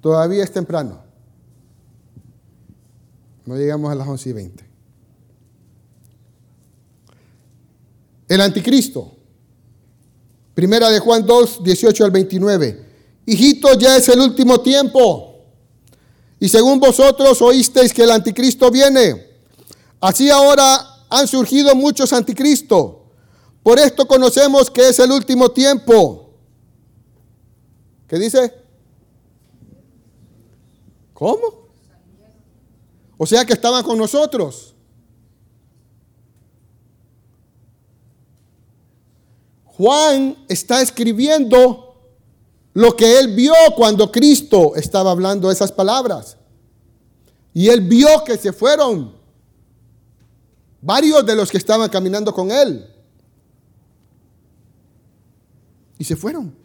Todavía 0.00 0.42
es 0.44 0.52
temprano. 0.52 1.02
No 3.46 3.56
llegamos 3.56 3.90
a 3.90 3.94
las 3.94 4.06
11 4.06 4.28
y 4.28 4.32
20. 4.32 4.64
El 8.28 8.40
anticristo. 8.40 9.13
Primera 10.54 10.88
de 10.90 11.00
Juan 11.00 11.26
2, 11.26 11.64
18 11.64 12.04
al 12.04 12.10
29. 12.10 12.84
Hijito, 13.26 13.74
ya 13.78 13.96
es 13.96 14.08
el 14.08 14.20
último 14.20 14.60
tiempo. 14.60 15.34
Y 16.38 16.48
según 16.48 16.78
vosotros 16.78 17.40
oísteis 17.42 17.92
que 17.92 18.04
el 18.04 18.10
anticristo 18.10 18.70
viene. 18.70 19.26
Así 20.00 20.30
ahora 20.30 21.04
han 21.08 21.26
surgido 21.26 21.74
muchos 21.74 22.12
anticristos. 22.12 22.96
Por 23.62 23.78
esto 23.78 24.06
conocemos 24.06 24.70
que 24.70 24.88
es 24.88 24.98
el 24.98 25.10
último 25.10 25.50
tiempo. 25.50 26.30
¿Qué 28.06 28.18
dice? 28.18 28.52
¿Cómo? 31.14 31.64
O 33.16 33.26
sea 33.26 33.44
que 33.44 33.54
estaban 33.54 33.82
con 33.82 33.96
nosotros. 33.96 34.73
Juan 39.76 40.36
está 40.48 40.80
escribiendo 40.82 41.96
lo 42.72 42.96
que 42.96 43.18
él 43.18 43.34
vio 43.34 43.54
cuando 43.76 44.10
Cristo 44.10 44.74
estaba 44.76 45.10
hablando 45.10 45.50
esas 45.50 45.72
palabras. 45.72 46.36
Y 47.52 47.68
él 47.68 47.80
vio 47.82 48.08
que 48.24 48.36
se 48.36 48.52
fueron 48.52 49.14
varios 50.80 51.24
de 51.24 51.36
los 51.36 51.50
que 51.50 51.58
estaban 51.58 51.88
caminando 51.88 52.32
con 52.32 52.50
él. 52.50 52.90
Y 55.98 56.04
se 56.04 56.16
fueron. 56.16 56.64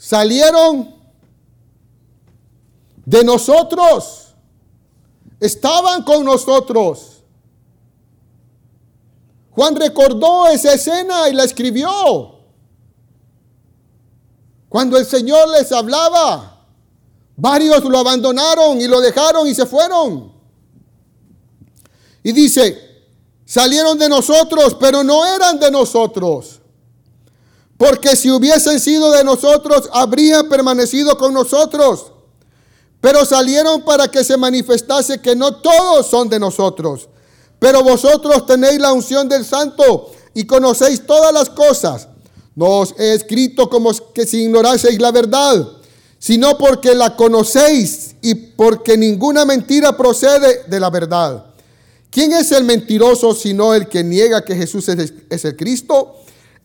salieron 0.00 0.92
de 3.04 3.22
nosotros, 3.22 4.34
estaban 5.38 6.02
con 6.02 6.24
nosotros. 6.24 7.19
Juan 9.60 9.76
recordó 9.76 10.48
esa 10.48 10.72
escena 10.72 11.28
y 11.28 11.34
la 11.34 11.44
escribió. 11.44 12.34
Cuando 14.70 14.96
el 14.96 15.04
Señor 15.04 15.50
les 15.50 15.70
hablaba, 15.70 16.64
varios 17.36 17.84
lo 17.84 17.98
abandonaron 17.98 18.80
y 18.80 18.88
lo 18.88 19.02
dejaron 19.02 19.46
y 19.46 19.54
se 19.54 19.66
fueron. 19.66 20.32
Y 22.22 22.32
dice, 22.32 23.04
salieron 23.44 23.98
de 23.98 24.08
nosotros, 24.08 24.78
pero 24.80 25.04
no 25.04 25.26
eran 25.26 25.60
de 25.60 25.70
nosotros. 25.70 26.60
Porque 27.76 28.16
si 28.16 28.30
hubiesen 28.30 28.80
sido 28.80 29.12
de 29.12 29.24
nosotros, 29.24 29.90
habrían 29.92 30.48
permanecido 30.48 31.18
con 31.18 31.34
nosotros. 31.34 32.12
Pero 33.02 33.26
salieron 33.26 33.82
para 33.82 34.08
que 34.08 34.24
se 34.24 34.38
manifestase 34.38 35.20
que 35.20 35.36
no 35.36 35.56
todos 35.56 36.06
son 36.06 36.30
de 36.30 36.40
nosotros. 36.40 37.10
Pero 37.60 37.84
vosotros 37.84 38.44
tenéis 38.46 38.80
la 38.80 38.92
unción 38.92 39.28
del 39.28 39.44
santo 39.44 40.10
y 40.34 40.44
conocéis 40.44 41.06
todas 41.06 41.32
las 41.32 41.48
cosas. 41.48 42.08
No 42.56 42.80
os 42.80 42.94
he 42.98 43.14
escrito 43.14 43.70
como 43.70 43.92
que 44.12 44.26
si 44.26 44.42
ignoraseis 44.42 45.00
la 45.00 45.12
verdad, 45.12 45.68
sino 46.18 46.58
porque 46.58 46.94
la 46.94 47.14
conocéis 47.14 48.16
y 48.20 48.34
porque 48.34 48.96
ninguna 48.96 49.44
mentira 49.44 49.96
procede 49.96 50.64
de 50.66 50.80
la 50.80 50.90
verdad. 50.90 51.46
¿Quién 52.10 52.32
es 52.32 52.50
el 52.50 52.64
mentiroso 52.64 53.34
sino 53.34 53.72
el 53.72 53.86
que 53.86 54.02
niega 54.02 54.44
que 54.44 54.56
Jesús 54.56 54.88
es 54.88 55.44
el 55.44 55.56
Cristo? 55.56 56.16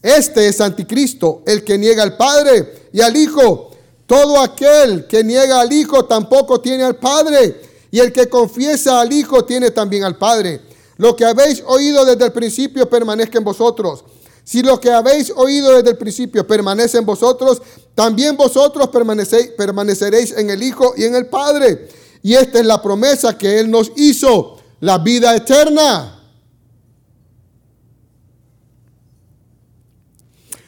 Este 0.02 0.48
es 0.48 0.62
anticristo, 0.62 1.44
el 1.46 1.64
que 1.64 1.78
niega 1.78 2.04
al 2.04 2.16
Padre 2.16 2.90
y 2.94 3.02
al 3.02 3.16
Hijo. 3.18 3.72
Todo 4.06 4.40
aquel 4.40 5.08
que 5.08 5.24
niega 5.24 5.60
al 5.60 5.74
Hijo 5.74 6.06
tampoco 6.06 6.62
tiene 6.62 6.84
al 6.84 6.96
Padre. 6.96 7.60
Y 7.90 8.00
el 8.00 8.12
que 8.12 8.30
confiesa 8.30 9.02
al 9.02 9.12
Hijo 9.12 9.46
tiene 9.46 9.72
también 9.72 10.04
al 10.04 10.16
Padre. 10.18 10.62
Lo 10.98 11.16
que 11.16 11.26
habéis 11.26 11.64
oído 11.66 12.06
desde 12.06 12.26
el 12.26 12.32
principio 12.32 12.90
permanezca 12.90 13.38
en 13.38 13.44
vosotros. 13.44 14.04
Si 14.44 14.62
lo 14.62 14.80
que 14.80 14.92
habéis 14.92 15.32
oído 15.36 15.76
desde 15.76 15.90
el 15.90 15.98
principio 15.98 16.46
permanece 16.46 17.00
en 17.00 17.06
vosotros, 17.06 17.62
también 17.96 18.38
vosotros 18.38 18.90
permaneceréis 18.90 20.32
en 20.38 20.50
el 20.52 20.62
Hijo 20.62 20.94
y 20.96 21.04
en 21.06 21.16
el 21.16 21.26
Padre. 21.26 21.90
Y 22.22 22.36
esta 22.36 22.60
es 22.60 22.66
la 22.66 22.82
promesa 22.82 23.38
que 23.38 23.60
Él 23.60 23.70
nos 23.72 23.92
hizo, 23.96 24.58
la 24.82 25.00
vida 25.00 25.36
eterna. 25.36 26.24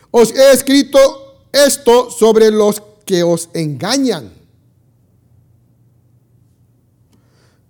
Os 0.10 0.32
he 0.32 0.52
escrito 0.52 1.46
esto 1.52 2.10
sobre 2.10 2.50
los 2.50 2.82
que 3.06 3.24
os 3.24 3.50
engañan. 3.54 4.37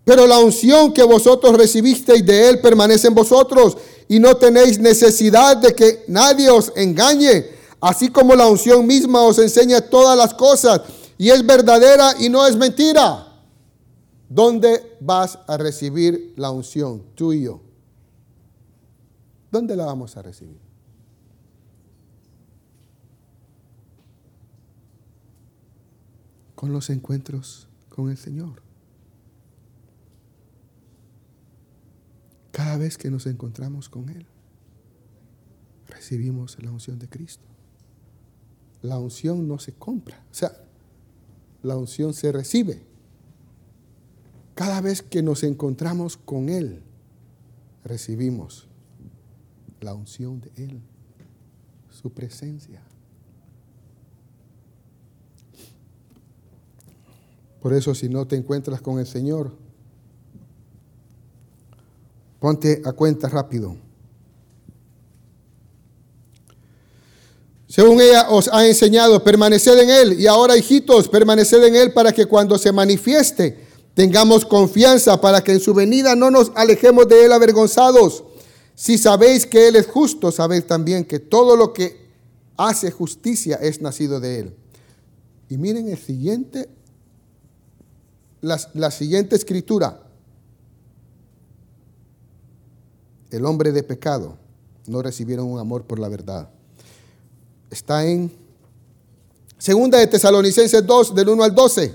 Pero 0.07 0.25
la 0.25 0.39
unción 0.39 0.93
que 0.93 1.03
vosotros 1.03 1.57
recibisteis 1.57 2.25
de 2.25 2.47
Él 2.47 2.61
permanece 2.61 3.09
en 3.09 3.13
vosotros 3.13 3.75
y 4.07 4.19
no 4.19 4.37
tenéis 4.37 4.79
necesidad 4.79 5.57
de 5.57 5.75
que 5.75 6.05
nadie 6.07 6.49
os 6.49 6.71
engañe, 6.77 7.45
así 7.81 8.07
como 8.07 8.33
la 8.33 8.47
unción 8.47 8.87
misma 8.87 9.23
os 9.23 9.37
enseña 9.37 9.81
todas 9.81 10.17
las 10.17 10.33
cosas 10.33 10.79
y 11.17 11.29
es 11.29 11.45
verdadera 11.45 12.13
y 12.21 12.29
no 12.29 12.47
es 12.47 12.55
mentira. 12.55 13.27
¿Dónde 14.29 14.95
vas 15.01 15.39
a 15.45 15.57
recibir 15.57 16.33
la 16.37 16.51
unción, 16.51 17.03
tú 17.13 17.33
y 17.33 17.43
yo? 17.43 17.59
¿Dónde 19.51 19.75
la 19.75 19.85
vamos 19.85 20.15
a 20.15 20.21
recibir? 20.21 20.67
con 26.57 26.73
los 26.73 26.89
encuentros 26.89 27.67
con 27.87 28.09
el 28.09 28.17
Señor. 28.17 28.66
Cada 32.57 32.75
vez 32.75 32.97
que 32.97 33.11
nos 33.11 33.27
encontramos 33.27 33.87
con 33.87 34.09
Él, 34.09 34.25
recibimos 35.87 36.57
la 36.59 36.71
unción 36.71 36.97
de 36.97 37.07
Cristo. 37.07 37.45
La 38.81 38.97
unción 38.97 39.47
no 39.47 39.59
se 39.59 39.73
compra, 39.73 40.25
o 40.31 40.33
sea, 40.33 40.51
la 41.61 41.77
unción 41.77 42.15
se 42.15 42.31
recibe. 42.31 42.81
Cada 44.55 44.81
vez 44.81 45.03
que 45.03 45.21
nos 45.21 45.43
encontramos 45.43 46.17
con 46.17 46.49
Él, 46.49 46.81
recibimos 47.83 48.67
la 49.79 49.93
unción 49.93 50.41
de 50.41 50.51
Él, 50.55 50.81
su 51.91 52.11
presencia. 52.11 52.81
Por 57.61 57.73
eso 57.73 57.93
si 57.93 58.09
no 58.09 58.25
te 58.25 58.35
encuentras 58.35 58.81
con 58.81 58.97
el 58.97 59.05
Señor, 59.05 59.66
ponte 62.39 62.81
a 62.85 62.93
cuenta 62.93 63.29
rápido. 63.29 63.75
Según 67.67 67.99
ella 67.99 68.29
os 68.29 68.49
ha 68.51 68.65
enseñado, 68.65 69.23
permaneced 69.23 69.77
en 69.77 69.89
Él. 69.89 70.19
Y 70.19 70.27
ahora, 70.27 70.57
hijitos, 70.57 71.09
permaneced 71.09 71.63
en 71.63 71.75
Él 71.75 71.93
para 71.93 72.11
que 72.13 72.25
cuando 72.25 72.57
se 72.57 72.71
manifieste 72.71 73.67
tengamos 73.93 74.45
confianza, 74.45 75.19
para 75.19 75.43
que 75.43 75.51
en 75.51 75.59
su 75.59 75.73
venida 75.73 76.15
no 76.15 76.31
nos 76.31 76.51
alejemos 76.55 77.07
de 77.07 77.25
Él 77.25 77.33
avergonzados. 77.33 78.23
Si 78.75 78.97
sabéis 78.97 79.45
que 79.45 79.67
Él 79.67 79.75
es 79.75 79.87
justo, 79.87 80.31
sabéis 80.31 80.65
también 80.67 81.03
que 81.03 81.19
todo 81.19 81.55
lo 81.55 81.73
que 81.73 82.07
hace 82.55 82.91
justicia 82.91 83.57
es 83.61 83.81
nacido 83.81 84.19
de 84.19 84.39
Él. 84.39 84.55
Y 85.49 85.57
miren 85.57 85.89
el 85.89 85.97
siguiente 85.97 86.69
la, 88.41 88.91
siguiente 88.91 89.35
escritura. 89.35 90.06
El 93.31 93.45
hombre 93.45 93.71
de 93.71 93.83
pecado 93.83 94.37
no 94.87 95.01
recibieron 95.01 95.47
un 95.47 95.59
amor 95.59 95.83
por 95.83 95.99
la 95.99 96.09
verdad. 96.09 96.49
Está 97.69 98.05
en 98.05 98.31
Segunda 99.57 99.97
de 99.97 100.07
Tesalonicenses 100.07 100.85
2, 100.85 101.15
del 101.15 101.29
1 101.29 101.43
al 101.43 101.55
12. 101.55 101.93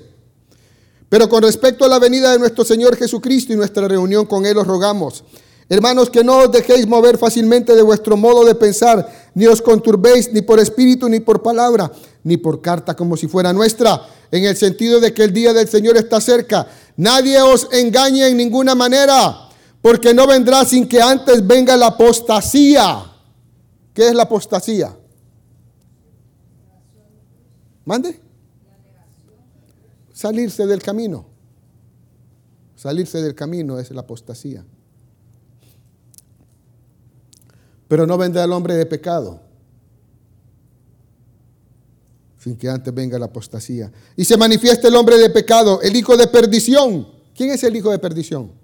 Pero 1.09 1.29
con 1.29 1.43
respecto 1.43 1.85
a 1.85 1.89
la 1.89 1.99
venida 1.99 2.33
de 2.33 2.39
nuestro 2.39 2.65
Señor 2.65 2.97
Jesucristo 2.97 3.53
y 3.53 3.57
nuestra 3.57 3.87
reunión 3.87 4.27
con 4.27 4.45
Él, 4.47 4.59
os 4.59 4.67
rogamos, 4.67 5.25
hermanos, 5.69 6.11
que 6.11 6.25
no 6.25 6.39
os 6.39 6.53
dejéis 6.53 6.87
mover 6.87 7.19
fácilmente 7.19 7.75
de 7.75 7.83
vuestro 7.83 8.17
modo 8.17 8.45
de 8.45 8.55
pensar, 8.55 9.31
ni 9.35 9.47
os 9.47 9.63
conturbéis 9.63 10.33
ni 10.33 10.43
por 10.43 10.59
espíritu, 10.59 11.09
ni 11.09 11.21
por 11.21 11.43
palabra, 11.43 11.93
ni 12.25 12.37
por 12.37 12.61
carta 12.61 12.97
como 12.97 13.17
si 13.17 13.29
fuera 13.29 13.53
nuestra 13.53 14.07
en 14.31 14.45
el 14.45 14.57
sentido 14.57 14.99
de 15.01 15.13
que 15.15 15.23
el 15.23 15.33
día 15.33 15.53
del 15.53 15.69
Señor 15.69 15.97
está 15.97 16.21
cerca. 16.21 16.67
Nadie 16.97 17.41
os 17.43 17.69
engañe 17.73 18.27
en 18.27 18.37
ninguna 18.37 18.75
manera, 18.75 19.51
porque 19.83 20.15
no 20.15 20.29
vendrá 20.29 20.65
sin 20.65 20.89
que 20.89 21.03
antes 21.03 21.45
venga 21.45 21.77
la 21.77 21.89
apostasía. 21.89 23.05
¿Qué 23.93 24.09
es 24.09 24.15
la 24.15 24.23
apostasía? 24.23 24.97
¿Mande? 27.85 28.21
Salirse 30.13 30.67
del 30.67 30.81
camino. 30.81 31.27
Salirse 32.77 33.21
del 33.21 33.35
camino 33.35 33.79
es 33.81 33.91
la 33.91 34.03
apostasía. 34.03 34.65
Pero 37.89 38.07
no 38.07 38.17
vendrá 38.17 38.45
el 38.45 38.53
hombre 38.53 38.77
de 38.77 38.87
pecado 38.87 39.41
sin 42.39 42.57
que 42.57 42.69
antes 42.69 42.93
venga 42.93 43.21
la 43.21 43.27
apostasía. 43.27 43.93
Y 44.17 44.25
se 44.25 44.37
manifiesta 44.37 44.89
el 44.89 44.97
hombre 44.97 45.17
de 45.17 45.31
pecado, 45.31 45.81
el 45.81 45.95
hijo 45.95 46.17
de 46.17 46.27
perdición. 46.27 47.07
¿Quién 47.37 47.51
es 47.51 47.63
el 47.63 47.77
hijo 47.77 47.93
de 47.93 48.01
perdición? 48.01 48.62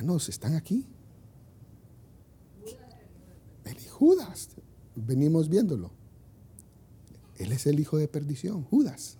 Hermanos, 0.00 0.30
¿están 0.30 0.54
aquí? 0.54 0.86
El 3.66 3.88
Judas. 3.90 4.48
Venimos 4.94 5.50
viéndolo. 5.50 5.90
Él 7.36 7.52
es 7.52 7.66
el 7.66 7.78
hijo 7.78 7.98
de 7.98 8.08
perdición, 8.08 8.64
Judas. 8.64 9.18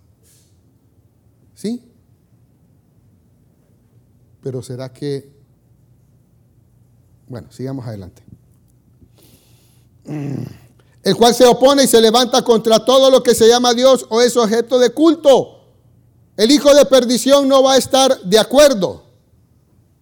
¿Sí? 1.53 1.83
Pero 4.41 4.63
será 4.63 4.91
que... 4.91 5.31
Bueno, 7.27 7.51
sigamos 7.51 7.85
adelante. 7.85 8.23
El 10.03 11.15
cual 11.15 11.35
se 11.35 11.45
opone 11.45 11.83
y 11.83 11.87
se 11.87 12.01
levanta 12.01 12.43
contra 12.43 12.83
todo 12.83 13.11
lo 13.11 13.21
que 13.21 13.35
se 13.35 13.47
llama 13.47 13.75
Dios 13.75 14.07
o 14.09 14.19
es 14.19 14.35
objeto 14.35 14.79
de 14.79 14.89
culto. 14.89 15.63
El 16.37 16.49
hijo 16.49 16.73
de 16.73 16.85
perdición 16.85 17.47
no 17.47 17.61
va 17.61 17.73
a 17.73 17.77
estar 17.77 18.19
de 18.21 18.39
acuerdo 18.39 19.10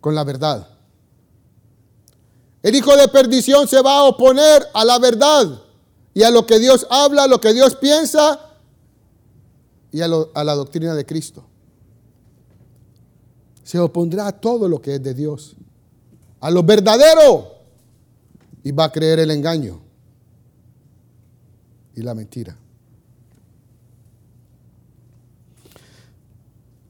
con 0.02 0.16
la 0.16 0.24
verdad. 0.24 0.68
El 2.62 2.76
hijo 2.76 2.96
de 2.96 3.08
perdición 3.08 3.68
se 3.68 3.82
va 3.82 4.00
a 4.00 4.04
oponer 4.04 4.68
a 4.74 4.84
la 4.84 5.00
verdad 5.00 5.62
y 6.14 6.24
a 6.24 6.32
lo 6.32 6.46
que 6.46 6.60
Dios 6.60 6.86
habla, 6.90 7.24
a 7.24 7.28
lo 7.28 7.40
que 7.40 7.54
Dios 7.54 7.76
piensa 7.76 8.40
y 9.92 10.02
a, 10.02 10.08
a 10.34 10.44
la 10.44 10.56
doctrina 10.56 10.94
de 10.94 11.06
Cristo. 11.06 11.46
Se 13.64 13.80
opondrá 13.80 14.28
a 14.28 14.32
todo 14.32 14.68
lo 14.68 14.82
que 14.82 14.96
es 14.96 15.04
de 15.04 15.14
Dios, 15.14 15.56
a 16.40 16.50
lo 16.52 16.64
verdadero 16.64 17.60
y 18.64 18.72
va 18.72 18.86
a 18.86 18.92
creer 18.92 19.20
el 19.20 19.32
engaño 19.32 19.80
y 21.96 22.02
la 22.02 22.14
mentira. 22.14 22.58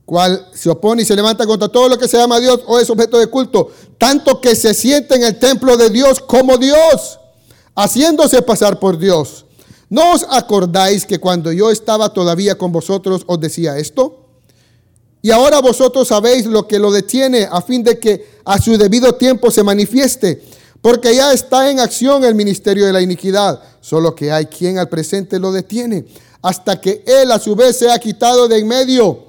Cual 0.10 0.48
se 0.56 0.72
opone 0.72 1.04
y 1.04 1.06
se 1.06 1.16
levanta 1.16 1.46
contra 1.46 1.68
todo 1.68 1.88
lo 1.88 1.96
que 1.96 2.08
se 2.08 2.18
llama 2.18 2.40
Dios 2.40 2.62
o 2.66 2.80
es 2.80 2.90
objeto 2.90 3.20
de 3.20 3.28
culto, 3.28 3.70
tanto 4.00 4.42
que 4.42 4.56
se 4.56 4.74
siente 4.74 5.14
en 5.14 5.22
el 5.22 5.38
templo 5.38 5.78
de 5.78 5.92
Dios 5.92 6.20
como 6.20 6.58
Dios, 6.58 7.20
haciéndose 7.76 8.42
pasar 8.42 8.80
por 8.80 8.98
Dios. 8.98 9.46
¿No 9.88 10.14
os 10.14 10.26
acordáis 10.28 11.06
que 11.06 11.20
cuando 11.20 11.52
yo 11.52 11.70
estaba 11.70 12.12
todavía 12.12 12.58
con 12.58 12.72
vosotros 12.72 13.22
os 13.28 13.40
decía 13.40 13.78
esto? 13.78 14.26
Y 15.22 15.30
ahora 15.30 15.62
vosotros 15.62 16.08
sabéis 16.08 16.48
lo 16.48 16.68
que 16.68 16.80
lo 16.80 16.92
detiene 16.92 17.48
a 17.48 17.62
fin 17.62 17.84
de 17.84 18.00
que 18.00 18.40
a 18.46 18.60
su 18.60 18.80
debido 18.80 19.14
tiempo 19.14 19.52
se 19.52 19.62
manifieste, 19.62 20.42
porque 20.82 21.16
ya 21.16 21.34
está 21.34 21.70
en 21.70 21.80
acción 21.80 22.24
el 22.24 22.34
ministerio 22.34 22.88
de 22.88 22.94
la 22.94 23.02
iniquidad, 23.02 23.62
solo 23.80 24.16
que 24.16 24.32
hay 24.32 24.48
quien 24.48 24.80
al 24.80 24.90
presente 24.90 25.38
lo 25.38 25.52
detiene, 25.52 26.08
hasta 26.42 26.82
que 26.82 27.04
él 27.06 27.32
a 27.32 27.38
su 27.38 27.56
vez 27.56 27.78
sea 27.78 28.00
quitado 28.00 28.48
de 28.48 28.58
en 28.58 28.68
medio, 28.68 29.29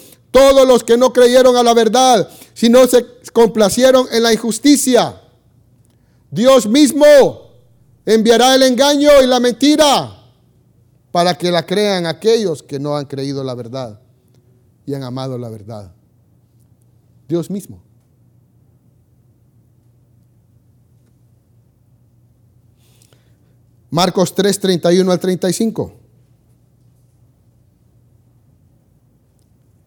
todos 0.31 0.67
los 0.67 0.83
que 0.83 0.97
no 0.97 1.13
creyeron 1.13 1.55
a 1.57 1.63
la 1.63 1.73
verdad, 1.73 2.29
sino 2.53 2.87
se 2.87 3.05
complacieron 3.33 4.07
en 4.11 4.23
la 4.23 4.33
injusticia. 4.33 5.21
Dios 6.31 6.67
mismo 6.67 7.05
enviará 8.05 8.55
el 8.55 8.63
engaño 8.63 9.09
y 9.21 9.27
la 9.27 9.39
mentira 9.39 10.17
para 11.11 11.37
que 11.37 11.51
la 11.51 11.65
crean 11.65 12.05
aquellos 12.05 12.63
que 12.63 12.79
no 12.79 12.95
han 12.95 13.05
creído 13.05 13.43
la 13.43 13.53
verdad 13.53 13.99
y 14.85 14.93
han 14.93 15.03
amado 15.03 15.37
la 15.37 15.49
verdad. 15.49 15.93
Dios 17.27 17.49
mismo. 17.49 17.81
Marcos 23.89 24.33
3, 24.33 24.57
31 24.57 25.11
al 25.11 25.19
35. 25.19 26.00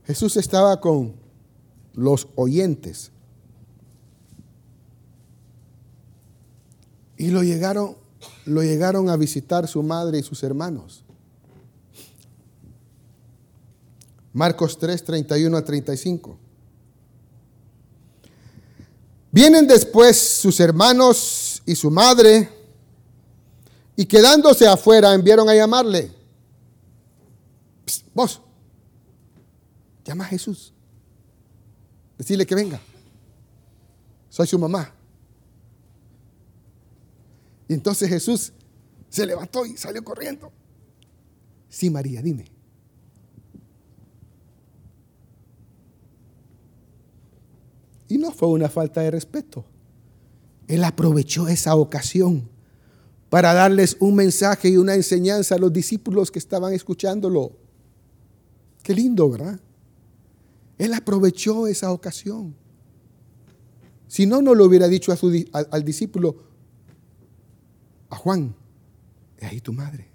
Jesús 0.07 0.37
estaba 0.37 0.81
con 0.81 1.15
los 1.95 2.29
oyentes. 2.35 3.11
Y 7.17 7.29
lo 7.29 7.43
llegaron, 7.43 7.97
lo 8.45 8.63
llegaron 8.63 9.09
a 9.09 9.17
visitar 9.17 9.67
su 9.69 9.83
madre 9.83 10.19
y 10.19 10.23
sus 10.23 10.43
hermanos. 10.43 11.05
Marcos 14.33 14.79
3, 14.79 15.05
31 15.05 15.57
a 15.57 15.65
35. 15.65 16.37
Vienen 19.31 19.67
después 19.67 20.17
sus 20.17 20.61
hermanos 20.61 21.63
y 21.65 21.75
su 21.75 21.91
madre, 21.91 22.49
y 23.97 24.07
quedándose 24.07 24.67
afuera 24.67 25.15
enviaron 25.15 25.49
a 25.49 25.55
llamarle. 25.55 26.11
vos, 28.13 28.41
llama 30.05 30.25
a 30.25 30.29
Jesús. 30.29 30.73
Decirle 32.19 32.47
que 32.47 32.55
venga. 32.55 32.81
Soy 34.29 34.47
su 34.47 34.59
mamá. 34.59 34.93
Y 37.69 37.75
entonces 37.75 38.09
Jesús 38.09 38.53
se 39.09 39.27
levantó 39.27 39.65
y 39.65 39.77
salió 39.77 40.05
corriendo. 40.05 40.53
Sí, 41.69 41.91
María, 41.91 42.21
dime. 42.21 42.45
Y 48.09 48.19
no 48.19 48.31
fue 48.33 48.49
una 48.49 48.69
falta 48.69 49.01
de 49.01 49.11
respeto. 49.11 49.65
Él 50.69 50.85
aprovechó 50.85 51.49
esa 51.49 51.75
ocasión 51.75 52.49
para 53.31 53.53
darles 53.53 53.97
un 53.99 54.15
mensaje 54.15 54.69
y 54.69 54.77
una 54.77 54.95
enseñanza 54.95 55.57
a 55.57 55.59
los 55.59 55.73
discípulos 55.73 56.31
que 56.31 56.39
estaban 56.39 56.73
escuchándolo. 56.73 57.53
Qué 58.83 58.95
lindo, 58.95 59.29
¿verdad? 59.31 59.59
Él 60.79 60.93
aprovechó 60.95 61.67
esa 61.67 61.93
ocasión. 61.93 62.55
Si 64.09 64.27
no, 64.27 64.43
no 64.43 64.55
lo 64.55 64.65
hubiera 64.65 64.89
dicho 64.89 65.15
su, 65.17 65.45
al, 65.53 65.85
discípulo, 65.85 66.37
a 68.11 68.17
Juan, 68.17 68.55
es 69.39 69.51
ahí 69.51 69.61
tu 69.61 69.73
madre. 69.73 70.09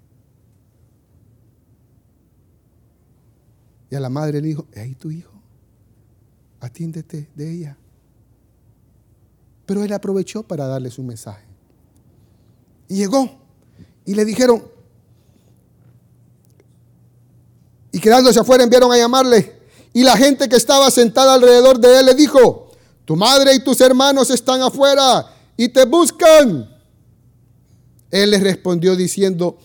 Y 3.90 3.96
a 3.96 4.00
la 4.00 4.10
madre 4.10 4.42
le 4.42 4.48
dijo, 4.48 4.68
es 4.72 4.80
ahí 4.80 4.96
tu 4.96 5.10
hijo, 5.12 5.34
atiéndete 6.60 7.30
de 7.36 7.52
ella. 7.52 7.78
Pero 9.66 9.84
él 9.84 9.92
aprovechó 9.94 10.44
para 10.44 10.66
darles 10.68 11.00
un 11.00 11.08
mensaje. 11.08 11.46
Y 12.88 12.96
llegó 12.96 13.30
y 14.06 14.16
le 14.16 14.26
dijeron, 14.26 14.64
y 17.92 18.00
quedándose 18.00 18.40
afuera 18.40 18.64
enviaron 18.64 18.92
a 18.92 18.98
llamarle. 18.98 19.59
Y 19.94 20.04
la 20.04 20.16
gente 20.16 20.48
que 20.48 20.56
estaba 20.56 20.92
sentada 20.92 21.34
alrededor 21.34 21.80
de 21.80 22.00
él 22.00 22.06
le 22.08 22.16
dijo, 22.16 22.72
tu 23.06 23.16
madre 23.16 23.56
y 23.56 23.64
tus 23.64 23.82
hermanos 23.82 24.30
están 24.30 24.62
afuera 24.62 25.26
y 25.58 25.70
te 25.70 25.86
buscan. 25.86 26.70
Él 28.12 28.32
les 28.32 28.42
respondió 28.42 28.96
diciendo, 28.96 29.58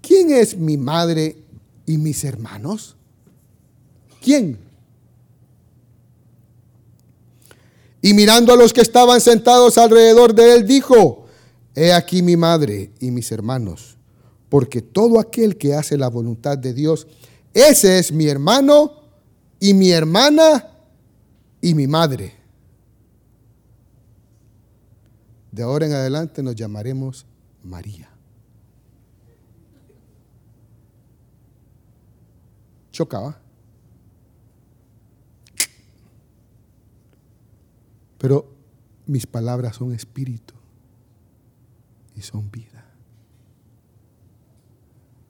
¿quién 0.00 0.30
es 0.30 0.56
mi 0.56 0.76
madre 0.76 1.44
y 1.84 1.98
mis 1.98 2.22
hermanos? 2.24 2.96
¿Quién? 4.20 4.58
Y 8.00 8.14
mirando 8.14 8.52
a 8.52 8.56
los 8.56 8.72
que 8.72 8.80
estaban 8.80 9.20
sentados 9.20 9.78
alrededor 9.78 10.34
de 10.34 10.54
él, 10.54 10.66
dijo, 10.66 11.22
He 11.74 11.92
aquí 11.92 12.22
mi 12.22 12.36
madre 12.36 12.90
y 13.00 13.10
mis 13.10 13.32
hermanos, 13.32 13.96
porque 14.48 14.82
todo 14.82 15.18
aquel 15.18 15.56
que 15.56 15.74
hace 15.74 15.96
la 15.96 16.08
voluntad 16.08 16.58
de 16.58 16.74
Dios, 16.74 17.06
ese 17.54 17.98
es 17.98 18.12
mi 18.12 18.26
hermano 18.26 19.01
y 19.62 19.74
mi 19.74 19.92
hermana 19.92 20.66
y 21.60 21.72
mi 21.76 21.86
madre. 21.86 22.34
De 25.52 25.62
ahora 25.62 25.86
en 25.86 25.92
adelante 25.92 26.42
nos 26.42 26.56
llamaremos 26.56 27.24
María. 27.62 28.10
Chocaba. 32.90 33.40
Pero 38.18 38.52
mis 39.06 39.28
palabras 39.28 39.76
son 39.76 39.92
espíritu 39.92 40.54
y 42.16 42.22
son 42.22 42.50
vida. 42.50 42.84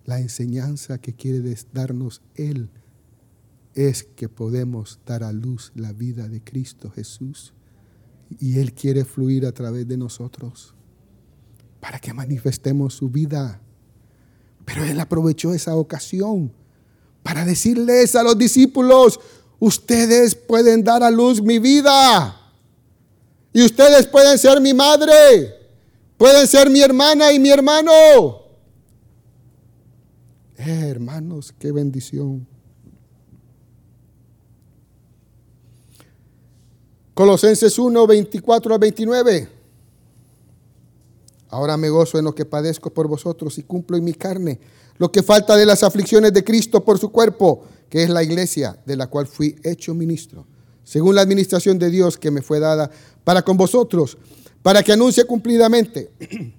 La 0.07 0.21
enseñanza 0.21 0.97
que 0.97 1.13
quiere 1.13 1.55
darnos 1.75 2.23
Él 2.35 2.71
es 3.75 4.05
que 4.05 4.29
podemos 4.29 5.01
dar 5.07 5.23
a 5.23 5.33
luz 5.33 5.73
la 5.75 5.93
vida 5.93 6.29
de 6.29 6.43
Cristo 6.43 6.91
Jesús. 6.91 7.53
Y 8.39 8.59
Él 8.59 8.73
quiere 8.73 9.05
fluir 9.05 9.47
a 9.47 9.53
través 9.53 9.87
de 9.87 9.97
nosotros 9.97 10.75
para 11.81 11.99
que 11.99 12.13
manifestemos 12.13 12.95
su 12.95 13.09
vida. 13.09 13.61
Pero 14.65 14.85
Él 14.85 15.01
aprovechó 15.01 15.53
esa 15.53 15.77
ocasión 15.77 16.53
para 17.23 17.45
decirles 17.45 18.15
a 18.15 18.23
los 18.23 18.37
discípulos, 18.39 19.21
ustedes 19.59 20.35
pueden 20.35 20.83
dar 20.83 21.03
a 21.03 21.11
luz 21.11 21.43
mi 21.43 21.59
vida. 21.59 22.39
Y 23.53 23.65
ustedes 23.65 24.07
pueden 24.07 24.39
ser 24.39 24.61
mi 24.61 24.73
madre, 24.73 25.55
pueden 26.17 26.47
ser 26.47 26.71
mi 26.71 26.81
hermana 26.81 27.33
y 27.33 27.39
mi 27.39 27.51
hermano. 27.51 27.93
Eh, 30.57 30.87
hermanos, 30.89 31.53
qué 31.59 31.71
bendición. 31.73 32.47
Colosenses 37.15 37.79
1, 37.79 38.07
24 38.07 38.75
a 38.75 38.79
29. 38.79 39.49
Ahora 41.51 41.77
me 41.77 41.91
gozo 41.91 42.19
en 42.19 42.25
lo 42.25 42.35
que 42.35 42.47
padezco 42.47 42.91
por 42.91 43.09
vosotros 43.09 43.59
y 43.59 43.63
cumplo 43.63 43.97
en 43.97 44.05
mi 44.05 44.15
carne 44.15 44.59
lo 44.99 45.11
que 45.11 45.23
falta 45.23 45.57
de 45.57 45.67
las 45.67 45.83
aflicciones 45.83 46.33
de 46.33 46.45
Cristo 46.45 46.85
por 46.85 46.99
su 46.99 47.11
cuerpo, 47.11 47.65
que 47.89 48.03
es 48.03 48.11
la 48.11 48.23
iglesia, 48.23 48.79
de 48.87 48.97
la 48.97 49.09
cual 49.09 49.27
fui 49.27 49.57
hecho 49.65 49.95
ministro, 49.95 50.47
según 50.85 51.15
la 51.15 51.23
administración 51.23 51.79
de 51.79 51.91
Dios 51.91 52.17
que 52.17 52.31
me 52.31 52.43
fue 52.43 52.61
dada 52.61 52.91
para 53.25 53.43
con 53.43 53.57
vosotros, 53.57 54.17
para 54.63 54.83
que 54.83 54.93
anuncie 54.93 55.25
cumplidamente 55.25 56.13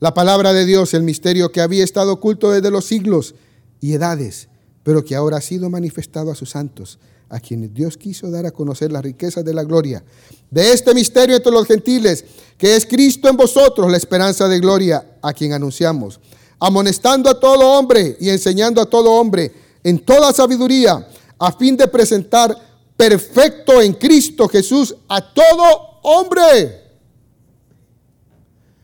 la 0.00 0.12
palabra 0.12 0.52
de 0.52 0.64
Dios, 0.64 0.92
el 0.92 1.02
misterio 1.02 1.52
que 1.52 1.60
había 1.60 1.84
estado 1.84 2.12
oculto 2.12 2.50
desde 2.50 2.70
los 2.70 2.86
siglos 2.86 3.34
y 3.80 3.92
edades, 3.92 4.48
pero 4.82 5.04
que 5.04 5.14
ahora 5.14 5.36
ha 5.36 5.42
sido 5.42 5.70
manifestado 5.70 6.30
a 6.30 6.34
sus 6.34 6.50
santos, 6.50 6.98
a 7.30 7.40
quienes 7.40 7.72
Dios 7.72 7.96
quiso 7.96 8.30
dar 8.30 8.44
a 8.44 8.50
conocer 8.50 8.92
las 8.92 9.02
riquezas 9.02 9.44
de 9.44 9.54
la 9.54 9.64
gloria 9.64 10.04
de 10.50 10.72
este 10.72 10.92
misterio 10.94 11.36
entre 11.36 11.52
los 11.52 11.66
gentiles, 11.66 12.24
que 12.58 12.74
es 12.74 12.84
Cristo 12.84 13.28
en 13.28 13.36
vosotros, 13.36 13.90
la 13.90 13.96
esperanza 13.96 14.48
de 14.48 14.58
gloria, 14.58 15.16
a 15.22 15.32
quien 15.32 15.52
anunciamos, 15.52 16.20
amonestando 16.58 17.30
a 17.30 17.38
todo 17.38 17.78
hombre 17.78 18.16
y 18.20 18.28
enseñando 18.28 18.80
a 18.80 18.86
todo 18.86 19.12
hombre 19.12 19.52
en 19.82 20.04
toda 20.04 20.32
sabiduría, 20.32 21.06
a 21.38 21.52
fin 21.52 21.76
de 21.76 21.86
presentar 21.88 22.54
perfecto 22.96 23.80
en 23.80 23.94
Cristo 23.94 24.48
Jesús 24.48 24.94
a 25.08 25.32
todo 25.32 26.00
hombre. 26.02 26.80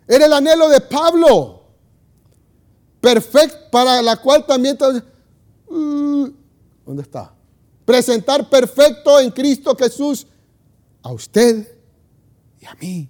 Era 0.09 0.26
el 0.26 0.32
anhelo 0.32 0.68
de 0.68 0.80
Pablo. 0.80 1.64
Perfecto, 3.01 3.59
para 3.70 4.01
la 4.01 4.16
cual 4.16 4.47
también... 4.47 4.78
Uh, 5.68 6.30
¿Dónde 6.86 7.03
está? 7.03 7.34
Presentar 7.87 8.51
perfecto 8.51 9.20
en 9.20 9.30
Cristo 9.30 9.76
Jesús 9.76 10.26
a 11.03 11.12
usted 11.12 11.66
y 12.61 12.66
a 12.66 12.74
mí. 12.74 13.09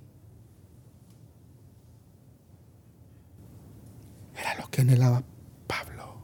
Era 4.38 4.54
lo 4.60 4.70
que 4.70 4.82
anhelaba 4.82 5.24
Pablo. 5.66 6.18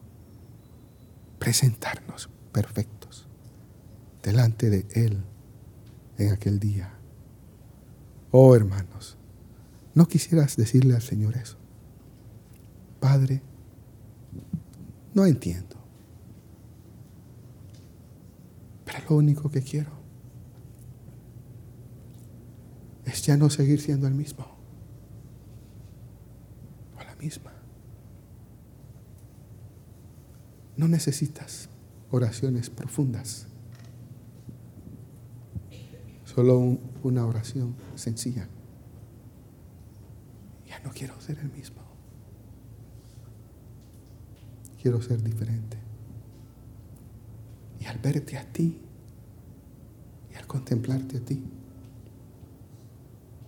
Presentarnos 1.38 2.28
perfectos 2.52 3.26
delante 4.22 4.68
de 4.68 4.86
Él 4.94 5.24
en 6.18 6.32
aquel 6.32 6.60
día. 6.60 6.92
Oh 8.32 8.54
hermanos, 8.54 9.16
¿no 9.94 10.06
quisieras 10.06 10.56
decirle 10.56 10.94
al 10.94 11.02
Señor 11.02 11.38
eso? 11.38 11.56
Padre, 13.00 13.42
no 15.14 15.24
entiendo. 15.24 15.71
Pero 18.92 19.10
lo 19.10 19.16
único 19.16 19.50
que 19.50 19.62
quiero 19.62 19.90
es 23.06 23.22
ya 23.22 23.36
no 23.36 23.48
seguir 23.48 23.80
siendo 23.80 24.06
el 24.06 24.14
mismo 24.14 24.46
o 26.98 27.02
la 27.02 27.14
misma. 27.16 27.52
No 30.76 30.88
necesitas 30.88 31.68
oraciones 32.10 32.68
profundas. 32.68 33.46
Solo 36.24 36.78
una 37.02 37.26
oración 37.26 37.74
sencilla. 37.94 38.48
Ya 40.66 40.80
no 40.80 40.90
quiero 40.90 41.18
ser 41.20 41.38
el 41.38 41.50
mismo. 41.50 41.82
Quiero 44.80 45.00
ser 45.00 45.22
diferente. 45.22 45.91
Y 47.82 47.86
al 47.86 47.98
verte 47.98 48.38
a 48.38 48.44
ti 48.44 48.80
y 50.30 50.36
al 50.36 50.46
contemplarte 50.46 51.16
a 51.16 51.20
ti, 51.20 51.42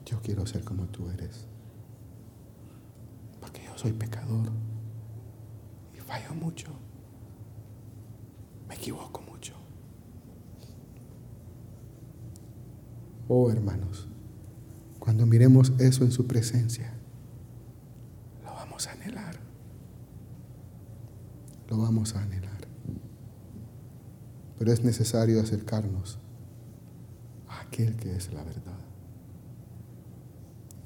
yo 0.05 0.21
quiero 0.23 0.45
ser 0.45 0.65
como 0.65 0.87
tú 0.87 1.09
eres. 1.09 1.47
Porque 3.41 3.63
yo 3.65 3.79
soy 3.79 3.93
pecador 3.93 4.51
y 5.97 6.01
fallo 6.01 6.35
mucho. 6.35 6.67
Me 8.69 8.75
equivoco 8.75 9.23
mucho. 9.23 9.55
Oh 13.29 13.53
hermanos, 13.53 14.09
cuando 14.99 15.27
miremos 15.27 15.73
eso 15.79 16.03
en 16.03 16.11
su 16.11 16.27
presencia, 16.27 16.93
lo 18.43 18.53
vamos 18.53 18.89
a 18.89 18.93
anhelar. 18.95 19.37
Lo 21.69 21.79
vamos 21.79 22.17
a 22.17 22.23
anhelar. 22.23 22.54
Pero 24.59 24.73
es 24.73 24.85
necesario 24.85 25.41
acercarnos 25.41 26.19
a 27.49 27.61
aquel 27.63 27.97
que 27.97 28.15
es 28.15 28.33
la 28.33 28.45
verdad 28.45 28.79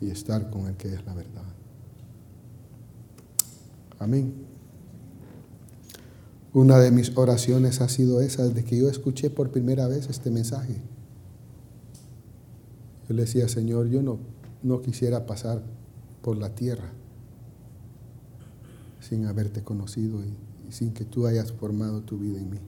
y 0.01 0.11
estar 0.11 0.51
con 0.51 0.67
el 0.67 0.77
que 0.77 0.95
es 0.95 1.05
la 1.05 1.15
verdad. 1.15 1.45
Amén. 3.99 4.33
Una 6.53 6.79
de 6.79 6.91
mis 6.91 7.17
oraciones 7.17 7.81
ha 7.81 7.89
sido 7.89 8.21
esa, 8.21 8.49
de 8.49 8.65
que 8.65 8.79
yo 8.79 8.89
escuché 8.89 9.29
por 9.31 9.51
primera 9.51 9.87
vez 9.87 10.09
este 10.09 10.31
mensaje. 10.31 10.77
Yo 13.09 13.15
le 13.15 13.23
decía, 13.23 13.49
Señor, 13.49 13.89
yo 13.89 14.03
no, 14.03 14.19
no 14.63 14.81
quisiera 14.81 15.27
pasar 15.27 15.63
por 16.23 16.37
la 16.37 16.55
tierra 16.55 16.91
sin 19.01 19.27
haberte 19.27 19.63
conocido 19.63 20.21
y, 20.21 20.37
y 20.69 20.73
sin 20.73 20.93
que 20.93 21.05
tú 21.05 21.27
hayas 21.27 21.53
formado 21.53 22.03
tu 22.03 22.19
vida 22.19 22.39
en 22.39 22.51
mí. 22.51 22.59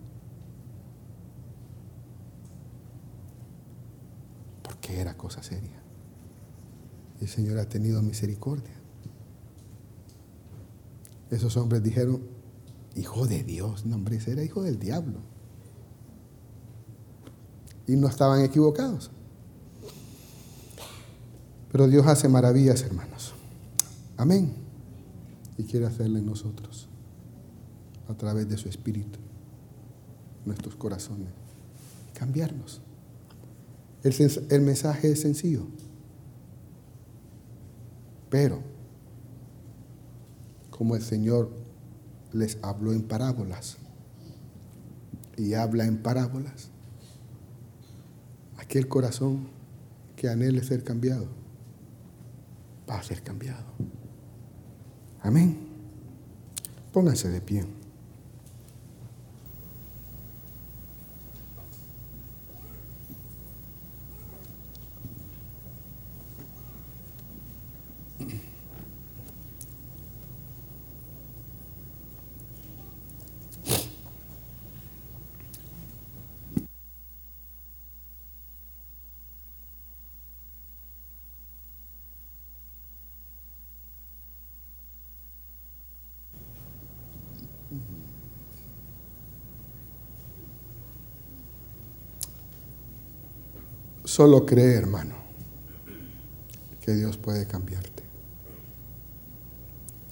Era 4.90 5.16
cosa 5.16 5.42
seria. 5.42 5.80
El 7.20 7.28
Señor 7.28 7.58
ha 7.58 7.68
tenido 7.68 8.02
misericordia. 8.02 8.74
Esos 11.30 11.56
hombres 11.56 11.82
dijeron, 11.82 12.22
hijo 12.96 13.26
de 13.26 13.44
Dios, 13.44 13.86
no 13.86 13.96
hombre, 13.96 14.16
ese 14.16 14.32
era 14.32 14.42
hijo 14.42 14.62
del 14.62 14.78
diablo. 14.78 15.20
Y 17.86 17.96
no 17.96 18.08
estaban 18.08 18.42
equivocados. 18.42 19.10
Pero 21.70 21.86
Dios 21.86 22.06
hace 22.06 22.28
maravillas, 22.28 22.82
hermanos. 22.82 23.32
Amén. 24.16 24.54
Y 25.56 25.64
quiere 25.64 25.86
hacerle 25.86 26.18
en 26.18 26.26
nosotros, 26.26 26.88
a 28.08 28.14
través 28.14 28.48
de 28.48 28.56
su 28.56 28.68
Espíritu, 28.68 29.18
nuestros 30.44 30.74
corazones, 30.74 31.28
cambiarnos. 32.14 32.80
El, 34.02 34.62
mensaje 34.62 35.12
es 35.12 35.20
sencillo. 35.20 35.66
Pero, 38.30 38.62
como 40.70 40.96
el 40.96 41.02
Señor 41.02 41.50
les 42.32 42.58
habló 42.62 42.92
en 42.92 43.02
parábolas 43.02 43.76
y 45.36 45.54
habla 45.54 45.84
en 45.84 45.98
parábolas, 45.98 46.70
aquel 48.56 48.88
corazón 48.88 49.48
que 50.16 50.28
anhele 50.28 50.62
ser 50.62 50.84
cambiado, 50.84 51.26
va 52.88 52.98
a 52.98 53.02
ser 53.02 53.22
cambiado. 53.22 53.66
Amén. 55.22 55.58
Pónganse 56.92 57.28
de 57.28 57.40
pie. 57.40 57.66
Solo 94.20 94.44
cree, 94.44 94.74
hermano, 94.74 95.14
que 96.82 96.92
Dios 96.92 97.16
puede 97.16 97.46
cambiarte 97.46 98.02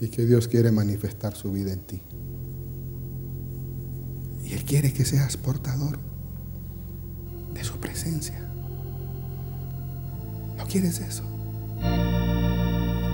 y 0.01 0.09
que 0.09 0.25
Dios 0.25 0.49
quiere 0.49 0.73
manifestar 0.73 1.37
su 1.37 1.53
vida 1.53 1.75
en 1.75 1.81
ti. 1.81 2.01
Y 4.43 4.55
Él 4.55 4.65
quiere 4.65 4.95
que 4.95 5.05
seas 5.05 5.37
portador 5.37 5.99
de 7.53 7.63
su 7.63 7.77
presencia. 7.81 8.41
¿No 10.57 10.65
quieres 10.67 11.01
eso? 11.01 11.25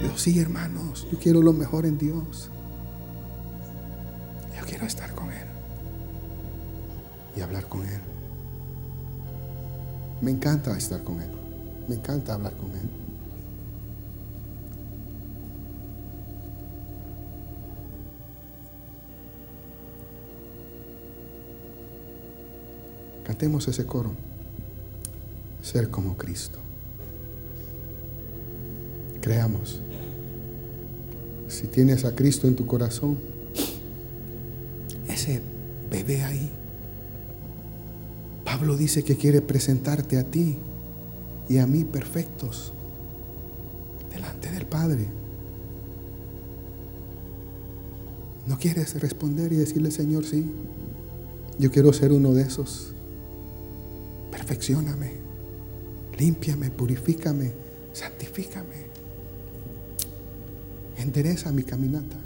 Yo 0.00 0.16
sí, 0.16 0.38
hermanos, 0.38 1.08
yo 1.10 1.18
quiero 1.18 1.42
lo 1.42 1.52
mejor 1.52 1.86
en 1.86 1.98
Dios. 1.98 2.50
Yo 4.56 4.64
quiero 4.64 4.86
estar 4.86 5.12
con 5.12 5.32
Él 5.32 5.48
y 7.36 7.40
hablar 7.40 7.68
con 7.68 7.84
Él. 7.84 8.13
Me 10.24 10.30
encanta 10.30 10.74
estar 10.74 11.04
con 11.04 11.20
Él. 11.20 11.28
Me 11.86 11.96
encanta 11.96 12.32
hablar 12.32 12.54
con 12.54 12.70
Él. 12.70 12.88
Cantemos 23.26 23.68
ese 23.68 23.84
coro. 23.84 24.12
Ser 25.60 25.90
como 25.90 26.16
Cristo. 26.16 26.58
Creamos. 29.20 29.80
Si 31.48 31.66
tienes 31.66 32.06
a 32.06 32.14
Cristo 32.14 32.48
en 32.48 32.56
tu 32.56 32.64
corazón, 32.64 33.18
ese 35.06 35.42
bebé 35.90 36.22
ahí 36.22 36.63
Pablo 38.56 38.76
dice 38.76 39.02
que 39.02 39.16
quiere 39.16 39.40
presentarte 39.42 40.16
a 40.16 40.22
ti 40.22 40.58
y 41.48 41.58
a 41.58 41.66
mí 41.66 41.82
perfectos 41.82 42.72
delante 44.12 44.48
del 44.52 44.64
Padre. 44.64 45.08
¿No 48.46 48.56
quieres 48.56 48.94
responder 49.00 49.52
y 49.52 49.56
decirle, 49.56 49.90
Señor, 49.90 50.24
sí? 50.24 50.46
Yo 51.58 51.72
quiero 51.72 51.92
ser 51.92 52.12
uno 52.12 52.32
de 52.32 52.42
esos 52.42 52.92
perfeccioname, 54.30 55.10
límpiame, 56.16 56.70
purifícame, 56.70 57.50
santifícame. 57.92 58.86
Endereza 60.96 61.50
mi 61.50 61.64
caminata. 61.64 62.23